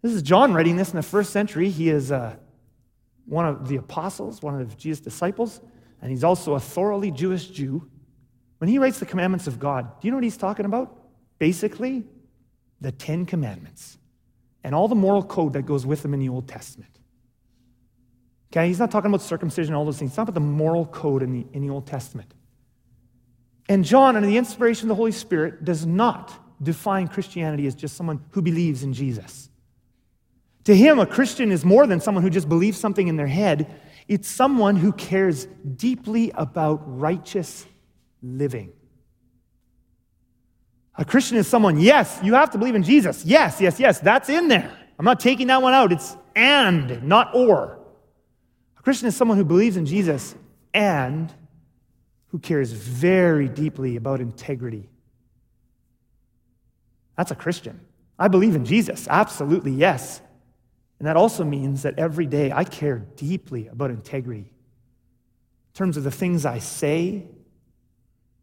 This 0.03 0.13
is 0.13 0.21
John 0.21 0.53
writing 0.53 0.77
this 0.77 0.91
in 0.91 0.97
the 0.97 1.03
first 1.03 1.31
century. 1.31 1.71
He 1.71 1.89
is 1.89 2.13
uh, 2.13 2.37
one 3.25 3.47
of 3.47 3.67
the 3.67 3.77
apostles, 3.77 4.43
one 4.43 4.61
of 4.61 4.77
Jesus' 4.77 5.01
disciples, 5.01 5.63
and 6.01 6.11
he's 6.11 6.25
also 6.25 6.55
a 6.55 6.61
thoroughly 6.61 7.11
Jewish 7.11 7.49
Jew. 7.49 7.89
When 8.59 8.69
he 8.69 8.79
writes 8.79 8.99
the 8.99 9.07
commandments 9.07 9.47
of 9.47 9.59
God, 9.59 10.01
do 10.01 10.07
you 10.07 10.11
know 10.11 10.17
what 10.17 10.25
he's 10.25 10.37
talking 10.37 10.67
about? 10.67 10.97
Basically, 11.39 12.05
the 12.81 12.93
Ten 12.93 13.27
Commandments 13.27 13.99
and 14.65 14.75
all 14.75 14.89
the 14.89 14.95
moral 14.95 15.23
code 15.23 15.53
that 15.55 15.63
goes 15.63 15.87
with 15.87 16.03
them 16.03 16.15
in 16.15 16.21
the 16.21 16.29
Old 16.29 16.49
Testament. 16.49 16.91
Okay, 18.53 18.67
he's 18.67 18.79
not 18.79 18.91
talking 18.91 19.11
about 19.11 19.23
circumcision 19.23 19.75
and 19.75 19.79
all 19.79 19.85
those 19.85 19.99
things. 19.99 20.13
He's 20.13 20.17
talking 20.17 20.31
about 20.31 20.35
the 20.35 20.47
moral 20.47 20.87
code 20.87 21.23
in 21.23 21.33
the, 21.33 21.47
in 21.53 21.67
the 21.67 21.73
Old 21.73 21.87
Testament. 21.87 22.33
And 23.69 23.85
John, 23.85 24.17
under 24.17 24.29
the 24.29 24.39
inspiration 24.39 24.87
of 24.87 24.89
the 24.89 24.95
Holy 24.95 25.13
Spirit, 25.13 25.65
does 25.65 25.85
not 25.85 26.33
define 26.63 27.09
Christianity 27.09 27.67
as 27.67 27.75
just 27.75 27.97
someone 27.97 28.25
who 28.31 28.41
believes 28.41 28.83
in 28.83 28.95
Jesus. 28.95 29.51
To 30.65 30.75
him, 30.75 30.99
a 30.99 31.07
Christian 31.07 31.53
is 31.53 31.65
more 31.65 31.87
than 31.87 32.01
someone 32.01 32.23
who 32.23 32.31
just 32.31 32.49
believes 32.49 32.79
something 32.79 33.09
in 33.09 33.17
their 33.17 33.27
head, 33.27 33.81
it's 34.09 34.29
someone 34.29 34.77
who 34.77 34.93
cares 34.93 35.47
deeply 35.77 36.33
about 36.35 36.83
righteous 36.99 37.67
living. 38.23 38.73
A 40.97 41.05
Christian 41.05 41.37
is 41.37 41.47
someone, 41.47 41.79
yes, 41.79 42.19
you 42.25 42.35
have 42.35 42.51
to 42.51 42.59
believe 42.59 42.75
in 42.75 42.83
Jesus. 42.83 43.25
Yes, 43.25 43.61
yes, 43.61 43.79
yes, 43.79 44.01
that's 44.01 44.29
in 44.29 44.49
there. 44.49 44.77
I'm 44.99 45.05
not 45.05 45.21
taking 45.21 45.47
that 45.47 45.63
one 45.63 45.75
out. 45.75 45.93
It's 45.93 46.17
and, 46.35 47.05
not 47.05 47.35
or. 47.35 47.79
A 48.79 48.83
Christian 48.83 49.07
is 49.07 49.17
someone 49.17 49.37
who 49.37 49.45
believes 49.45 49.77
in 49.77 49.87
Jesus 49.87 50.35
and 50.75 51.33
who 52.29 52.39
cares 52.39 52.73
very 52.73 53.49
deeply 53.49 53.97
about 53.97 54.21
integrity. 54.21 54.89
That's 57.17 57.31
a 57.31 57.37
Christian. 57.37 57.81
I 58.19 58.29
believe 58.29 58.57
in 58.57 58.65
Jesus, 58.65 59.07
absolutely, 59.09 59.73
yes. 59.73 60.21
And 60.99 61.07
that 61.07 61.17
also 61.17 61.45
means 61.45 61.83
that 61.83 61.99
every 61.99 62.27
day 62.27 62.51
I 62.51 62.65
care 62.65 62.99
deeply 62.99 63.69
about 63.69 63.91
integrity 63.91 64.41
in 64.41 65.75
terms 65.75 65.97
of 65.97 66.05
the 66.05 66.11
things 66.11 66.45
I 66.45 66.59
say 66.59 67.29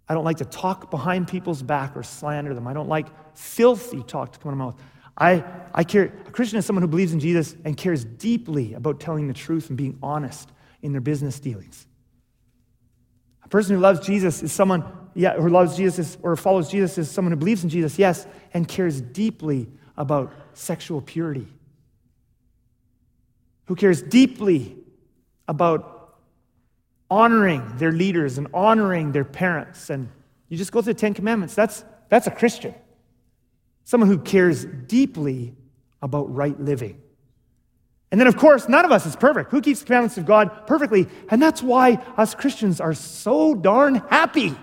I 0.08 0.14
don't 0.14 0.24
like 0.24 0.38
to 0.38 0.46
talk 0.46 0.92
behind 0.92 1.28
people's 1.28 1.64
back 1.64 1.98
or 1.98 2.04
slander 2.04 2.54
them. 2.54 2.68
I 2.68 2.74
don't 2.74 2.90
like 2.90 3.08
filthy 3.36 4.04
talk 4.04 4.34
to 4.34 4.40
come 4.40 4.50
out 4.50 4.54
of 4.54 4.58
my 4.58 4.66
mouth. 4.66 4.82
I, 5.18 5.44
I 5.74 5.84
care, 5.84 6.14
a 6.28 6.32
Christian 6.32 6.60
is 6.60 6.66
someone 6.66 6.84
who 6.84 6.88
believes 6.88 7.14
in 7.14 7.20
Jesus 7.20 7.56
and 7.64 7.76
cares 7.76 8.04
deeply 8.04 8.74
about 8.74 9.00
telling 9.00 9.28
the 9.28 9.34
truth 9.34 9.70
and 9.70 9.78
being 9.78 9.98
honest 10.04 10.52
in 10.82 10.92
their 10.92 11.02
business 11.02 11.40
dealings. 11.40 11.88
A 13.44 13.48
person 13.48 13.76
who 13.76 13.82
loves 13.82 14.06
Jesus 14.06 14.44
is 14.44 14.52
someone, 14.52 14.84
yeah, 15.14 15.36
who 15.36 15.50
loves 15.50 15.78
Jesus 15.78 16.18
or 16.22 16.36
follows 16.36 16.70
Jesus 16.70 16.98
is 16.98 17.10
someone 17.10 17.32
who 17.32 17.38
believes 17.38 17.64
in 17.64 17.70
Jesus, 17.70 17.98
yes, 17.98 18.28
and 18.54 18.68
cares 18.68 19.02
deeply 19.02 19.68
about 19.98 20.34
sexual 20.54 21.02
purity. 21.02 21.48
Who 23.66 23.76
cares 23.76 24.02
deeply 24.02 24.78
about 25.48 25.96
honoring 27.10 27.78
their 27.78 27.92
leaders 27.92 28.38
and 28.38 28.48
honoring 28.54 29.12
their 29.12 29.26
parents. 29.26 29.90
And 29.90 30.10
you 30.50 30.58
just 30.58 30.72
go 30.72 30.82
through 30.82 30.94
the 30.94 31.00
Ten 31.00 31.14
Commandments. 31.14 31.56
That's, 31.56 31.84
that's 32.10 32.28
a 32.28 32.32
Christian. 32.32 32.74
Someone 33.84 34.10
who 34.10 34.18
cares 34.18 34.66
deeply 34.66 35.56
about 36.02 36.34
right 36.34 36.60
living. 36.60 37.02
And 38.12 38.20
then, 38.20 38.28
of 38.28 38.38
course, 38.38 38.70
none 38.70 38.86
of 38.86 38.92
us 38.92 39.06
is 39.06 39.16
perfect. 39.16 39.52
Who 39.52 39.62
keeps 39.62 39.82
the 39.82 39.86
commandments 39.88 40.18
of 40.18 40.26
God 40.26 40.68
perfectly? 40.68 41.08
And 41.30 41.42
that's 41.42 41.62
why 41.62 41.94
us 42.18 42.34
Christians 42.34 42.80
are 42.80 42.94
so 42.94 43.56
darn 43.56 43.96
happy. 43.96 44.56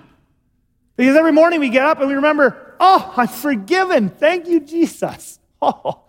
Because 0.97 1.17
every 1.17 1.33
morning 1.33 1.61
we 1.61 1.69
get 1.69 1.85
up 1.85 1.99
and 1.99 2.09
we 2.09 2.15
remember, 2.15 2.77
oh, 2.81 3.13
I'm 3.17 3.29
forgiven. 3.29 4.09
Thank 4.09 4.49
you, 4.49 4.61
Jesus. 4.61 5.39
Oh, 5.65 6.01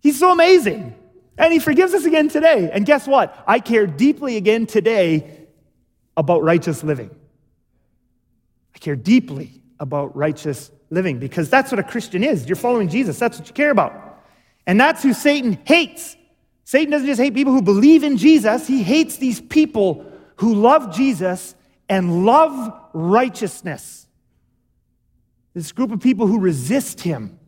he's 0.00 0.18
so 0.18 0.32
amazing. 0.32 0.94
And 1.38 1.52
he 1.52 1.58
forgives 1.58 1.94
us 1.94 2.04
again 2.04 2.28
today. 2.28 2.70
And 2.72 2.84
guess 2.84 3.06
what? 3.06 3.42
I 3.46 3.58
care 3.60 3.86
deeply 3.86 4.36
again 4.36 4.66
today 4.66 5.46
about 6.16 6.42
righteous 6.42 6.84
living. 6.84 7.10
I 8.74 8.78
care 8.78 8.96
deeply 8.96 9.62
about 9.80 10.16
righteous 10.16 10.70
living 10.90 11.18
because 11.18 11.48
that's 11.48 11.72
what 11.72 11.78
a 11.78 11.82
Christian 11.82 12.22
is. 12.22 12.46
You're 12.46 12.56
following 12.56 12.88
Jesus, 12.88 13.18
that's 13.18 13.38
what 13.38 13.48
you 13.48 13.54
care 13.54 13.70
about. 13.70 14.20
And 14.66 14.78
that's 14.78 15.02
who 15.02 15.12
Satan 15.12 15.58
hates. 15.64 16.16
Satan 16.64 16.90
doesn't 16.90 17.06
just 17.06 17.20
hate 17.20 17.34
people 17.34 17.52
who 17.52 17.62
believe 17.62 18.04
in 18.04 18.16
Jesus, 18.16 18.66
he 18.66 18.82
hates 18.82 19.16
these 19.16 19.40
people 19.40 20.06
who 20.36 20.54
love 20.54 20.94
Jesus 20.94 21.54
and 21.88 22.24
love 22.24 22.72
righteousness. 22.92 24.06
This 25.54 25.72
group 25.72 25.92
of 25.92 26.00
people 26.00 26.26
who 26.26 26.40
resist 26.40 27.00
him. 27.00 27.38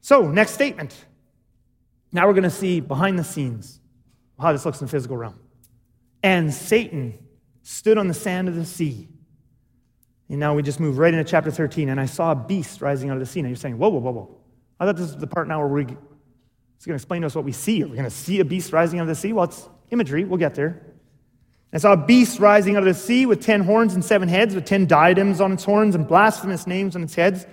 So, 0.00 0.28
next 0.28 0.52
statement. 0.52 0.94
Now 2.12 2.26
we're 2.26 2.34
going 2.34 2.44
to 2.44 2.50
see 2.50 2.80
behind 2.80 3.18
the 3.18 3.24
scenes 3.24 3.80
how 4.40 4.52
this 4.52 4.64
looks 4.64 4.80
in 4.80 4.86
the 4.86 4.90
physical 4.90 5.16
realm. 5.16 5.38
And 6.22 6.52
Satan 6.52 7.18
stood 7.62 7.98
on 7.98 8.08
the 8.08 8.14
sand 8.14 8.48
of 8.48 8.54
the 8.54 8.64
sea 8.64 9.08
and 10.28 10.38
now 10.38 10.54
we 10.54 10.62
just 10.62 10.78
move 10.78 10.98
right 10.98 11.12
into 11.12 11.28
chapter 11.28 11.50
13. 11.50 11.88
And 11.88 12.00
I 12.00 12.06
saw 12.06 12.32
a 12.32 12.36
beast 12.36 12.80
rising 12.80 13.10
out 13.10 13.14
of 13.14 13.20
the 13.20 13.26
sea. 13.26 13.40
And 13.40 13.48
you're 13.48 13.56
saying, 13.56 13.78
whoa, 13.78 13.88
whoa, 13.88 14.00
whoa, 14.00 14.12
whoa. 14.12 14.36
I 14.78 14.86
thought 14.86 14.96
this 14.96 15.08
is 15.08 15.16
the 15.16 15.26
part 15.26 15.48
now 15.48 15.58
where 15.58 15.68
we, 15.68 15.82
it's 15.82 16.86
going 16.86 16.92
to 16.92 16.94
explain 16.94 17.22
to 17.22 17.26
us 17.26 17.34
what 17.34 17.44
we 17.44 17.52
see. 17.52 17.82
Are 17.82 17.86
we 17.86 17.96
going 17.96 18.04
to 18.04 18.10
see 18.10 18.40
a 18.40 18.44
beast 18.44 18.72
rising 18.72 18.98
out 18.98 19.02
of 19.02 19.08
the 19.08 19.14
sea? 19.14 19.32
Well, 19.32 19.44
it's 19.44 19.68
imagery. 19.90 20.24
We'll 20.24 20.38
get 20.38 20.54
there. 20.54 20.82
I 21.72 21.78
saw 21.78 21.92
a 21.92 21.96
beast 21.96 22.38
rising 22.38 22.76
out 22.76 22.82
of 22.82 22.86
the 22.86 22.94
sea 22.94 23.26
with 23.26 23.42
ten 23.42 23.62
horns 23.62 23.92
and 23.92 24.02
seven 24.02 24.26
heads, 24.26 24.54
with 24.54 24.64
ten 24.64 24.86
diadems 24.86 25.38
on 25.38 25.52
its 25.52 25.64
horns 25.64 25.94
and 25.94 26.08
blasphemous 26.08 26.66
names 26.66 26.96
on 26.96 27.02
its 27.02 27.14
heads. 27.14 27.46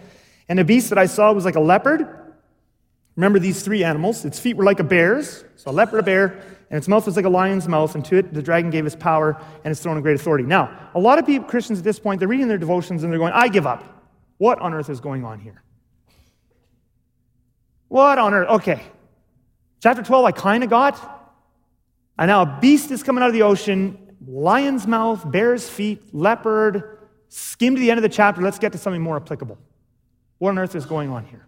And 0.47 0.57
the 0.57 0.63
beast 0.63 0.89
that 0.89 0.97
I 0.97 1.05
saw 1.05 1.33
was 1.33 1.43
like 1.43 1.55
a 1.55 1.59
leopard. 1.59 2.24
Remember 3.15 3.39
these 3.39 3.61
three 3.61 3.83
animals. 3.83 4.25
Its 4.25 4.39
feet 4.39 4.57
were 4.57 4.63
like 4.63 4.79
a 4.79 4.83
bear's. 4.83 5.45
So 5.55 5.71
a 5.71 5.73
leopard, 5.73 5.99
a 6.01 6.03
bear, 6.03 6.43
and 6.69 6.77
its 6.77 6.87
mouth 6.87 7.05
was 7.05 7.15
like 7.15 7.25
a 7.25 7.29
lion's 7.29 7.67
mouth, 7.67 7.95
and 7.95 8.03
to 8.05 8.17
it 8.17 8.33
the 8.33 8.41
dragon 8.41 8.69
gave 8.69 8.83
his 8.83 8.95
power 8.95 9.41
and 9.63 9.71
its 9.71 9.81
throne 9.81 9.95
and 9.95 10.03
great 10.03 10.15
authority. 10.15 10.43
Now, 10.43 10.89
a 10.93 10.99
lot 10.99 11.19
of 11.19 11.25
people, 11.25 11.47
Christians 11.47 11.79
at 11.79 11.85
this 11.85 11.99
point, 11.99 12.19
they're 12.19 12.27
reading 12.27 12.47
their 12.47 12.57
devotions 12.57 13.03
and 13.03 13.11
they're 13.11 13.19
going, 13.19 13.33
I 13.33 13.47
give 13.47 13.65
up. 13.65 13.83
What 14.37 14.59
on 14.59 14.73
earth 14.73 14.89
is 14.89 14.99
going 14.99 15.23
on 15.23 15.39
here? 15.39 15.63
What 17.87 18.17
on 18.17 18.33
earth? 18.33 18.49
Okay. 18.49 18.81
Chapter 19.81 20.03
12, 20.03 20.25
I 20.25 20.31
kind 20.31 20.63
of 20.63 20.69
got. 20.69 21.11
And 22.17 22.27
now 22.27 22.41
a 22.41 22.57
beast 22.59 22.91
is 22.91 23.03
coming 23.03 23.23
out 23.23 23.27
of 23.27 23.33
the 23.33 23.43
ocean, 23.43 24.15
lion's 24.25 24.87
mouth, 24.87 25.29
bear's 25.29 25.69
feet, 25.69 26.13
leopard. 26.13 27.07
Skim 27.29 27.75
to 27.75 27.79
the 27.79 27.91
end 27.91 27.97
of 27.97 28.01
the 28.01 28.09
chapter. 28.09 28.41
Let's 28.41 28.59
get 28.59 28.71
to 28.73 28.77
something 28.77 29.01
more 29.01 29.17
applicable. 29.17 29.57
What 30.39 30.49
on 30.49 30.59
earth 30.59 30.75
is 30.75 30.85
going 30.85 31.09
on 31.09 31.25
here? 31.25 31.47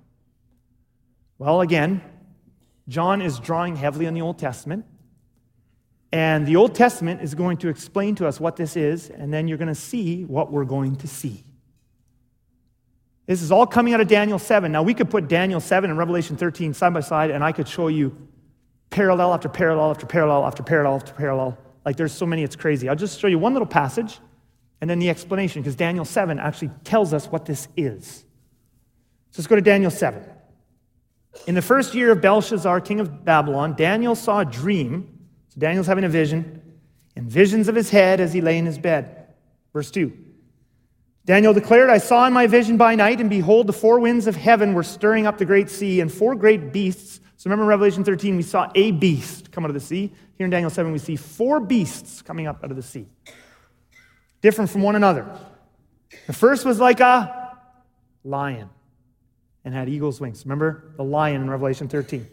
Well, 1.40 1.62
again, 1.62 2.02
John 2.88 3.22
is 3.22 3.40
drawing 3.40 3.76
heavily 3.76 4.08
on 4.08 4.14
the 4.14 4.22
Old 4.22 4.40
Testament. 4.40 4.86
And 6.12 6.48
the 6.48 6.56
Old 6.56 6.74
Testament 6.74 7.22
is 7.22 7.36
going 7.36 7.58
to 7.58 7.68
explain 7.68 8.16
to 8.16 8.28
us 8.28 8.40
what 8.40 8.56
this 8.56 8.78
is, 8.78 9.10
and 9.10 9.34
then 9.34 9.48
you're 9.48 9.58
going 9.58 9.68
to 9.68 9.76
see 9.76 10.24
what 10.24 10.52
we're 10.52 10.66
going 10.66 10.96
to 10.98 11.08
see. 11.08 11.44
This 13.26 13.42
is 13.42 13.52
all 13.52 13.68
coming 13.68 13.94
out 13.94 14.00
of 14.00 14.08
Daniel 14.08 14.40
7. 14.40 14.72
Now, 14.72 14.84
we 14.84 14.94
could 14.94 15.10
put 15.10 15.28
Daniel 15.28 15.60
7 15.60 15.90
and 15.90 16.00
Revelation 16.00 16.38
13 16.38 16.74
side 16.74 16.94
by 16.94 17.02
side, 17.02 17.30
and 17.30 17.44
I 17.44 17.52
could 17.52 17.68
show 17.68 17.90
you 17.90 18.16
parallel 18.90 19.34
after 19.34 19.50
parallel 19.50 19.92
after 19.92 20.06
parallel 20.06 20.46
after 20.46 20.64
parallel 20.64 20.96
after 20.96 21.14
parallel. 21.14 21.58
Like 21.86 21.98
there's 21.98 22.14
so 22.14 22.26
many, 22.26 22.44
it's 22.44 22.56
crazy. 22.56 22.88
I'll 22.88 22.96
just 22.96 23.20
show 23.20 23.28
you 23.28 23.38
one 23.38 23.54
little 23.54 23.68
passage 23.68 24.20
and 24.80 24.90
then 24.90 25.00
the 25.00 25.10
explanation, 25.10 25.62
because 25.62 25.76
Daniel 25.76 26.06
7 26.06 26.40
actually 26.40 26.70
tells 26.84 27.14
us 27.14 27.28
what 27.28 27.46
this 27.46 27.68
is. 27.76 28.24
So 29.32 29.40
let's 29.40 29.48
go 29.48 29.56
to 29.56 29.62
Daniel 29.62 29.92
7. 29.92 30.24
In 31.46 31.56
the 31.56 31.62
first 31.62 31.94
year 31.94 32.12
of 32.12 32.22
Belshazzar, 32.22 32.82
king 32.82 33.00
of 33.00 33.24
Babylon, 33.24 33.76
Daniel 33.76 34.16
saw 34.16 34.40
a 34.40 34.46
dream 34.46 35.18
Daniel's 35.58 35.88
having 35.88 36.04
a 36.04 36.10
vision, 36.10 36.62
and 37.16 37.30
visions 37.30 37.68
of 37.68 37.76
his 37.76 37.90
head 37.90 38.20
as 38.20 38.32
he 38.32 38.42
lay 38.42 38.58
in 38.58 38.66
his 38.66 38.78
bed. 38.78 39.28
Verse 39.74 39.90
2. 39.90 40.14
Daniel 41.26 41.54
declared, 41.54 41.90
I 41.90 41.98
saw 41.98 42.26
in 42.28 42.34
my 42.34 42.48
vision 42.48 42.78
by 42.78 42.96
night, 42.96 43.20
and 43.20 43.30
behold, 43.30 43.68
the 43.68 43.74
four 43.74 44.00
winds 44.00 44.28
of 44.28 44.36
heaven 44.36 44.74
were 44.74 44.84
stirring 44.84 45.26
up 45.26 45.38
the 45.38 45.46
great 45.46 45.70
sea, 45.70 46.00
and 46.00 46.12
four 46.12 46.36
great 46.36 46.72
beasts. 46.72 47.20
So 47.38 47.50
remember 47.50 47.64
in 47.64 47.70
Revelation 47.70 48.04
13, 48.04 48.38
we 48.38 48.44
saw 48.44 48.72
a 48.76 48.92
beast 48.92 49.52
come 49.52 49.64
out 49.64 49.70
of 49.70 49.74
the 49.74 49.80
sea. 49.80 50.14
Here 50.36 50.46
in 50.46 50.52
Daniel 50.52 50.70
7, 50.70 50.92
we 50.92 51.00
see 51.00 51.16
four 51.16 51.60
beasts 51.60 52.22
coming 52.22 52.48
up 52.48 52.64
out 52.64 52.70
of 52.70 52.78
the 52.78 52.84
sea, 52.84 53.08
different 54.42 54.70
from 54.70 54.84
one 54.84 54.96
another. 54.96 55.28
The 56.28 56.34
first 56.34 56.66
was 56.66 56.80
like 56.80 57.00
a 57.00 57.58
lion 58.24 58.70
and 59.68 59.76
had 59.76 59.90
eagle's 59.90 60.22
wings. 60.22 60.46
Remember 60.46 60.94
the 60.96 61.04
lion 61.04 61.42
in 61.42 61.50
Revelation 61.50 61.90
13. 61.90 62.22
And 62.22 62.30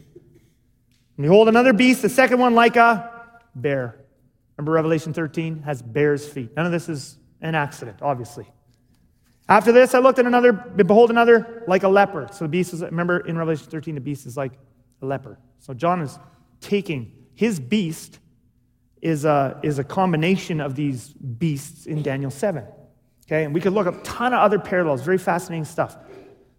behold, 1.19 1.49
another 1.49 1.73
beast, 1.73 2.01
the 2.01 2.09
second 2.09 2.39
one 2.39 2.55
like 2.55 2.77
a 2.77 3.11
bear. 3.57 3.99
Remember 4.57 4.71
Revelation 4.71 5.13
13 5.13 5.63
has 5.63 5.83
bear's 5.83 6.29
feet. 6.29 6.55
None 6.55 6.65
of 6.65 6.71
this 6.71 6.89
is 6.89 7.17
an 7.41 7.57
accident, 7.57 8.03
obviously. 8.03 8.47
After 9.49 9.73
this, 9.73 9.95
I 9.95 9.99
looked 9.99 10.21
at 10.21 10.27
another, 10.27 10.53
behold, 10.53 11.11
another 11.11 11.65
like 11.67 11.83
a 11.83 11.89
leopard. 11.89 12.33
So 12.33 12.45
the 12.45 12.51
beast 12.51 12.73
is, 12.73 12.83
remember 12.83 13.19
in 13.19 13.37
Revelation 13.37 13.67
13, 13.69 13.97
the 13.97 14.01
beast 14.01 14.27
is 14.27 14.37
like 14.37 14.53
a 15.03 15.07
leopard. 15.07 15.39
So 15.59 15.75
John 15.75 16.03
is 16.03 16.17
taking 16.61 17.11
his 17.35 17.59
beast 17.59 18.21
is 19.03 19.25
a, 19.25 19.59
is 19.65 19.81
a 19.81 19.85
combination 19.85 20.61
of 20.61 20.77
these 20.77 21.09
beasts 21.09 21.87
in 21.87 22.01
Daniel 22.01 22.31
7. 22.31 22.65
Okay, 23.27 23.43
and 23.43 23.53
we 23.53 23.61
could 23.61 23.73
look 23.73 23.89
up 23.89 23.97
a 23.99 24.05
ton 24.05 24.33
of 24.33 24.39
other 24.39 24.61
parallels, 24.61 25.03
very 25.03 25.19
fascinating 25.19 25.65
stuff. 25.65 25.97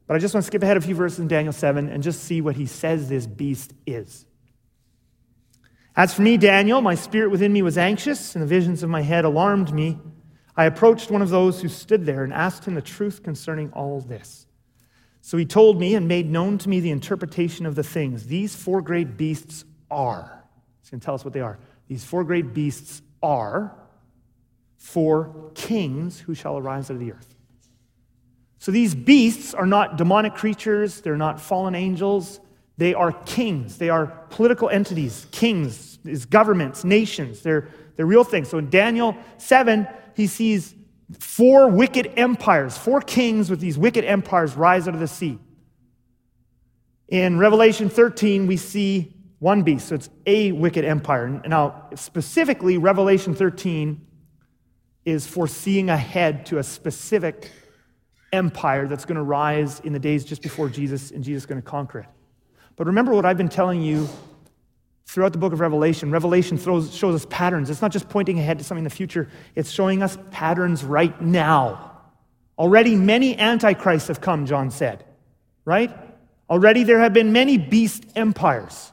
But 0.07 0.15
I 0.15 0.19
just 0.19 0.33
want 0.33 0.43
to 0.43 0.47
skip 0.47 0.61
ahead 0.61 0.77
a 0.77 0.81
few 0.81 0.95
verses 0.95 1.19
in 1.19 1.27
Daniel 1.27 1.53
7 1.53 1.89
and 1.89 2.03
just 2.03 2.23
see 2.23 2.41
what 2.41 2.55
he 2.55 2.65
says 2.65 3.09
this 3.09 3.25
beast 3.25 3.73
is. 3.85 4.25
As 5.95 6.13
for 6.13 6.21
me, 6.21 6.37
Daniel, 6.37 6.81
my 6.81 6.95
spirit 6.95 7.31
within 7.31 7.53
me 7.53 7.61
was 7.61 7.77
anxious, 7.77 8.35
and 8.35 8.43
the 8.43 8.47
visions 8.47 8.83
of 8.83 8.89
my 8.89 9.01
head 9.01 9.25
alarmed 9.25 9.73
me. 9.73 9.97
I 10.57 10.65
approached 10.65 11.09
one 11.09 11.21
of 11.21 11.29
those 11.29 11.61
who 11.61 11.69
stood 11.69 12.05
there 12.05 12.23
and 12.23 12.33
asked 12.33 12.65
him 12.65 12.75
the 12.75 12.81
truth 12.81 13.23
concerning 13.23 13.71
all 13.71 14.01
this. 14.01 14.45
So 15.21 15.37
he 15.37 15.45
told 15.45 15.79
me 15.79 15.95
and 15.95 16.07
made 16.07 16.29
known 16.29 16.57
to 16.59 16.69
me 16.69 16.79
the 16.81 16.91
interpretation 16.91 17.65
of 17.65 17.75
the 17.75 17.83
things. 17.83 18.27
These 18.27 18.55
four 18.55 18.81
great 18.81 19.17
beasts 19.17 19.65
are. 19.89 20.43
He's 20.81 20.91
going 20.91 20.99
to 20.99 21.05
tell 21.05 21.15
us 21.15 21.25
what 21.25 21.33
they 21.33 21.41
are. 21.41 21.57
These 21.87 22.03
four 22.03 22.23
great 22.23 22.53
beasts 22.53 23.01
are 23.23 23.75
four 24.77 25.51
kings 25.55 26.19
who 26.19 26.35
shall 26.35 26.57
arise 26.57 26.91
out 26.91 26.95
of 26.95 26.99
the 26.99 27.11
earth. 27.11 27.34
So 28.65 28.71
these 28.71 28.95
beasts 28.95 29.53
are 29.53 29.67
not 29.67 29.95
demonic 29.95 30.33
creatures, 30.33 31.01
they're 31.01 31.15
not 31.15 31.39
fallen 31.39 31.75
angels, 31.75 32.39
they 32.77 32.95
are 32.95 33.11
kings. 33.11 33.77
They 33.77 33.89
are 33.89 34.07
political 34.31 34.69
entities. 34.69 35.27
Kings 35.29 35.99
is 36.03 36.25
governments, 36.25 36.83
nations. 36.83 37.41
They're, 37.41 37.67
they're 37.95 38.07
real 38.07 38.23
things. 38.23 38.49
So 38.49 38.57
in 38.57 38.71
Daniel 38.71 39.15
7, 39.37 39.87
he 40.15 40.25
sees 40.25 40.73
four 41.19 41.69
wicked 41.69 42.11
empires, 42.17 42.75
four 42.75 43.01
kings 43.01 43.51
with 43.51 43.59
these 43.59 43.77
wicked 43.77 44.03
empires 44.03 44.55
rise 44.55 44.87
out 44.87 44.95
of 44.95 44.99
the 44.99 45.07
sea. 45.07 45.37
In 47.07 47.37
Revelation 47.37 47.87
13, 47.87 48.47
we 48.47 48.57
see 48.57 49.13
one 49.37 49.61
beast. 49.61 49.89
So 49.89 49.95
it's 49.95 50.09
a 50.25 50.53
wicked 50.53 50.85
empire. 50.85 51.29
Now, 51.45 51.89
specifically, 51.93 52.79
Revelation 52.79 53.35
13 53.35 54.03
is 55.05 55.27
foreseeing 55.27 55.91
ahead 55.91 56.47
to 56.47 56.57
a 56.57 56.63
specific 56.63 57.51
empire 58.35 58.87
that's 58.87 59.05
going 59.05 59.15
to 59.15 59.23
rise 59.23 59.79
in 59.81 59.93
the 59.93 59.99
days 59.99 60.23
just 60.23 60.41
before 60.41 60.69
Jesus, 60.69 61.11
and 61.11 61.23
Jesus 61.23 61.43
is 61.43 61.45
going 61.47 61.61
to 61.61 61.67
conquer 61.67 61.99
it. 61.99 62.05
But 62.75 62.87
remember 62.87 63.13
what 63.13 63.25
I've 63.25 63.37
been 63.37 63.49
telling 63.49 63.81
you 63.81 64.07
throughout 65.07 65.31
the 65.31 65.39
book 65.39 65.53
of 65.53 65.59
Revelation, 65.59 66.11
Revelation 66.11 66.57
throws, 66.57 66.93
shows 66.93 67.15
us 67.15 67.25
patterns. 67.29 67.69
It's 67.69 67.81
not 67.81 67.91
just 67.91 68.09
pointing 68.09 68.39
ahead 68.39 68.57
to 68.57 68.63
something 68.63 68.79
in 68.79 68.89
the 68.89 68.95
future, 68.95 69.29
it's 69.55 69.71
showing 69.71 70.03
us 70.03 70.17
patterns 70.31 70.83
right 70.83 71.19
now. 71.21 71.91
Already 72.57 72.95
many 72.95 73.37
antichrists 73.37 74.07
have 74.07 74.21
come, 74.21 74.45
John 74.45 74.71
said, 74.71 75.03
right? 75.65 75.95
Already 76.49 76.83
there 76.83 76.99
have 76.99 77.13
been 77.13 77.33
many 77.33 77.57
beast 77.57 78.05
empires. 78.15 78.91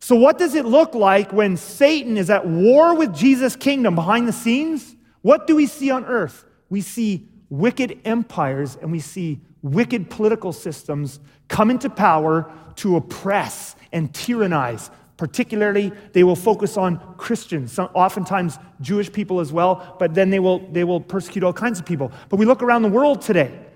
So, 0.00 0.16
what 0.16 0.38
does 0.38 0.54
it 0.54 0.64
look 0.64 0.94
like 0.94 1.32
when 1.32 1.56
Satan 1.56 2.16
is 2.16 2.30
at 2.30 2.46
war 2.46 2.94
with 2.94 3.14
Jesus' 3.14 3.56
kingdom 3.56 3.94
behind 3.94 4.28
the 4.28 4.32
scenes? 4.32 4.94
What 5.22 5.46
do 5.46 5.56
we 5.56 5.66
see 5.66 5.90
on 5.90 6.04
earth? 6.04 6.44
We 6.70 6.80
see 6.80 7.28
wicked 7.50 8.00
empires 8.04 8.76
and 8.80 8.92
we 8.92 9.00
see 9.00 9.40
wicked 9.62 10.10
political 10.10 10.52
systems 10.52 11.20
come 11.48 11.70
into 11.70 11.90
power 11.90 12.50
to 12.76 12.96
oppress 12.96 13.76
and 13.92 14.12
tyrannize. 14.12 14.90
Particularly, 15.16 15.92
they 16.12 16.22
will 16.22 16.36
focus 16.36 16.76
on 16.76 17.00
Christians, 17.16 17.76
oftentimes 17.78 18.56
Jewish 18.80 19.12
people 19.12 19.40
as 19.40 19.52
well, 19.52 19.96
but 19.98 20.14
then 20.14 20.30
they 20.30 20.38
will, 20.38 20.60
they 20.70 20.84
will 20.84 21.00
persecute 21.00 21.42
all 21.42 21.52
kinds 21.52 21.80
of 21.80 21.86
people. 21.86 22.12
But 22.28 22.36
we 22.36 22.46
look 22.46 22.62
around 22.62 22.82
the 22.82 22.88
world 22.88 23.20
today. 23.20 23.66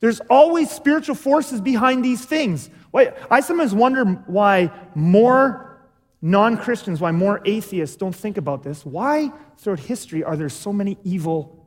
There's 0.00 0.20
always 0.28 0.70
spiritual 0.70 1.14
forces 1.14 1.60
behind 1.60 2.04
these 2.04 2.24
things. 2.24 2.70
I 2.92 3.40
sometimes 3.40 3.72
wonder 3.74 4.04
why 4.04 4.72
more 4.94 5.78
non 6.20 6.56
Christians, 6.56 7.00
why 7.00 7.12
more 7.12 7.40
atheists 7.44 7.96
don't 7.96 8.14
think 8.14 8.36
about 8.36 8.62
this. 8.62 8.84
Why, 8.84 9.32
throughout 9.58 9.78
history, 9.78 10.24
are 10.24 10.36
there 10.36 10.48
so 10.48 10.72
many 10.72 10.98
evil 11.04 11.63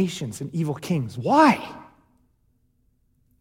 nations 0.00 0.42
and 0.42 0.54
evil 0.54 0.74
kings? 0.74 1.16
Why? 1.16 1.52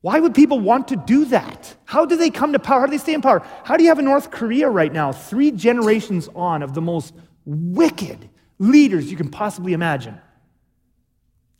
Why 0.02 0.20
would 0.20 0.36
people 0.36 0.60
want 0.60 0.90
to 0.90 0.96
do 0.96 1.26
that? 1.26 1.76
How 1.86 2.06
do 2.06 2.16
they 2.16 2.30
come 2.30 2.54
to 2.54 2.60
power? 2.60 2.82
How 2.82 2.86
do 2.88 2.92
they 2.92 2.98
stay 2.98 3.14
in 3.14 3.22
power? 3.22 3.42
How 3.64 3.78
do 3.78 3.84
you 3.84 3.90
have 3.90 4.00
a 4.00 4.08
North 4.14 4.32
Korea 4.32 4.70
right 4.70 4.92
now, 4.92 5.12
three 5.14 5.52
generations 5.52 6.30
on, 6.36 6.62
of 6.62 6.74
the 6.74 6.82
most 6.82 7.14
wicked 7.46 8.30
leaders 8.60 9.10
you 9.10 9.18
can 9.18 9.30
possibly 9.30 9.74
imagine? 9.74 10.20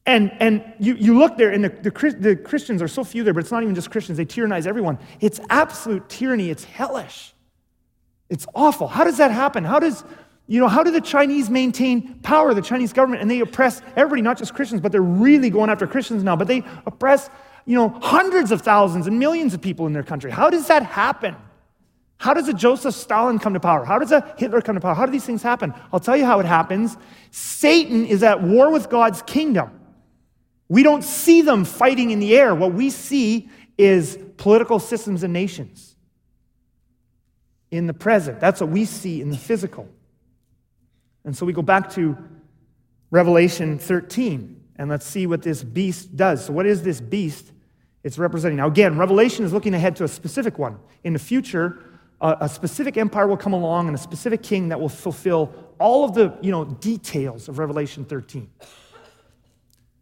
And, 0.06 0.32
and 0.42 0.74
you, 0.80 0.96
you 0.96 1.18
look 1.18 1.38
there, 1.38 1.52
and 1.52 1.64
the, 1.64 1.70
the, 1.70 2.16
the 2.20 2.36
Christians 2.36 2.82
are 2.82 2.90
so 2.90 3.06
few 3.06 3.24
there, 3.24 3.34
but 3.34 3.40
it's 3.40 3.52
not 3.52 3.64
even 3.64 3.76
just 3.76 3.90
Christians. 3.90 4.18
They 4.18 4.26
tyrannize 4.26 4.68
everyone. 4.68 5.00
It's 5.22 5.40
absolute 5.50 6.10
tyranny. 6.10 6.50
It's 6.50 6.66
hellish. 6.66 7.34
It's 8.30 8.46
awful. 8.54 8.88
How 8.88 9.06
does 9.06 9.18
that 9.18 9.32
happen? 9.32 9.64
How 9.64 9.80
does, 9.80 10.04
you 10.48 10.60
know, 10.60 10.68
how 10.68 10.84
do 10.84 10.92
the 10.92 11.02
Chinese 11.02 11.50
maintain 11.50 12.16
power, 12.20 12.54
the 12.54 12.62
Chinese 12.62 12.92
government, 12.92 13.22
and 13.22 13.32
they 13.32 13.40
oppress 13.40 13.82
everybody, 13.96 14.22
not 14.22 14.38
just 14.38 14.54
Christians, 14.54 14.82
but 14.82 14.92
they're 14.92 15.02
really 15.02 15.50
going 15.50 15.70
after 15.70 15.88
Christians 15.88 16.24
now, 16.24 16.36
but 16.36 16.48
they 16.48 16.64
oppress 16.86 17.30
you 17.66 17.76
know, 17.76 17.90
hundreds 17.90 18.52
of 18.52 18.62
thousands 18.62 19.08
and 19.08 19.18
millions 19.20 19.54
of 19.54 19.62
people 19.62 19.88
in 19.88 19.94
their 19.94 20.04
country. 20.04 20.32
How 20.32 20.50
does 20.50 20.68
that 20.68 20.84
happen? 20.84 21.36
How 22.18 22.34
does 22.34 22.48
a 22.48 22.54
Joseph 22.54 22.94
Stalin 22.94 23.40
come 23.40 23.54
to 23.54 23.60
power? 23.60 23.86
How 23.86 24.00
does 24.00 24.12
a 24.12 24.34
Hitler 24.38 24.62
come 24.62 24.76
to 24.76 24.82
power? 24.82 24.94
How 24.94 25.06
do 25.06 25.12
these 25.12 25.26
things 25.26 25.42
happen? 25.42 25.74
I'll 25.92 26.00
tell 26.00 26.16
you 26.16 26.26
how 26.26 26.40
it 26.40 26.46
happens. 26.46 26.98
Satan 27.32 28.06
is 28.06 28.24
at 28.24 28.42
war 28.42 28.72
with 28.72 28.90
God's 28.90 29.22
kingdom. 29.22 29.80
We 30.70 30.84
don't 30.84 31.04
see 31.04 31.42
them 31.42 31.66
fighting 31.66 32.12
in 32.12 32.20
the 32.20 32.38
air. 32.38 32.56
What 32.56 32.74
we 32.74 32.90
see 32.90 33.50
is 33.78 34.18
political 34.38 34.80
systems 34.80 35.24
and 35.24 35.34
nations 35.34 35.96
in 37.72 37.88
the 37.88 37.94
present. 37.94 38.40
That's 38.40 38.62
what 38.62 38.70
we 38.70 38.86
see 38.86 39.22
in 39.22 39.30
the 39.30 39.38
physical. 39.38 39.88
And 41.26 41.36
so 41.36 41.46
we 41.46 41.54
go 41.54 41.62
back 41.62 41.92
to 41.94 42.18
Revelation 43.12 43.78
13 43.78 44.62
and 44.78 44.90
let's 44.90 45.06
see 45.06 45.28
what 45.28 45.42
this 45.42 45.64
beast 45.64 46.16
does. 46.18 46.46
So, 46.46 46.54
what 46.54 46.66
is 46.66 46.84
this 46.84 47.00
beast? 47.00 47.54
it's 48.04 48.18
representing. 48.18 48.58
Now, 48.58 48.68
again, 48.68 48.98
Revelation 48.98 49.46
is 49.46 49.54
looking 49.54 49.74
ahead 49.74 49.96
to 49.98 50.04
a 50.04 50.08
specific 50.08 50.60
one. 50.60 50.78
In 51.04 51.14
the 51.14 51.20
future, 51.20 51.80
a, 52.20 52.48
specific 52.48 52.98
empire 52.98 53.28
will 53.28 53.38
come 53.38 53.54
along 53.54 53.88
and 53.88 53.96
a 53.96 54.00
specific 54.00 54.44
king 54.44 54.70
that 54.70 54.80
will 54.80 54.90
fulfill 54.90 55.54
all 55.80 56.06
of 56.06 56.14
the 56.14 56.38
you 56.42 56.52
know, 56.52 56.66
details 56.66 57.50
of 57.50 57.60
Revelation 57.60 58.06
13. 58.06 58.50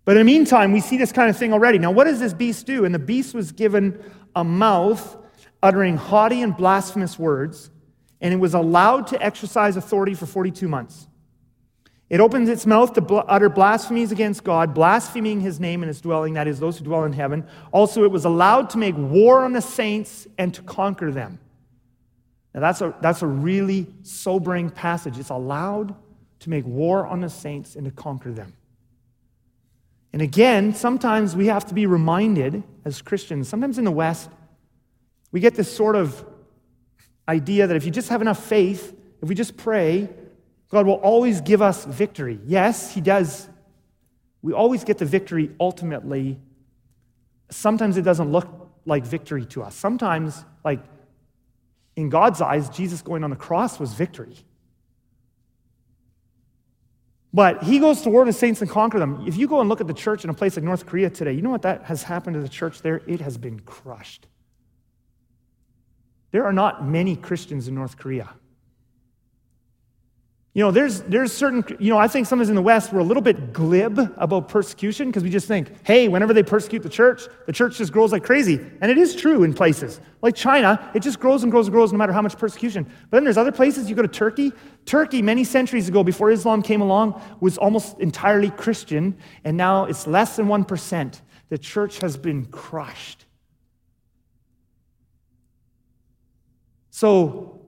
But 0.03 0.17
in 0.17 0.26
the 0.26 0.32
meantime, 0.32 0.72
we 0.72 0.82
see 0.82 0.97
this 0.97 1.11
kind 1.11 1.30
of 1.30 1.38
thing 1.38 1.53
already. 1.53 1.78
Now, 1.78 1.91
what 1.91 2.05
does 2.05 2.19
this 2.19 2.34
beast 2.34 2.65
do? 2.65 2.86
And 2.86 2.93
the 2.93 2.99
beast 2.99 3.34
was 3.34 3.51
given 3.51 4.03
a 4.36 4.43
mouth 4.43 5.17
uttering 5.63 5.95
haughty 5.95 6.41
and 6.41 6.57
blasphemous 6.57 7.19
words, 7.19 7.69
and 8.19 8.34
it 8.34 8.38
was 8.38 8.55
allowed 8.55 9.07
to 9.07 9.22
exercise 9.24 9.78
authority 9.78 10.15
for 10.15 10.26
42 10.26 10.67
months. 10.67 11.07
It 12.12 12.20
opens 12.20 12.49
its 12.49 12.66
mouth 12.66 12.91
to 12.95 13.16
utter 13.16 13.47
blasphemies 13.47 14.12
against 14.12 14.43
God, 14.43 14.74
blaspheming 14.74 15.39
his 15.39 15.62
name 15.62 15.82
and 15.82 15.88
his 15.88 16.01
dwelling, 16.01 16.34
that 16.34 16.45
is, 16.45 16.59
those 16.59 16.78
who 16.78 16.84
dwell 16.84 17.05
in 17.05 17.14
heaven. 17.14 17.47
Also, 17.72 18.03
it 18.03 18.12
was 18.12 18.26
allowed 18.26 18.70
to 18.72 18.78
make 18.78 18.97
war 18.97 19.45
on 19.45 19.53
the 19.53 19.62
saints 19.62 20.28
and 20.38 20.53
to 20.53 20.62
conquer 20.64 21.09
them. 21.09 21.39
Now, 22.53 22.59
that's 22.59 22.82
a, 22.82 22.93
that's 22.99 23.22
a 23.22 23.28
really 23.28 23.88
sobering 24.01 24.72
passage. 24.72 25.18
It's 25.18 25.30
allowed 25.30 25.95
to 26.39 26.49
make 26.49 26.66
war 26.66 27.07
on 27.07 27.22
the 27.22 27.30
saints 27.30 27.78
and 27.78 27.86
to 27.86 27.91
conquer 27.91 28.34
them. 28.34 28.51
And 30.12 30.22
again, 30.22 30.74
sometimes 30.74 31.34
we 31.34 31.47
have 31.47 31.66
to 31.68 31.74
be 31.74 31.86
reminded 31.86 32.62
as 32.84 33.01
Christians, 33.01 33.47
sometimes 33.47 33.78
in 33.78 33.86
the 33.86 33.91
West, 33.91 34.30
we 35.32 35.39
get 35.39 35.55
this 35.55 35.74
sort 35.74 35.95
of 35.95 36.26
idea 37.30 37.68
that 37.68 37.78
if 37.78 37.86
you 37.86 37.91
just 37.91 38.09
have 38.09 38.22
enough 38.22 38.43
faith, 38.43 38.93
if 39.22 39.30
we 39.30 39.34
just 39.34 39.55
pray, 39.55 40.09
God 40.72 40.86
will 40.86 40.95
always 40.95 41.41
give 41.41 41.61
us 41.61 41.86
victory. 41.86 42.39
Yes, 42.45 42.93
He 42.93 43.01
does. 43.01 43.47
We 44.41 44.53
always 44.53 44.84
get 44.84 44.97
the 44.97 45.05
victory 45.05 45.51
ultimately. 45.59 46.39
Sometimes 47.49 47.97
it 47.97 48.03
doesn't 48.03 48.32
look 48.32 48.47
like 48.86 49.05
victory 49.05 49.45
to 49.47 49.63
us. 49.63 49.76
Sometimes, 49.76 50.43
like 50.63 50.80
in 51.95 52.09
God's 52.09 52.41
eyes, 52.41 52.69
Jesus 52.69 53.01
going 53.01 53.24
on 53.24 53.30
the 53.30 53.36
cross 53.36 53.80
was 53.80 53.93
victory. 53.93 54.38
But 57.34 57.63
he 57.63 57.80
goes 57.80 58.01
to 58.01 58.09
war 58.09 58.26
with 58.26 58.36
saints 58.36 58.61
and 58.61 58.69
conquer 58.69 58.99
them. 58.99 59.26
If 59.28 59.38
you 59.38 59.47
go 59.47 59.59
and 59.59 59.69
look 59.69 59.80
at 59.82 59.88
the 59.88 59.93
church 59.93 60.24
in 60.24 60.30
a 60.30 60.34
place 60.34 60.55
like 60.55 60.63
North 60.63 60.86
Korea 60.86 61.09
today, 61.09 61.34
you 61.34 61.41
know 61.41 61.49
what 61.49 61.61
that 61.61 61.84
has 61.84 62.03
happened 62.03 62.34
to 62.36 62.41
the 62.41 62.49
church 62.49 62.82
there? 62.82 63.01
It 63.07 63.22
has 63.22 63.38
been 63.38 63.59
crushed. 63.61 64.28
There 66.32 66.45
are 66.45 66.53
not 66.53 66.86
many 66.86 67.15
Christians 67.15 67.67
in 67.67 67.76
North 67.76 67.97
Korea. 67.97 68.30
You 70.54 70.62
know, 70.66 70.72
there's, 70.72 70.99
there's 71.04 71.32
certain, 71.32 71.64
you 71.80 71.89
know, 71.89 71.97
I 71.97 72.10
think 72.10 72.28
some 72.28 72.41
of 72.41 72.43
us 72.43 72.49
in 72.49 72.56
the 72.56 72.62
West, 72.62 72.91
we're 72.91 72.99
a 72.99 73.06
little 73.06 73.24
bit 73.24 73.54
glib 73.54 73.97
about 74.18 74.49
persecution 74.49 75.08
because 75.08 75.24
we 75.24 75.30
just 75.30 75.47
think, 75.47 75.72
hey, 75.86 76.10
whenever 76.10 76.34
they 76.34 76.43
persecute 76.43 76.84
the 76.84 76.89
church, 76.89 77.24
the 77.45 77.54
church 77.54 77.78
just 77.78 77.93
grows 77.93 78.12
like 78.12 78.24
crazy. 78.24 78.60
And 78.82 78.91
it 78.91 78.97
is 78.97 79.16
true 79.16 79.43
in 79.43 79.54
places. 79.54 80.02
Like 80.22 80.36
China, 80.36 80.91
it 80.93 81.04
just 81.04 81.22
grows 81.22 81.43
and 81.43 81.52
grows 81.54 81.68
and 81.68 81.74
grows 81.74 81.93
no 81.93 81.97
matter 81.97 82.12
how 82.12 82.22
much 82.22 82.38
persecution. 82.38 82.84
But 82.84 83.18
then 83.18 83.24
there's 83.24 83.38
other 83.38 83.54
places, 83.54 83.89
you 83.89 83.95
go 83.95 84.02
to 84.02 84.10
Turkey. 84.10 84.52
Turkey, 84.86 85.22
many 85.22 85.45
centuries 85.45 85.88
ago, 85.88 86.04
before 86.04 86.32
Islam 86.32 86.62
came 86.62 86.82
along, 86.82 87.22
was 87.39 87.58
almost 87.58 87.97
entirely 87.99 88.49
Christian. 88.49 89.18
And 89.45 89.56
now 89.56 89.86
it's 89.86 90.06
less 90.06 90.36
than 90.36 90.47
1%. 90.47 91.22
The 91.47 91.58
church 91.58 91.99
has 91.99 92.18
been 92.18 92.45
crushed. 92.47 93.26
So 96.89 97.61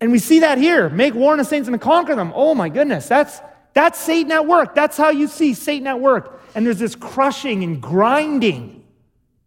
and 0.00 0.12
we 0.12 0.18
see 0.18 0.40
that 0.40 0.58
here. 0.58 0.88
Make 0.88 1.14
war 1.14 1.32
on 1.32 1.38
the 1.38 1.44
saints 1.44 1.68
and 1.68 1.80
conquer 1.80 2.14
them. 2.14 2.32
Oh 2.34 2.54
my 2.54 2.68
goodness, 2.68 3.08
that's 3.08 3.40
that's 3.76 3.98
Satan 3.98 4.32
at 4.32 4.46
work. 4.46 4.74
That's 4.74 4.96
how 4.96 5.10
you 5.10 5.28
see 5.28 5.52
Satan 5.52 5.86
at 5.86 6.00
work. 6.00 6.40
And 6.54 6.64
there's 6.64 6.78
this 6.78 6.94
crushing 6.94 7.62
and 7.62 7.82
grinding. 7.82 8.84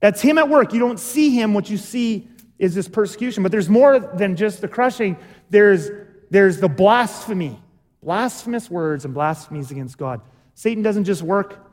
That's 0.02 0.22
him 0.22 0.38
at 0.38 0.48
work. 0.48 0.72
You 0.72 0.80
don't 0.80 1.00
see 1.00 1.32
him. 1.32 1.56
What 1.56 1.70
you 1.70 1.78
see 1.78 2.28
is 2.60 2.76
this 2.76 2.88
persecution. 2.88 3.42
But 3.42 3.52
there's 3.52 3.70
more 3.70 4.00
than 4.00 4.36
just 4.36 4.62
the 4.62 4.68
crushing. 4.68 5.18
There's, 5.50 5.90
there's 6.30 6.60
the 6.60 6.70
blasphemy, 6.70 7.60
blasphemous 8.04 8.70
words 8.70 9.04
and 9.04 9.16
blasphemies 9.16 9.72
against 9.72 9.98
God. 9.98 10.22
Satan 10.54 10.84
doesn't 10.84 11.06
just 11.06 11.24
work 11.24 11.68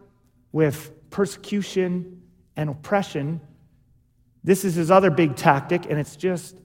with 0.52 0.90
persecution 1.10 2.22
and 2.56 2.70
oppression. 2.70 3.42
This 4.44 4.64
is 4.64 4.76
his 4.76 4.90
other 4.90 5.10
big 5.10 5.36
tactic, 5.36 5.84
and 5.90 5.98
it's 5.98 6.16
just 6.16 6.56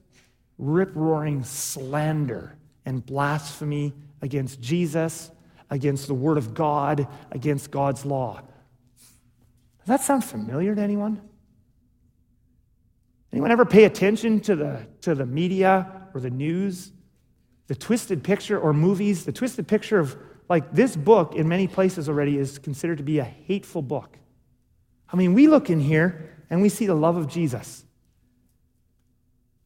rip 0.61 0.91
roaring 0.95 1.43
slander 1.43 2.55
and 2.85 3.05
blasphemy 3.05 3.93
against 4.21 4.61
Jesus, 4.61 5.31
against 5.69 6.07
the 6.07 6.13
Word 6.13 6.37
of 6.37 6.53
God, 6.53 7.07
against 7.31 7.71
God's 7.71 8.05
law. 8.05 8.41
Does 9.79 9.87
that 9.87 10.01
sound 10.01 10.23
familiar 10.23 10.75
to 10.75 10.81
anyone? 10.81 11.19
Anyone 13.33 13.51
ever 13.51 13.65
pay 13.65 13.85
attention 13.85 14.39
to 14.41 14.55
the, 14.55 14.85
to 15.01 15.15
the 15.15 15.25
media 15.25 16.07
or 16.13 16.21
the 16.21 16.29
news? 16.29 16.91
The 17.67 17.75
twisted 17.75 18.23
picture 18.23 18.59
or 18.59 18.73
movies, 18.73 19.25
the 19.25 19.31
twisted 19.31 19.67
picture 19.67 19.99
of 19.99 20.15
like 20.49 20.73
this 20.73 20.97
book 20.97 21.35
in 21.35 21.47
many 21.47 21.65
places 21.65 22.09
already 22.09 22.37
is 22.37 22.59
considered 22.59 22.97
to 22.97 23.05
be 23.05 23.19
a 23.19 23.23
hateful 23.23 23.81
book. 23.81 24.17
I 25.11 25.15
mean, 25.15 25.33
we 25.33 25.47
look 25.47 25.69
in 25.69 25.79
here 25.79 26.29
and 26.49 26.61
we 26.61 26.67
see 26.67 26.85
the 26.85 26.93
love 26.93 27.15
of 27.15 27.27
Jesus. 27.27 27.85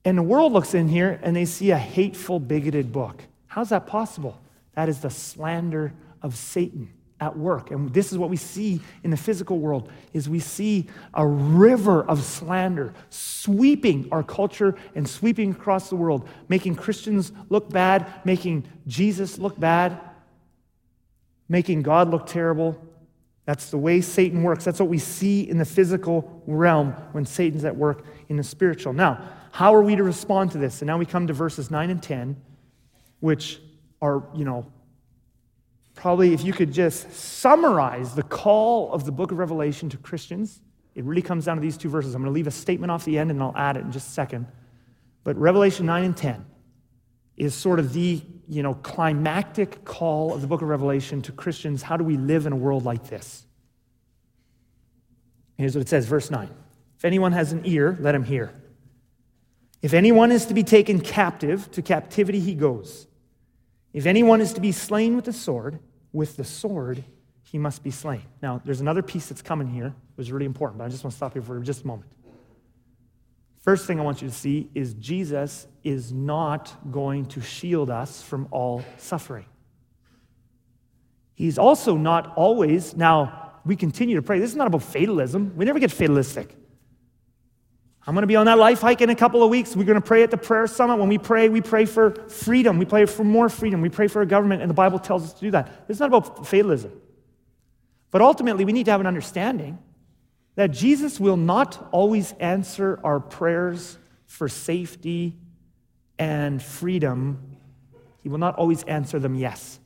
And 0.06 0.18
the 0.18 0.24
world 0.24 0.54
looks 0.54 0.76
in 0.76 0.88
here 0.88 1.20
and 1.24 1.36
they 1.36 1.46
see 1.46 1.72
a 1.72 1.78
hateful, 1.78 2.40
bigoted 2.40 2.94
book. 2.94 3.24
How's 3.48 3.70
that 3.70 3.88
possible? 3.88 4.40
That 4.74 4.88
is 4.88 5.00
the 5.00 5.10
slander 5.10 5.94
of 6.22 6.36
Satan 6.36 6.90
at 7.20 7.38
work. 7.38 7.72
And 7.72 7.94
this 7.94 8.12
is 8.12 8.18
what 8.18 8.30
we 8.30 8.36
see 8.36 8.82
in 9.04 9.10
the 9.10 9.18
physical 9.18 9.58
world 9.58 9.90
is 10.14 10.30
we 10.30 10.40
see 10.40 10.88
a 11.14 11.26
river 11.26 12.04
of 12.04 12.22
slander 12.22 12.94
sweeping 13.10 14.08
our 14.12 14.22
culture 14.22 14.76
and 14.94 15.08
sweeping 15.08 15.52
across 15.52 15.90
the 15.90 15.96
world, 15.96 16.28
making 16.50 16.76
Christians 16.76 17.32
look 17.50 17.70
bad, 17.70 18.06
making 18.26 18.66
Jesus 18.86 19.40
look 19.40 19.60
bad, 19.60 20.00
making 21.48 21.82
God 21.84 22.10
look 22.10 22.28
terrible. 22.28 22.80
That's 23.46 23.70
the 23.70 23.78
way 23.78 24.02
Satan 24.02 24.44
works. 24.44 24.66
That's 24.66 24.80
what 24.80 24.90
we 24.90 24.98
see 24.98 25.50
in 25.50 25.58
the 25.58 25.66
physical 25.66 26.44
realm 26.48 26.92
when 27.14 27.26
Satan's 27.26 27.64
at 27.64 27.76
work 27.76 28.04
in 28.28 28.38
the 28.38 28.44
spiritual. 28.44 28.92
Now, 28.92 29.24
how 29.56 29.74
are 29.74 29.82
we 29.82 29.96
to 29.96 30.04
respond 30.04 30.52
to 30.52 30.58
this? 30.58 30.82
And 30.82 30.88
now 30.88 30.98
we 30.98 31.06
come 31.06 31.28
to 31.28 31.34
verses 31.34 31.72
9 31.72 31.90
and 31.90 32.04
10, 32.04 32.36
which 33.22 33.62
are, 34.02 34.28
you 34.36 34.44
know, 34.44 34.70
probably 35.94 36.34
if 36.34 36.44
you 36.44 36.52
could 36.52 36.74
just 36.74 37.10
summarize 37.14 38.16
the 38.16 38.24
call 38.24 38.92
of 38.92 39.06
the 39.06 39.14
book 39.14 39.32
of 39.32 39.38
Revelation 39.38 39.88
to 39.92 39.98
Christians, 39.98 40.60
it 40.94 41.06
really 41.06 41.22
comes 41.22 41.46
down 41.46 41.56
to 41.56 41.62
these 41.62 41.78
two 41.78 41.88
verses. 41.88 42.14
I'm 42.16 42.22
going 42.22 42.34
to 42.34 42.36
leave 42.36 42.48
a 42.48 42.52
statement 42.52 42.92
off 42.92 43.06
the 43.06 43.18
end 43.18 43.32
and 43.32 43.42
I'll 43.42 43.56
add 43.56 43.78
it 43.78 43.86
in 43.86 43.94
just 43.94 44.10
a 44.10 44.12
second. 44.12 44.46
But 45.24 45.38
Revelation 45.38 45.86
9 45.86 46.04
and 46.04 46.18
10 46.18 46.46
is 47.38 47.56
sort 47.56 47.80
of 47.80 47.94
the 47.94 48.22
you 48.50 48.62
know, 48.62 48.74
climactic 48.74 49.86
call 49.86 50.34
of 50.34 50.42
the 50.42 50.48
book 50.48 50.64
of 50.64 50.68
Revelation 50.68 51.22
to 51.22 51.32
Christians. 51.32 51.82
How 51.82 51.96
do 51.96 52.04
we 52.04 52.18
live 52.18 52.46
in 52.46 52.52
a 52.52 52.58
world 52.58 52.84
like 52.84 53.08
this? 53.08 53.46
Here's 55.58 55.76
what 55.76 55.82
it 55.82 55.88
says, 55.88 56.08
verse 56.08 56.30
9. 56.30 56.50
If 56.98 57.06
anyone 57.06 57.32
has 57.32 57.54
an 57.54 57.62
ear, 57.64 57.98
let 58.02 58.14
him 58.14 58.26
hear. 58.26 58.54
If 59.86 59.94
anyone 59.94 60.32
is 60.32 60.48
to 60.48 60.56
be 60.56 60.64
taken 60.64 61.00
captive, 61.00 61.70
to 61.74 61.84
captivity 61.84 62.40
he 62.40 62.56
goes. 62.56 63.06
If 63.94 64.08
anyone 64.08 64.42
is 64.42 64.52
to 64.54 64.60
be 64.60 64.72
slain 64.72 65.16
with 65.16 65.26
the 65.26 65.32
sword, 65.32 65.78
with 66.12 66.38
the 66.38 66.44
sword 66.44 67.04
he 67.44 67.60
must 67.60 67.84
be 67.84 67.92
slain. 67.92 68.24
Now, 68.42 68.60
there's 68.66 68.82
another 68.82 69.04
piece 69.04 69.28
that's 69.28 69.44
coming 69.44 69.68
here, 69.68 69.94
which 70.16 70.26
is 70.26 70.32
really 70.32 70.48
important, 70.48 70.80
but 70.80 70.86
I 70.86 70.88
just 70.88 71.04
want 71.04 71.12
to 71.12 71.18
stop 71.18 71.34
here 71.34 71.44
for 71.44 71.60
just 71.60 71.84
a 71.84 71.88
moment. 71.88 72.10
First 73.62 73.86
thing 73.86 74.00
I 74.00 74.04
want 74.04 74.24
you 74.24 74.28
to 74.28 74.34
see 74.34 74.72
is 74.74 74.96
Jesus 74.96 75.68
is 75.84 76.12
not 76.12 76.76
going 76.92 77.28
to 77.28 77.42
shield 77.42 77.92
us 77.92 78.24
from 78.24 78.48
all 78.50 78.84
suffering. 78.98 79.46
He's 81.36 81.60
also 81.60 81.96
not 81.96 82.34
always, 82.36 82.96
now 82.96 83.52
we 83.64 83.76
continue 83.76 84.16
to 84.16 84.24
pray. 84.24 84.40
This 84.40 84.50
is 84.50 84.56
not 84.56 84.66
about 84.66 84.82
fatalism. 84.82 85.56
We 85.56 85.64
never 85.64 85.78
get 85.78 85.92
fatalistic. 85.92 86.56
I'm 88.08 88.14
going 88.14 88.22
to 88.22 88.28
be 88.28 88.36
on 88.36 88.46
that 88.46 88.60
life 88.60 88.82
hike 88.82 89.02
in 89.02 89.10
a 89.10 89.16
couple 89.16 89.42
of 89.42 89.50
weeks. 89.50 89.76
We're 89.76 89.86
going 89.86 90.00
to 90.00 90.06
pray 90.06 90.22
at 90.22 90.30
the 90.30 90.38
prayer 90.38 90.68
summit. 90.68 90.98
When 90.98 91.10
we 91.10 91.18
pray, 91.18 91.50
we 91.50 91.62
pray 91.62 91.86
for 91.86 92.12
freedom. 92.30 92.78
We 92.78 92.86
pray 92.86 93.06
for 93.06 93.24
more 93.24 93.50
freedom. 93.50 93.82
We 93.82 93.90
pray 93.90 94.08
for 94.08 94.22
a 94.22 94.28
government, 94.28 94.62
and 94.62 94.70
the 94.70 94.76
Bible 94.76 95.00
tells 95.00 95.24
us 95.24 95.34
to 95.34 95.42
do 95.42 95.52
that. 95.52 95.72
It's 95.90 96.00
not 96.00 96.10
about 96.10 96.46
fatalism. 96.46 96.92
But 98.12 98.22
ultimately, 98.22 98.64
we 98.64 98.74
need 98.74 98.86
to 98.86 98.92
have 98.92 99.02
an 99.02 99.08
understanding 99.08 99.80
that 100.54 100.70
Jesus 100.70 101.20
will 101.20 101.36
not 101.36 101.90
always 101.92 102.34
answer 102.34 103.00
our 103.04 103.20
prayers 103.20 103.98
for 104.28 104.48
safety 104.48 105.36
and 106.20 106.62
freedom. 106.62 107.58
He 108.22 108.30
will 108.30 108.38
not 108.38 108.56
always 108.56 108.84
answer 108.84 109.18
them 109.18 109.34
yes. 109.34 109.80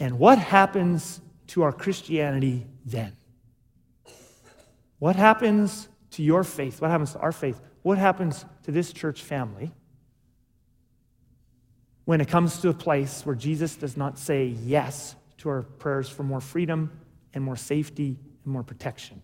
And 0.00 0.18
what 0.18 0.38
happens 0.38 1.20
to 1.48 1.62
our 1.62 1.72
Christianity 1.72 2.66
then? 2.86 3.14
What 4.98 5.16
happens 5.16 5.89
to 6.12 6.22
your 6.22 6.44
faith? 6.44 6.80
What 6.80 6.90
happens 6.90 7.12
to 7.12 7.18
our 7.18 7.32
faith? 7.32 7.60
What 7.82 7.98
happens 7.98 8.44
to 8.64 8.72
this 8.72 8.92
church 8.92 9.22
family 9.22 9.72
when 12.04 12.20
it 12.20 12.28
comes 12.28 12.60
to 12.60 12.68
a 12.68 12.74
place 12.74 13.24
where 13.24 13.34
Jesus 13.34 13.76
does 13.76 13.96
not 13.96 14.18
say 14.18 14.46
yes 14.46 15.14
to 15.38 15.48
our 15.48 15.62
prayers 15.62 16.08
for 16.08 16.22
more 16.22 16.40
freedom 16.40 16.90
and 17.32 17.42
more 17.44 17.56
safety 17.56 18.18
and 18.44 18.52
more 18.52 18.62
protection? 18.62 19.22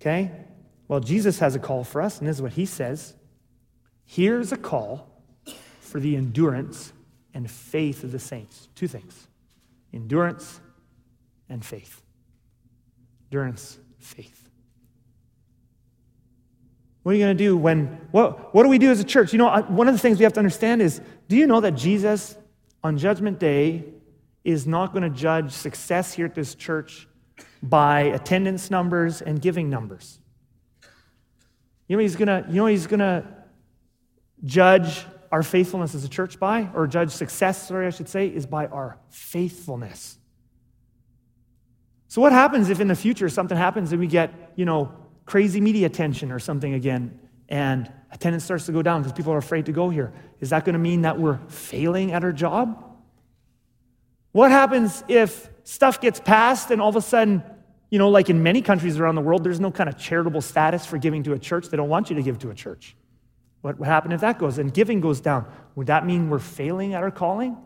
Okay? 0.00 0.30
Well, 0.88 1.00
Jesus 1.00 1.38
has 1.38 1.54
a 1.54 1.58
call 1.58 1.84
for 1.84 2.02
us, 2.02 2.18
and 2.18 2.26
this 2.26 2.36
is 2.36 2.42
what 2.42 2.52
he 2.52 2.66
says. 2.66 3.14
Here's 4.04 4.50
a 4.50 4.56
call 4.56 5.08
for 5.80 6.00
the 6.00 6.16
endurance 6.16 6.92
and 7.34 7.50
faith 7.50 8.02
of 8.02 8.12
the 8.12 8.18
saints. 8.18 8.68
Two 8.74 8.88
things 8.88 9.28
endurance 9.92 10.60
and 11.48 11.64
faith. 11.64 12.02
Endurance, 13.30 13.78
faith. 13.98 14.39
What 17.02 17.12
are 17.12 17.14
you 17.14 17.24
going 17.24 17.36
to 17.36 17.44
do 17.44 17.56
when, 17.56 17.86
what, 18.10 18.54
what 18.54 18.62
do 18.62 18.68
we 18.68 18.78
do 18.78 18.90
as 18.90 19.00
a 19.00 19.04
church? 19.04 19.32
You 19.32 19.38
know, 19.38 19.62
one 19.68 19.88
of 19.88 19.94
the 19.94 19.98
things 19.98 20.18
we 20.18 20.24
have 20.24 20.34
to 20.34 20.40
understand 20.40 20.82
is 20.82 21.00
do 21.28 21.36
you 21.36 21.46
know 21.46 21.60
that 21.60 21.72
Jesus 21.72 22.36
on 22.84 22.98
Judgment 22.98 23.38
Day 23.38 23.84
is 24.44 24.66
not 24.66 24.92
going 24.92 25.02
to 25.02 25.10
judge 25.10 25.52
success 25.52 26.12
here 26.12 26.26
at 26.26 26.34
this 26.34 26.54
church 26.54 27.08
by 27.62 28.00
attendance 28.00 28.70
numbers 28.70 29.22
and 29.22 29.40
giving 29.40 29.70
numbers? 29.70 30.18
You 31.88 31.96
know 31.96 32.02
he's 32.02 32.16
going 32.16 32.28
to, 32.28 32.44
you 32.48 32.56
know 32.56 32.66
he's 32.66 32.86
going 32.86 33.00
to 33.00 33.24
judge 34.44 35.04
our 35.32 35.42
faithfulness 35.42 35.94
as 35.94 36.04
a 36.04 36.08
church 36.08 36.38
by, 36.38 36.68
or 36.74 36.86
judge 36.86 37.10
success, 37.10 37.68
sorry, 37.68 37.86
I 37.86 37.90
should 37.90 38.08
say, 38.08 38.26
is 38.26 38.46
by 38.46 38.66
our 38.66 38.98
faithfulness. 39.10 40.18
So 42.08 42.20
what 42.20 42.32
happens 42.32 42.70
if 42.70 42.80
in 42.80 42.88
the 42.88 42.96
future 42.96 43.28
something 43.28 43.56
happens 43.56 43.92
and 43.92 44.00
we 44.00 44.08
get, 44.08 44.52
you 44.56 44.64
know, 44.64 44.92
crazy 45.30 45.60
media 45.60 45.86
attention 45.86 46.32
or 46.32 46.40
something 46.40 46.74
again, 46.74 47.16
and 47.48 47.88
attendance 48.10 48.42
starts 48.42 48.66
to 48.66 48.72
go 48.72 48.82
down 48.82 49.00
because 49.00 49.12
people 49.12 49.32
are 49.32 49.38
afraid 49.38 49.64
to 49.66 49.70
go 49.70 49.88
here. 49.88 50.12
Is 50.40 50.50
that 50.50 50.64
going 50.64 50.72
to 50.72 50.80
mean 50.80 51.02
that 51.02 51.20
we're 51.20 51.38
failing 51.46 52.10
at 52.10 52.24
our 52.24 52.32
job? 52.32 52.84
What 54.32 54.50
happens 54.50 55.04
if 55.06 55.48
stuff 55.62 56.00
gets 56.00 56.18
passed 56.18 56.72
and 56.72 56.82
all 56.82 56.88
of 56.88 56.96
a 56.96 57.00
sudden, 57.00 57.44
you 57.90 57.98
know, 58.00 58.08
like 58.08 58.28
in 58.28 58.42
many 58.42 58.60
countries 58.60 58.98
around 58.98 59.14
the 59.14 59.20
world, 59.20 59.44
there's 59.44 59.60
no 59.60 59.70
kind 59.70 59.88
of 59.88 59.96
charitable 59.96 60.40
status 60.40 60.84
for 60.84 60.98
giving 60.98 61.22
to 61.22 61.32
a 61.32 61.38
church? 61.38 61.68
They 61.68 61.76
don't 61.76 61.88
want 61.88 62.10
you 62.10 62.16
to 62.16 62.22
give 62.24 62.40
to 62.40 62.50
a 62.50 62.54
church. 62.54 62.96
What 63.60 63.78
would 63.78 63.86
happen 63.86 64.10
if 64.10 64.22
that 64.22 64.36
goes 64.36 64.58
and 64.58 64.74
giving 64.74 65.00
goes 65.00 65.20
down? 65.20 65.46
Would 65.76 65.86
that 65.86 66.04
mean 66.04 66.28
we're 66.28 66.40
failing 66.40 66.94
at 66.94 67.04
our 67.04 67.12
calling? 67.12 67.56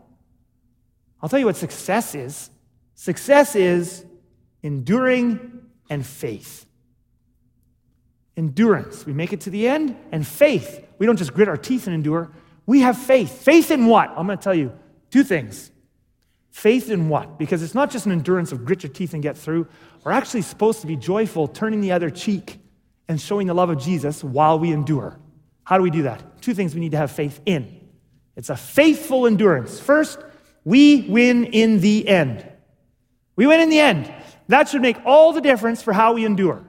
I'll 1.19 1.29
tell 1.29 1.39
you 1.39 1.47
what 1.47 1.55
success 1.55 2.13
is. 2.13 2.51
Success 2.93 3.55
is 3.55 4.05
enduring 4.61 5.63
and 5.89 6.05
faith 6.05 6.67
endurance. 8.37 9.05
We 9.05 9.13
make 9.13 9.33
it 9.33 9.41
to 9.41 9.49
the 9.49 9.67
end, 9.67 9.95
and 10.11 10.25
faith. 10.25 10.85
We 10.97 11.05
don't 11.05 11.17
just 11.17 11.33
grit 11.33 11.47
our 11.47 11.57
teeth 11.57 11.87
and 11.87 11.95
endure. 11.95 12.31
We 12.65 12.81
have 12.81 12.97
faith. 12.97 13.41
Faith 13.43 13.71
in 13.71 13.85
what? 13.85 14.09
I'm 14.09 14.25
going 14.25 14.37
to 14.37 14.43
tell 14.43 14.55
you 14.55 14.73
two 15.11 15.23
things. 15.23 15.71
Faith 16.51 16.89
in 16.89 17.09
what? 17.09 17.37
Because 17.37 17.61
it's 17.61 17.75
not 17.75 17.91
just 17.91 18.05
an 18.05 18.11
endurance 18.11 18.51
of 18.51 18.65
grit 18.65 18.83
your 18.83 18.91
teeth 18.91 19.13
and 19.13 19.21
get 19.21 19.37
through. 19.37 19.67
We're 20.03 20.13
actually 20.13 20.41
supposed 20.41 20.81
to 20.81 20.87
be 20.87 20.95
joyful, 20.95 21.47
turning 21.47 21.81
the 21.81 21.91
other 21.91 22.09
cheek 22.09 22.59
and 23.07 23.19
showing 23.19 23.47
the 23.47 23.53
love 23.53 23.69
of 23.69 23.79
Jesus 23.79 24.23
while 24.23 24.57
we 24.57 24.71
endure. 24.71 25.19
How 25.63 25.77
do 25.77 25.83
we 25.83 25.89
do 25.89 26.03
that? 26.03 26.41
Two 26.41 26.53
things 26.53 26.73
we 26.73 26.79
need 26.79 26.91
to 26.91 26.97
have 26.97 27.11
faith 27.11 27.41
in. 27.45 27.81
It's 28.35 28.49
a 28.49 28.55
faithful 28.55 29.27
endurance. 29.27 29.79
First, 29.79 30.19
we 30.63 31.01
win 31.03 31.45
in 31.45 31.79
the 31.79 32.07
end. 32.07 32.45
We 33.35 33.47
win 33.47 33.59
in 33.59 33.69
the 33.69 33.79
end. 33.79 34.13
That 34.47 34.69
should 34.69 34.81
make 34.81 34.97
all 35.05 35.33
the 35.33 35.41
difference 35.41 35.81
for 35.81 35.91
how 35.93 36.13
we 36.13 36.25
endure. 36.25 36.63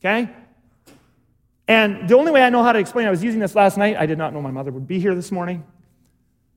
Okay? 0.00 0.30
And 1.68 2.08
the 2.08 2.16
only 2.16 2.32
way 2.32 2.42
I 2.42 2.48
know 2.48 2.64
how 2.64 2.72
to 2.72 2.78
explain, 2.78 3.06
I 3.06 3.10
was 3.10 3.22
using 3.22 3.40
this 3.40 3.54
last 3.54 3.76
night. 3.76 3.96
I 3.96 4.06
did 4.06 4.16
not 4.16 4.32
know 4.32 4.40
my 4.40 4.50
mother 4.50 4.72
would 4.72 4.86
be 4.86 4.98
here 4.98 5.14
this 5.14 5.30
morning. 5.30 5.64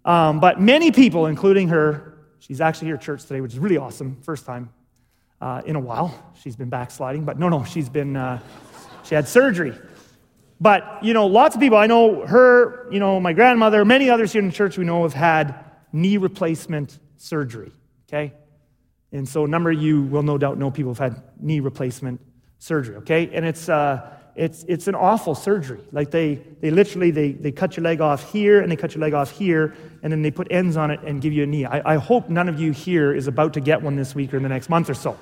Um, 0.06 0.40
but 0.40 0.60
many 0.60 0.92
people, 0.92 1.26
including 1.26 1.68
her, 1.68 2.18
she's 2.40 2.62
actually 2.62 2.88
here 2.88 2.96
at 2.96 3.02
church 3.02 3.24
today, 3.24 3.42
which 3.42 3.52
is 3.52 3.60
really 3.60 3.76
awesome. 3.76 4.22
First 4.22 4.46
time 4.46 4.70
uh, 5.42 5.62
in 5.66 5.76
a 5.76 5.80
while. 5.80 6.34
She's 6.42 6.56
been 6.56 6.70
backsliding, 6.70 7.26
but 7.26 7.38
no, 7.38 7.50
no, 7.50 7.66
she's 7.66 7.90
been, 7.90 8.16
uh, 8.16 8.40
she 9.04 9.14
had 9.14 9.28
surgery. 9.28 9.78
But, 10.62 11.00
you 11.04 11.14
know, 11.14 11.28
lots 11.28 11.56
of 11.56 11.62
people, 11.62 11.78
I 11.78 11.88
know 11.88 12.26
her, 12.26 12.88
you 12.90 13.00
know, 13.00 13.20
my 13.20 13.34
grandmother, 13.34 13.84
many 13.84 14.10
others 14.10 14.32
here 14.32 14.42
in 14.42 14.50
church 14.52 14.78
we 14.78 14.86
know 14.86 15.04
have 15.04 15.14
had 15.14 15.66
knee 15.92 16.18
replacement 16.18 17.00
surgery, 17.18 17.72
okay? 18.08 18.34
And 19.12 19.28
so 19.28 19.44
a 19.44 19.48
number 19.48 19.72
of 19.72 19.82
you 19.82 20.04
will 20.04 20.24
no 20.24 20.38
doubt 20.38 20.58
know 20.58 20.72
people 20.72 20.94
have 20.94 21.00
had 21.00 21.24
knee 21.38 21.60
replacement 21.60 22.22
surgery, 22.60 22.96
okay? 22.98 23.30
And 23.34 23.44
it's, 23.44 23.68
uh, 23.68 24.10
it's, 24.36 24.64
it's 24.68 24.88
an 24.88 24.96
awful 24.96 25.36
surgery. 25.36 25.82
Like 25.92 26.12
they, 26.12 26.36
they 26.62 26.72
literally, 26.72 27.12
they, 27.12 27.34
they 27.34 27.52
cut 27.52 27.76
your 27.76 27.84
leg 27.84 28.02
off 28.02 28.32
here 28.32 28.62
and 28.62 28.72
they 28.72 28.76
cut 28.76 28.96
your 28.96 29.02
leg 29.02 29.14
off 29.14 29.32
here 29.32 29.76
and 30.04 30.12
then 30.12 30.22
they 30.22 30.32
put 30.32 30.52
ends 30.52 30.78
on 30.78 30.92
it 30.92 31.02
and 31.02 31.22
give 31.22 31.34
you 31.34 31.44
a 31.44 31.46
knee. 31.46 31.66
I, 31.66 31.94
I 31.94 31.98
hope 31.98 32.30
none 32.30 32.48
of 32.48 32.60
you 32.60 32.72
here 32.72 33.14
is 33.14 33.28
about 33.28 33.54
to 33.54 33.60
get 33.60 33.82
one 33.82 33.96
this 33.96 34.16
week 34.16 34.34
or 34.34 34.38
in 34.38 34.44
the 34.44 34.50
next 34.50 34.70
month 34.70 34.90
or 34.90 34.94
so. 34.94 35.18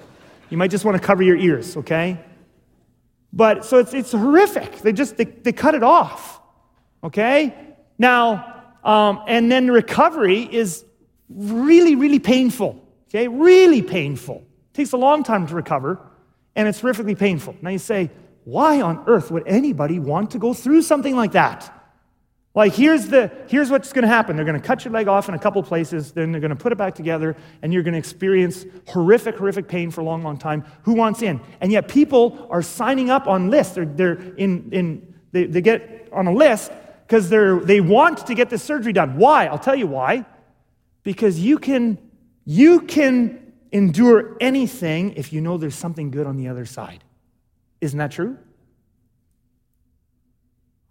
You 0.49 0.57
might 0.57 0.71
just 0.71 0.85
want 0.85 0.99
to 0.99 1.05
cover 1.05 1.23
your 1.23 1.37
ears, 1.37 1.77
okay? 1.77 2.19
But 3.33 3.65
so 3.65 3.77
it's, 3.77 3.93
it's 3.93 4.11
horrific. 4.11 4.79
They 4.79 4.93
just, 4.93 5.17
they, 5.17 5.25
they 5.25 5.51
cut 5.51 5.75
it 5.75 5.83
off, 5.83 6.39
okay? 7.03 7.53
Now, 7.97 8.63
um, 8.83 9.23
and 9.27 9.51
then 9.51 9.69
recovery 9.69 10.41
is 10.41 10.85
really, 11.29 11.95
really 11.95 12.19
painful, 12.19 12.83
okay? 13.09 13.27
Really 13.27 13.81
painful. 13.81 14.37
It 14.37 14.73
takes 14.73 14.93
a 14.93 14.97
long 14.97 15.23
time 15.23 15.47
to 15.47 15.55
recover 15.55 15.99
and 16.55 16.67
it's 16.67 16.81
horrifically 16.81 17.17
painful. 17.17 17.55
Now 17.61 17.69
you 17.69 17.77
say, 17.77 18.09
why 18.49 18.81
on 18.81 19.03
earth 19.07 19.31
would 19.31 19.47
anybody 19.47 19.99
want 19.99 20.31
to 20.31 20.39
go 20.39 20.53
through 20.53 20.81
something 20.81 21.15
like 21.15 21.33
that? 21.33 21.75
Like, 22.55 22.73
here's, 22.73 23.07
the, 23.07 23.31
here's 23.47 23.69
what's 23.69 23.93
going 23.93 24.01
to 24.01 24.07
happen. 24.07 24.35
They're 24.35 24.45
going 24.45 24.59
to 24.59 24.67
cut 24.67 24.83
your 24.83 24.91
leg 24.91 25.07
off 25.07 25.29
in 25.29 25.35
a 25.35 25.39
couple 25.39 25.61
places, 25.61 26.11
then 26.11 26.31
they're 26.31 26.41
going 26.41 26.49
to 26.49 26.55
put 26.55 26.71
it 26.71 26.77
back 26.77 26.95
together, 26.95 27.37
and 27.61 27.71
you're 27.71 27.83
going 27.83 27.93
to 27.93 27.99
experience 27.99 28.65
horrific, 28.87 29.37
horrific 29.37 29.67
pain 29.67 29.91
for 29.91 30.01
a 30.01 30.03
long, 30.03 30.23
long 30.23 30.37
time. 30.37 30.65
Who 30.81 30.93
wants 30.93 31.21
in? 31.21 31.39
And 31.61 31.71
yet, 31.71 31.87
people 31.87 32.47
are 32.49 32.63
signing 32.63 33.11
up 33.11 33.27
on 33.27 33.51
lists. 33.51 33.75
They're, 33.75 33.85
they're 33.85 34.19
in, 34.35 34.69
in, 34.71 35.13
they, 35.31 35.45
they 35.45 35.61
get 35.61 36.09
on 36.11 36.25
a 36.25 36.33
list 36.33 36.71
because 37.05 37.29
they 37.29 37.81
want 37.81 38.25
to 38.25 38.35
get 38.35 38.49
this 38.49 38.63
surgery 38.63 38.93
done. 38.93 39.17
Why? 39.17 39.45
I'll 39.45 39.59
tell 39.59 39.75
you 39.75 39.87
why. 39.87 40.25
Because 41.03 41.39
you 41.39 41.59
can, 41.59 41.97
you 42.45 42.81
can 42.81 43.53
endure 43.71 44.35
anything 44.41 45.13
if 45.13 45.31
you 45.31 45.39
know 45.39 45.57
there's 45.57 45.75
something 45.75 46.09
good 46.09 46.25
on 46.25 46.35
the 46.35 46.47
other 46.47 46.65
side. 46.65 47.03
Isn't 47.81 47.99
that 47.99 48.11
true? 48.11 48.37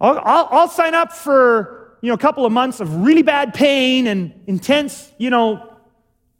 I'll, 0.01 0.19
I'll, 0.23 0.47
I'll, 0.51 0.67
sign 0.67 0.95
up 0.95 1.11
for 1.11 1.97
you 2.01 2.07
know, 2.07 2.13
a 2.13 2.17
couple 2.17 2.45
of 2.45 2.51
months 2.51 2.79
of 2.79 3.03
really 3.03 3.21
bad 3.21 3.53
pain 3.53 4.07
and 4.07 4.33
intense, 4.47 5.11
you 5.17 5.29
know, 5.29 5.77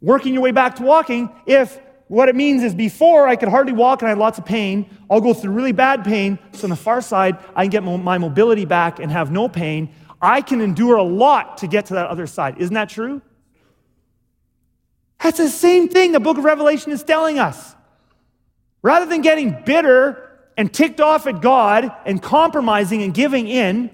working 0.00 0.32
your 0.32 0.42
way 0.42 0.50
back 0.50 0.76
to 0.76 0.82
walking 0.82 1.30
if 1.46 1.78
what 2.10 2.28
it 2.28 2.34
means 2.34 2.64
is 2.64 2.74
before 2.74 3.28
I 3.28 3.36
could 3.36 3.48
hardly 3.48 3.72
walk 3.72 4.02
and 4.02 4.08
I 4.08 4.10
had 4.10 4.18
lots 4.18 4.36
of 4.36 4.44
pain, 4.44 4.90
I'll 5.08 5.20
go 5.20 5.32
through 5.32 5.52
really 5.52 5.70
bad 5.70 6.04
pain. 6.04 6.40
So 6.50 6.64
on 6.64 6.70
the 6.70 6.76
far 6.76 7.00
side, 7.00 7.38
I 7.54 7.62
can 7.62 7.70
get 7.70 7.84
my 7.84 8.18
mobility 8.18 8.64
back 8.64 8.98
and 8.98 9.12
have 9.12 9.30
no 9.30 9.48
pain. 9.48 9.94
I 10.20 10.40
can 10.40 10.60
endure 10.60 10.96
a 10.96 11.04
lot 11.04 11.58
to 11.58 11.68
get 11.68 11.86
to 11.86 11.94
that 11.94 12.08
other 12.08 12.26
side. 12.26 12.58
Isn't 12.58 12.74
that 12.74 12.88
true? 12.88 13.22
That's 15.22 15.38
the 15.38 15.48
same 15.48 15.88
thing 15.88 16.10
the 16.10 16.18
book 16.18 16.36
of 16.36 16.42
Revelation 16.42 16.90
is 16.90 17.04
telling 17.04 17.38
us. 17.38 17.76
Rather 18.82 19.06
than 19.06 19.20
getting 19.20 19.62
bitter 19.64 20.29
and 20.60 20.70
ticked 20.70 21.00
off 21.00 21.26
at 21.26 21.40
God 21.40 21.90
and 22.04 22.20
compromising 22.20 23.02
and 23.02 23.14
giving 23.14 23.48
in, 23.48 23.88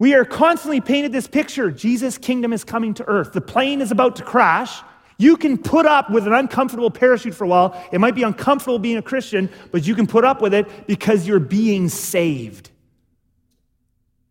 we 0.00 0.14
are 0.14 0.24
constantly 0.24 0.80
painted 0.80 1.12
this 1.12 1.28
picture 1.28 1.70
Jesus' 1.70 2.18
kingdom 2.18 2.52
is 2.52 2.64
coming 2.64 2.92
to 2.94 3.04
earth. 3.06 3.32
The 3.32 3.40
plane 3.40 3.80
is 3.80 3.92
about 3.92 4.16
to 4.16 4.24
crash. 4.24 4.82
You 5.16 5.36
can 5.36 5.56
put 5.56 5.86
up 5.86 6.10
with 6.10 6.26
an 6.26 6.32
uncomfortable 6.32 6.90
parachute 6.90 7.36
for 7.36 7.44
a 7.44 7.46
while. 7.46 7.80
It 7.92 8.00
might 8.00 8.16
be 8.16 8.24
uncomfortable 8.24 8.80
being 8.80 8.96
a 8.96 9.02
Christian, 9.02 9.48
but 9.70 9.86
you 9.86 9.94
can 9.94 10.08
put 10.08 10.24
up 10.24 10.42
with 10.42 10.54
it 10.54 10.88
because 10.88 11.24
you're 11.24 11.38
being 11.38 11.88
saved. 11.88 12.72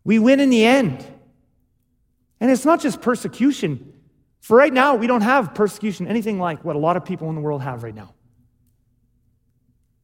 We 0.03 0.19
win 0.19 0.41
in 0.41 0.49
the 0.49 0.65
end. 0.65 1.07
And 2.41 2.51
it's 2.51 2.65
not 2.65 2.81
just 2.81 2.99
persecution. 2.99 3.93
For 4.41 4.57
right 4.57 4.73
now, 4.73 4.95
we 4.95 5.07
don't 5.07 5.21
have 5.21 5.55
persecution, 5.55 6.05
anything 6.05 6.37
like 6.37 6.65
what 6.65 6.75
a 6.75 6.79
lot 6.79 6.97
of 6.97 7.05
people 7.05 7.29
in 7.29 7.35
the 7.35 7.41
world 7.41 7.61
have 7.61 7.81
right 7.81 7.95
now. 7.95 8.13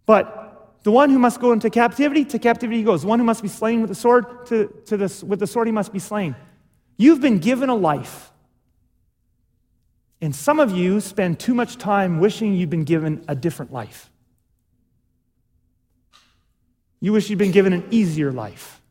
But 0.05 0.46
the 0.83 0.91
one 0.91 1.09
who 1.09 1.19
must 1.19 1.39
go 1.39 1.51
into 1.51 1.69
captivity, 1.69 2.23
to 2.25 2.39
captivity 2.39 2.77
he 2.77 2.83
goes. 2.83 3.01
The 3.01 3.07
one 3.07 3.19
who 3.19 3.25
must 3.25 3.41
be 3.41 3.47
slain 3.47 3.81
with 3.81 3.89
the 3.89 3.95
sword, 3.95 4.45
to, 4.47 4.73
to 4.85 4.97
this, 4.97 5.23
with 5.23 5.39
the 5.39 5.47
sword 5.47 5.67
he 5.67 5.71
must 5.71 5.91
be 5.91 5.99
slain. 5.99 6.35
You've 6.97 7.21
been 7.21 7.39
given 7.39 7.69
a 7.69 7.75
life. 7.75 8.31
And 10.21 10.35
some 10.35 10.59
of 10.59 10.71
you 10.71 10.99
spend 10.99 11.39
too 11.39 11.53
much 11.53 11.77
time 11.77 12.19
wishing 12.19 12.53
you'd 12.53 12.69
been 12.69 12.85
given 12.85 13.23
a 13.27 13.35
different 13.35 13.71
life. 13.71 14.09
You 16.99 17.13
wish 17.13 17.29
you'd 17.29 17.39
been 17.39 17.51
given 17.51 17.73
an 17.73 17.85
easier 17.91 18.31
life. 18.31 18.81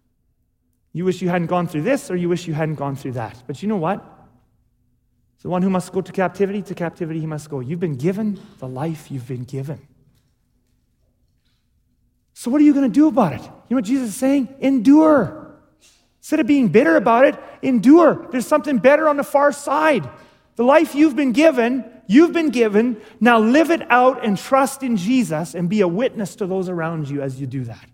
You 0.93 1.05
wish 1.05 1.21
you 1.21 1.29
hadn't 1.29 1.49
gone 1.49 1.67
through 1.67 1.83
this, 1.83 2.11
or 2.11 2.17
you 2.17 2.29
wish 2.29 2.47
you 2.47 2.55
hadn't 2.55 2.77
gone 2.77 2.95
through 2.97 3.13
that. 3.13 3.43
But 3.47 3.63
you 3.63 3.69
know 3.69 3.77
what? 3.77 4.05
The 5.43 5.49
one 5.49 5.63
who 5.63 5.71
must 5.71 5.93
go 5.93 6.01
to 6.01 6.13
captivity, 6.13 6.63
to 6.63 6.75
captivity 6.75 7.21
he 7.21 7.27
must 7.27 7.51
go. 7.51 7.61
You've 7.61 7.81
been 7.81 7.97
given 7.97 8.41
the 8.59 8.69
life 8.69 9.11
you've 9.11 9.29
been 9.29 9.45
given. 9.45 9.81
So, 12.39 12.51
what 12.51 12.61
are 12.61 12.65
you 12.65 12.75
going 12.75 12.85
to 12.85 12.95
do 12.95 13.09
about 13.09 13.33
it? 13.33 13.41
You 13.41 13.49
know 13.71 13.77
what 13.77 13.85
Jesus 13.87 14.11
is 14.11 14.15
saying? 14.15 14.55
Endure. 14.61 15.57
Instead 16.19 16.39
of 16.39 16.47
being 16.47 16.69
bitter 16.69 16.97
about 16.97 17.25
it, 17.25 17.35
endure. 17.63 18.29
There's 18.31 18.47
something 18.47 18.77
better 18.77 19.09
on 19.09 19.17
the 19.17 19.25
far 19.25 19.53
side. 19.53 20.07
The 20.57 20.63
life 20.63 20.95
you've 20.95 21.17
been 21.17 21.33
given, 21.33 21.91
you've 22.07 22.35
been 22.35 22.51
given. 22.51 23.01
Now 23.21 23.39
live 23.39 23.71
it 23.71 23.91
out 23.91 24.23
and 24.23 24.37
trust 24.37 24.83
in 24.83 24.99
Jesus 24.99 25.55
and 25.55 25.71
be 25.71 25.81
a 25.81 25.89
witness 25.89 26.37
to 26.37 26.47
those 26.47 26.69
around 26.69 27.09
you 27.09 27.23
as 27.23 27.41
you 27.41 27.47
do 27.47 27.65
that. 27.65 27.89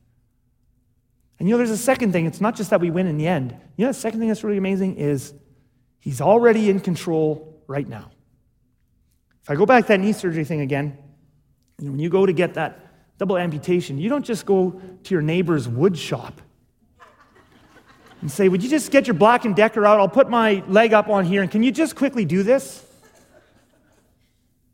And 1.39 1.49
you 1.49 1.55
know, 1.55 1.59
there's 1.59 1.71
a 1.71 1.77
second 1.77 2.11
thing. 2.11 2.27
It's 2.27 2.41
not 2.41 2.57
just 2.57 2.71
that 2.71 2.81
we 2.81 2.91
win 2.91 3.07
in 3.07 3.19
the 3.19 3.29
end. 3.29 3.57
You 3.77 3.85
know, 3.85 3.93
the 3.93 3.99
second 3.99 4.19
thing 4.19 4.29
that's 4.29 4.43
really 4.43 4.59
amazing 4.59 4.97
is 4.97 5.35
He's 6.01 6.21
already 6.21 6.69
in 6.69 6.81
control 6.81 7.63
right 7.69 7.87
now. 7.87 8.11
If 9.45 9.51
I 9.51 9.55
go 9.55 9.67
back 9.67 9.85
to 9.85 9.89
that 9.89 10.01
knee 10.01 10.13
surgery 10.13 10.45
thing 10.45 10.63
again, 10.63 10.99
when 11.79 12.01
you 12.01 12.11
go 12.11 12.27
to 12.27 12.33
get 12.33 12.55
that 12.55 12.92
double 13.19 13.39
amputation, 13.39 13.99
you 13.99 14.09
don't 14.09 14.25
just 14.25 14.47
go 14.47 14.81
to 15.05 15.15
your 15.15 15.23
neighbor's 15.23 15.69
wood 15.69 15.97
shop 15.97 16.41
and 18.21 18.31
say, 18.31 18.49
Would 18.49 18.63
you 18.63 18.71
just 18.71 18.91
get 18.91 19.07
your 19.07 19.15
Black 19.15 19.45
and 19.45 19.55
Decker 19.55 19.85
out? 19.85 20.01
I'll 20.01 20.09
put 20.09 20.31
my 20.31 20.63
leg 20.69 20.93
up 20.93 21.09
on 21.09 21.25
here, 21.25 21.43
and 21.43 21.51
can 21.51 21.63
you 21.63 21.73
just 21.73 21.95
quickly 21.95 22.25
do 22.25 22.43
this? 22.43 22.85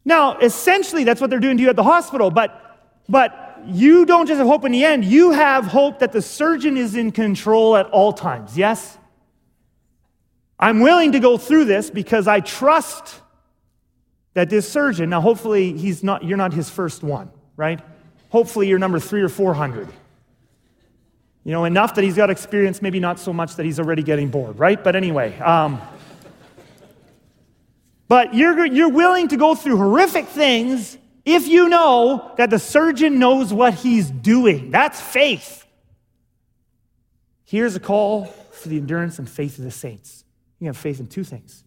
Now, 0.04 0.38
essentially, 0.38 1.04
that's 1.04 1.20
what 1.20 1.28
they're 1.28 1.40
doing 1.40 1.56
to 1.58 1.62
you 1.62 1.68
at 1.68 1.76
the 1.76 1.82
hospital, 1.82 2.30
but, 2.30 2.80
but 3.08 3.60
you 3.66 4.06
don't 4.06 4.26
just 4.26 4.38
have 4.38 4.46
hope 4.46 4.64
in 4.64 4.72
the 4.72 4.84
end. 4.84 5.04
You 5.04 5.32
have 5.32 5.66
hope 5.66 5.98
that 5.98 6.12
the 6.12 6.22
surgeon 6.22 6.76
is 6.76 6.94
in 6.94 7.12
control 7.12 7.76
at 7.76 7.86
all 7.86 8.12
times, 8.12 8.56
yes? 8.56 8.96
I'm 10.58 10.80
willing 10.80 11.12
to 11.12 11.20
go 11.20 11.36
through 11.38 11.66
this 11.66 11.90
because 11.90 12.26
I 12.26 12.40
trust 12.40 13.20
that 14.34 14.50
this 14.50 14.70
surgeon, 14.70 15.10
now 15.10 15.20
hopefully 15.20 15.76
he's 15.76 16.02
not, 16.02 16.24
you're 16.24 16.38
not 16.38 16.52
his 16.52 16.70
first 16.70 17.02
one, 17.02 17.30
right? 17.56 17.80
Hopefully, 18.30 18.68
you're 18.68 18.78
number 18.78 19.00
three 19.00 19.22
or 19.22 19.28
400. 19.28 19.88
You 21.44 21.52
know, 21.52 21.64
enough 21.64 21.94
that 21.94 22.04
he's 22.04 22.16
got 22.16 22.28
experience, 22.30 22.82
maybe 22.82 23.00
not 23.00 23.18
so 23.18 23.32
much 23.32 23.56
that 23.56 23.64
he's 23.64 23.80
already 23.80 24.02
getting 24.02 24.28
bored, 24.28 24.58
right? 24.58 24.82
But 24.82 24.96
anyway. 24.96 25.38
Um, 25.38 25.80
but 28.06 28.34
you're, 28.34 28.66
you're 28.66 28.90
willing 28.90 29.28
to 29.28 29.36
go 29.36 29.54
through 29.54 29.76
horrific 29.76 30.26
things 30.26 30.98
if 31.24 31.46
you 31.46 31.68
know 31.68 32.32
that 32.36 32.50
the 32.50 32.58
surgeon 32.58 33.18
knows 33.18 33.52
what 33.52 33.74
he's 33.74 34.10
doing. 34.10 34.70
That's 34.70 35.00
faith. 35.00 35.66
Here's 37.44 37.76
a 37.76 37.80
call 37.80 38.26
for 38.26 38.68
the 38.68 38.76
endurance 38.76 39.18
and 39.18 39.28
faith 39.28 39.58
of 39.58 39.64
the 39.64 39.70
saints. 39.70 40.24
You 40.58 40.66
have 40.66 40.76
faith 40.76 41.00
in 41.00 41.06
two 41.06 41.24
things. 41.24 41.64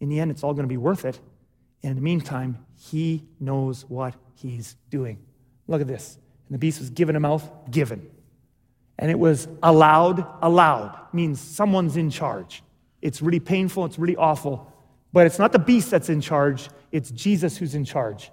In 0.00 0.08
the 0.08 0.20
end, 0.20 0.30
it's 0.30 0.44
all 0.44 0.54
going 0.54 0.64
to 0.64 0.68
be 0.68 0.76
worth 0.76 1.04
it. 1.04 1.18
And 1.82 1.90
in 1.90 1.96
the 1.96 2.02
meantime, 2.02 2.64
he 2.76 3.24
knows 3.40 3.84
what 3.88 4.14
he's 4.36 4.76
doing. 4.90 5.18
Look 5.68 5.80
at 5.80 5.86
this. 5.86 6.18
And 6.48 6.54
the 6.54 6.58
beast 6.58 6.80
was 6.80 6.90
given 6.90 7.14
a 7.14 7.20
mouth, 7.20 7.48
given. 7.70 8.10
And 8.98 9.10
it 9.10 9.18
was 9.18 9.46
allowed, 9.62 10.26
allowed, 10.42 10.98
means 11.12 11.40
someone's 11.40 11.96
in 11.96 12.10
charge. 12.10 12.64
It's 13.00 13.22
really 13.22 13.38
painful, 13.38 13.84
it's 13.84 13.98
really 13.98 14.16
awful. 14.16 14.72
But 15.12 15.26
it's 15.26 15.38
not 15.38 15.52
the 15.52 15.58
beast 15.58 15.90
that's 15.90 16.08
in 16.08 16.20
charge, 16.20 16.68
it's 16.90 17.10
Jesus 17.10 17.56
who's 17.56 17.74
in 17.74 17.84
charge. 17.84 18.32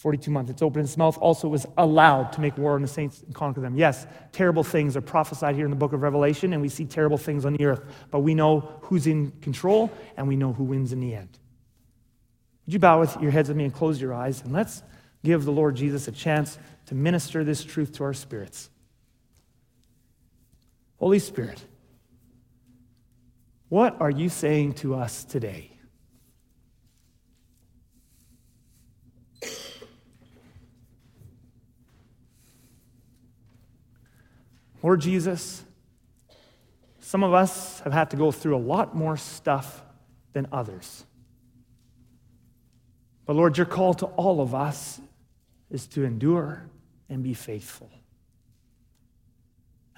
42 0.00 0.30
months. 0.30 0.50
It's 0.50 0.62
opened 0.62 0.86
its 0.86 0.96
mouth. 0.96 1.18
Also, 1.18 1.46
was 1.46 1.66
allowed 1.76 2.32
to 2.32 2.40
make 2.40 2.56
war 2.56 2.72
on 2.72 2.80
the 2.80 2.88
saints 2.88 3.22
and 3.22 3.34
conquer 3.34 3.60
them. 3.60 3.76
Yes, 3.76 4.06
terrible 4.32 4.64
things 4.64 4.96
are 4.96 5.02
prophesied 5.02 5.54
here 5.54 5.66
in 5.66 5.70
the 5.70 5.76
book 5.76 5.92
of 5.92 6.00
Revelation, 6.00 6.54
and 6.54 6.62
we 6.62 6.70
see 6.70 6.86
terrible 6.86 7.18
things 7.18 7.44
on 7.44 7.52
the 7.52 7.66
earth. 7.66 7.82
But 8.10 8.20
we 8.20 8.34
know 8.34 8.60
who's 8.80 9.06
in 9.06 9.30
control, 9.42 9.92
and 10.16 10.26
we 10.26 10.36
know 10.36 10.54
who 10.54 10.64
wins 10.64 10.94
in 10.94 11.00
the 11.00 11.14
end. 11.14 11.38
Would 12.64 12.72
you 12.72 12.78
bow 12.78 12.98
with 12.98 13.14
your 13.20 13.30
heads 13.30 13.48
with 13.50 13.58
me 13.58 13.64
and 13.64 13.74
close 13.74 14.00
your 14.00 14.14
eyes? 14.14 14.40
And 14.40 14.54
let's 14.54 14.82
give 15.24 15.44
the 15.44 15.52
Lord 15.52 15.76
Jesus 15.76 16.08
a 16.08 16.12
chance 16.12 16.58
to 16.86 16.94
minister 16.94 17.44
this 17.44 17.62
truth 17.62 17.92
to 17.92 18.04
our 18.04 18.14
spirits. 18.14 18.70
Holy 20.98 21.18
Spirit, 21.18 21.62
what 23.68 24.00
are 24.00 24.10
you 24.10 24.28
saying 24.28 24.74
to 24.74 24.94
us 24.94 25.24
today? 25.24 25.70
Lord 34.82 35.00
Jesus, 35.00 35.62
some 37.00 37.22
of 37.22 37.34
us 37.34 37.80
have 37.80 37.92
had 37.92 38.10
to 38.10 38.16
go 38.16 38.32
through 38.32 38.56
a 38.56 38.58
lot 38.58 38.96
more 38.96 39.16
stuff 39.16 39.82
than 40.32 40.46
others. 40.52 41.04
But 43.26 43.36
Lord, 43.36 43.56
your 43.56 43.66
call 43.66 43.94
to 43.94 44.06
all 44.06 44.40
of 44.40 44.54
us 44.54 45.00
is 45.70 45.86
to 45.88 46.04
endure 46.04 46.62
and 47.08 47.22
be 47.22 47.34
faithful. 47.34 47.90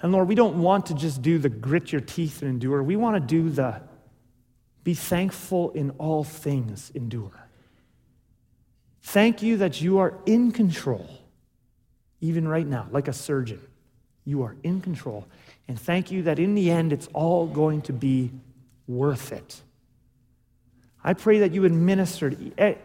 And 0.01 0.11
Lord, 0.11 0.27
we 0.27 0.35
don't 0.35 0.61
want 0.61 0.87
to 0.87 0.93
just 0.93 1.21
do 1.21 1.37
the 1.37 1.49
grit 1.49 1.91
your 1.91 2.01
teeth 2.01 2.41
and 2.41 2.51
endure. 2.51 2.83
We 2.83 2.95
want 2.95 3.15
to 3.15 3.21
do 3.21 3.49
the 3.49 3.81
be 4.83 4.93
thankful 4.93 5.71
in 5.71 5.91
all 5.91 6.25
things, 6.25 6.91
endure. 6.93 7.47
Thank 9.01 9.41
you 9.41 9.57
that 9.57 9.81
you 9.81 9.99
are 9.99 10.13
in 10.25 10.51
control, 10.51 11.07
even 12.19 12.47
right 12.47 12.67
now, 12.67 12.87
like 12.91 13.07
a 13.07 13.13
surgeon. 13.13 13.61
You 14.25 14.43
are 14.43 14.55
in 14.63 14.81
control. 14.81 15.25
And 15.67 15.79
thank 15.79 16.11
you 16.11 16.23
that 16.23 16.39
in 16.39 16.55
the 16.55 16.69
end, 16.69 16.91
it's 16.91 17.07
all 17.13 17.47
going 17.47 17.81
to 17.83 17.93
be 17.93 18.31
worth 18.87 19.31
it. 19.31 19.61
I 21.03 21.13
pray 21.13 21.39
that 21.39 21.53
you 21.53 21.61
would 21.61 21.73
minister 21.73 22.29
to 22.29 22.77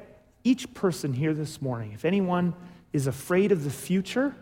each 0.45 0.72
person 0.74 1.12
here 1.12 1.34
this 1.34 1.61
morning. 1.61 1.93
If 1.93 2.05
anyone 2.05 2.55
is 2.93 3.07
afraid 3.07 3.53
of 3.53 3.64
the 3.64 3.70
future, 3.70 4.34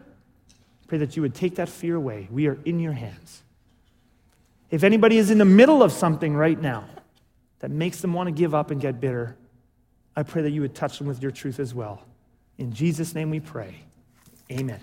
pray 0.87 0.99
that 0.99 1.17
you 1.17 1.23
would 1.23 1.35
take 1.35 1.57
that 1.57 1.69
fear 1.69 1.97
away. 1.97 2.29
We 2.31 2.47
are 2.47 2.59
in 2.65 2.81
your 2.81 2.93
hands. 2.93 3.43
If 4.71 4.85
anybody 4.85 5.19
is 5.19 5.31
in 5.31 5.39
the 5.39 5.45
middle 5.45 5.83
of 5.83 5.93
something 5.93 6.35
right 6.35 6.61
now 6.61 6.85
that 7.61 7.71
makes 7.71 8.01
them 8.01 8.13
want 8.13 8.29
to 8.29 8.33
give 8.33 8.55
up 8.55 8.71
and 8.71 8.81
get 8.81 9.01
bitter, 9.01 9.37
I 10.15 10.23
pray 10.23 10.43
that 10.43 10.51
you 10.51 10.61
would 10.63 10.75
touch 10.75 10.99
them 10.99 11.07
with 11.07 11.23
your 11.23 11.31
truth 11.31 11.61
as 11.61 11.75
well. 11.75 12.03
In 12.59 12.73
Jesus' 12.73 13.15
name 13.15 13.31
we 13.31 13.41
pray. 13.41 13.77
Amen. 14.51 14.81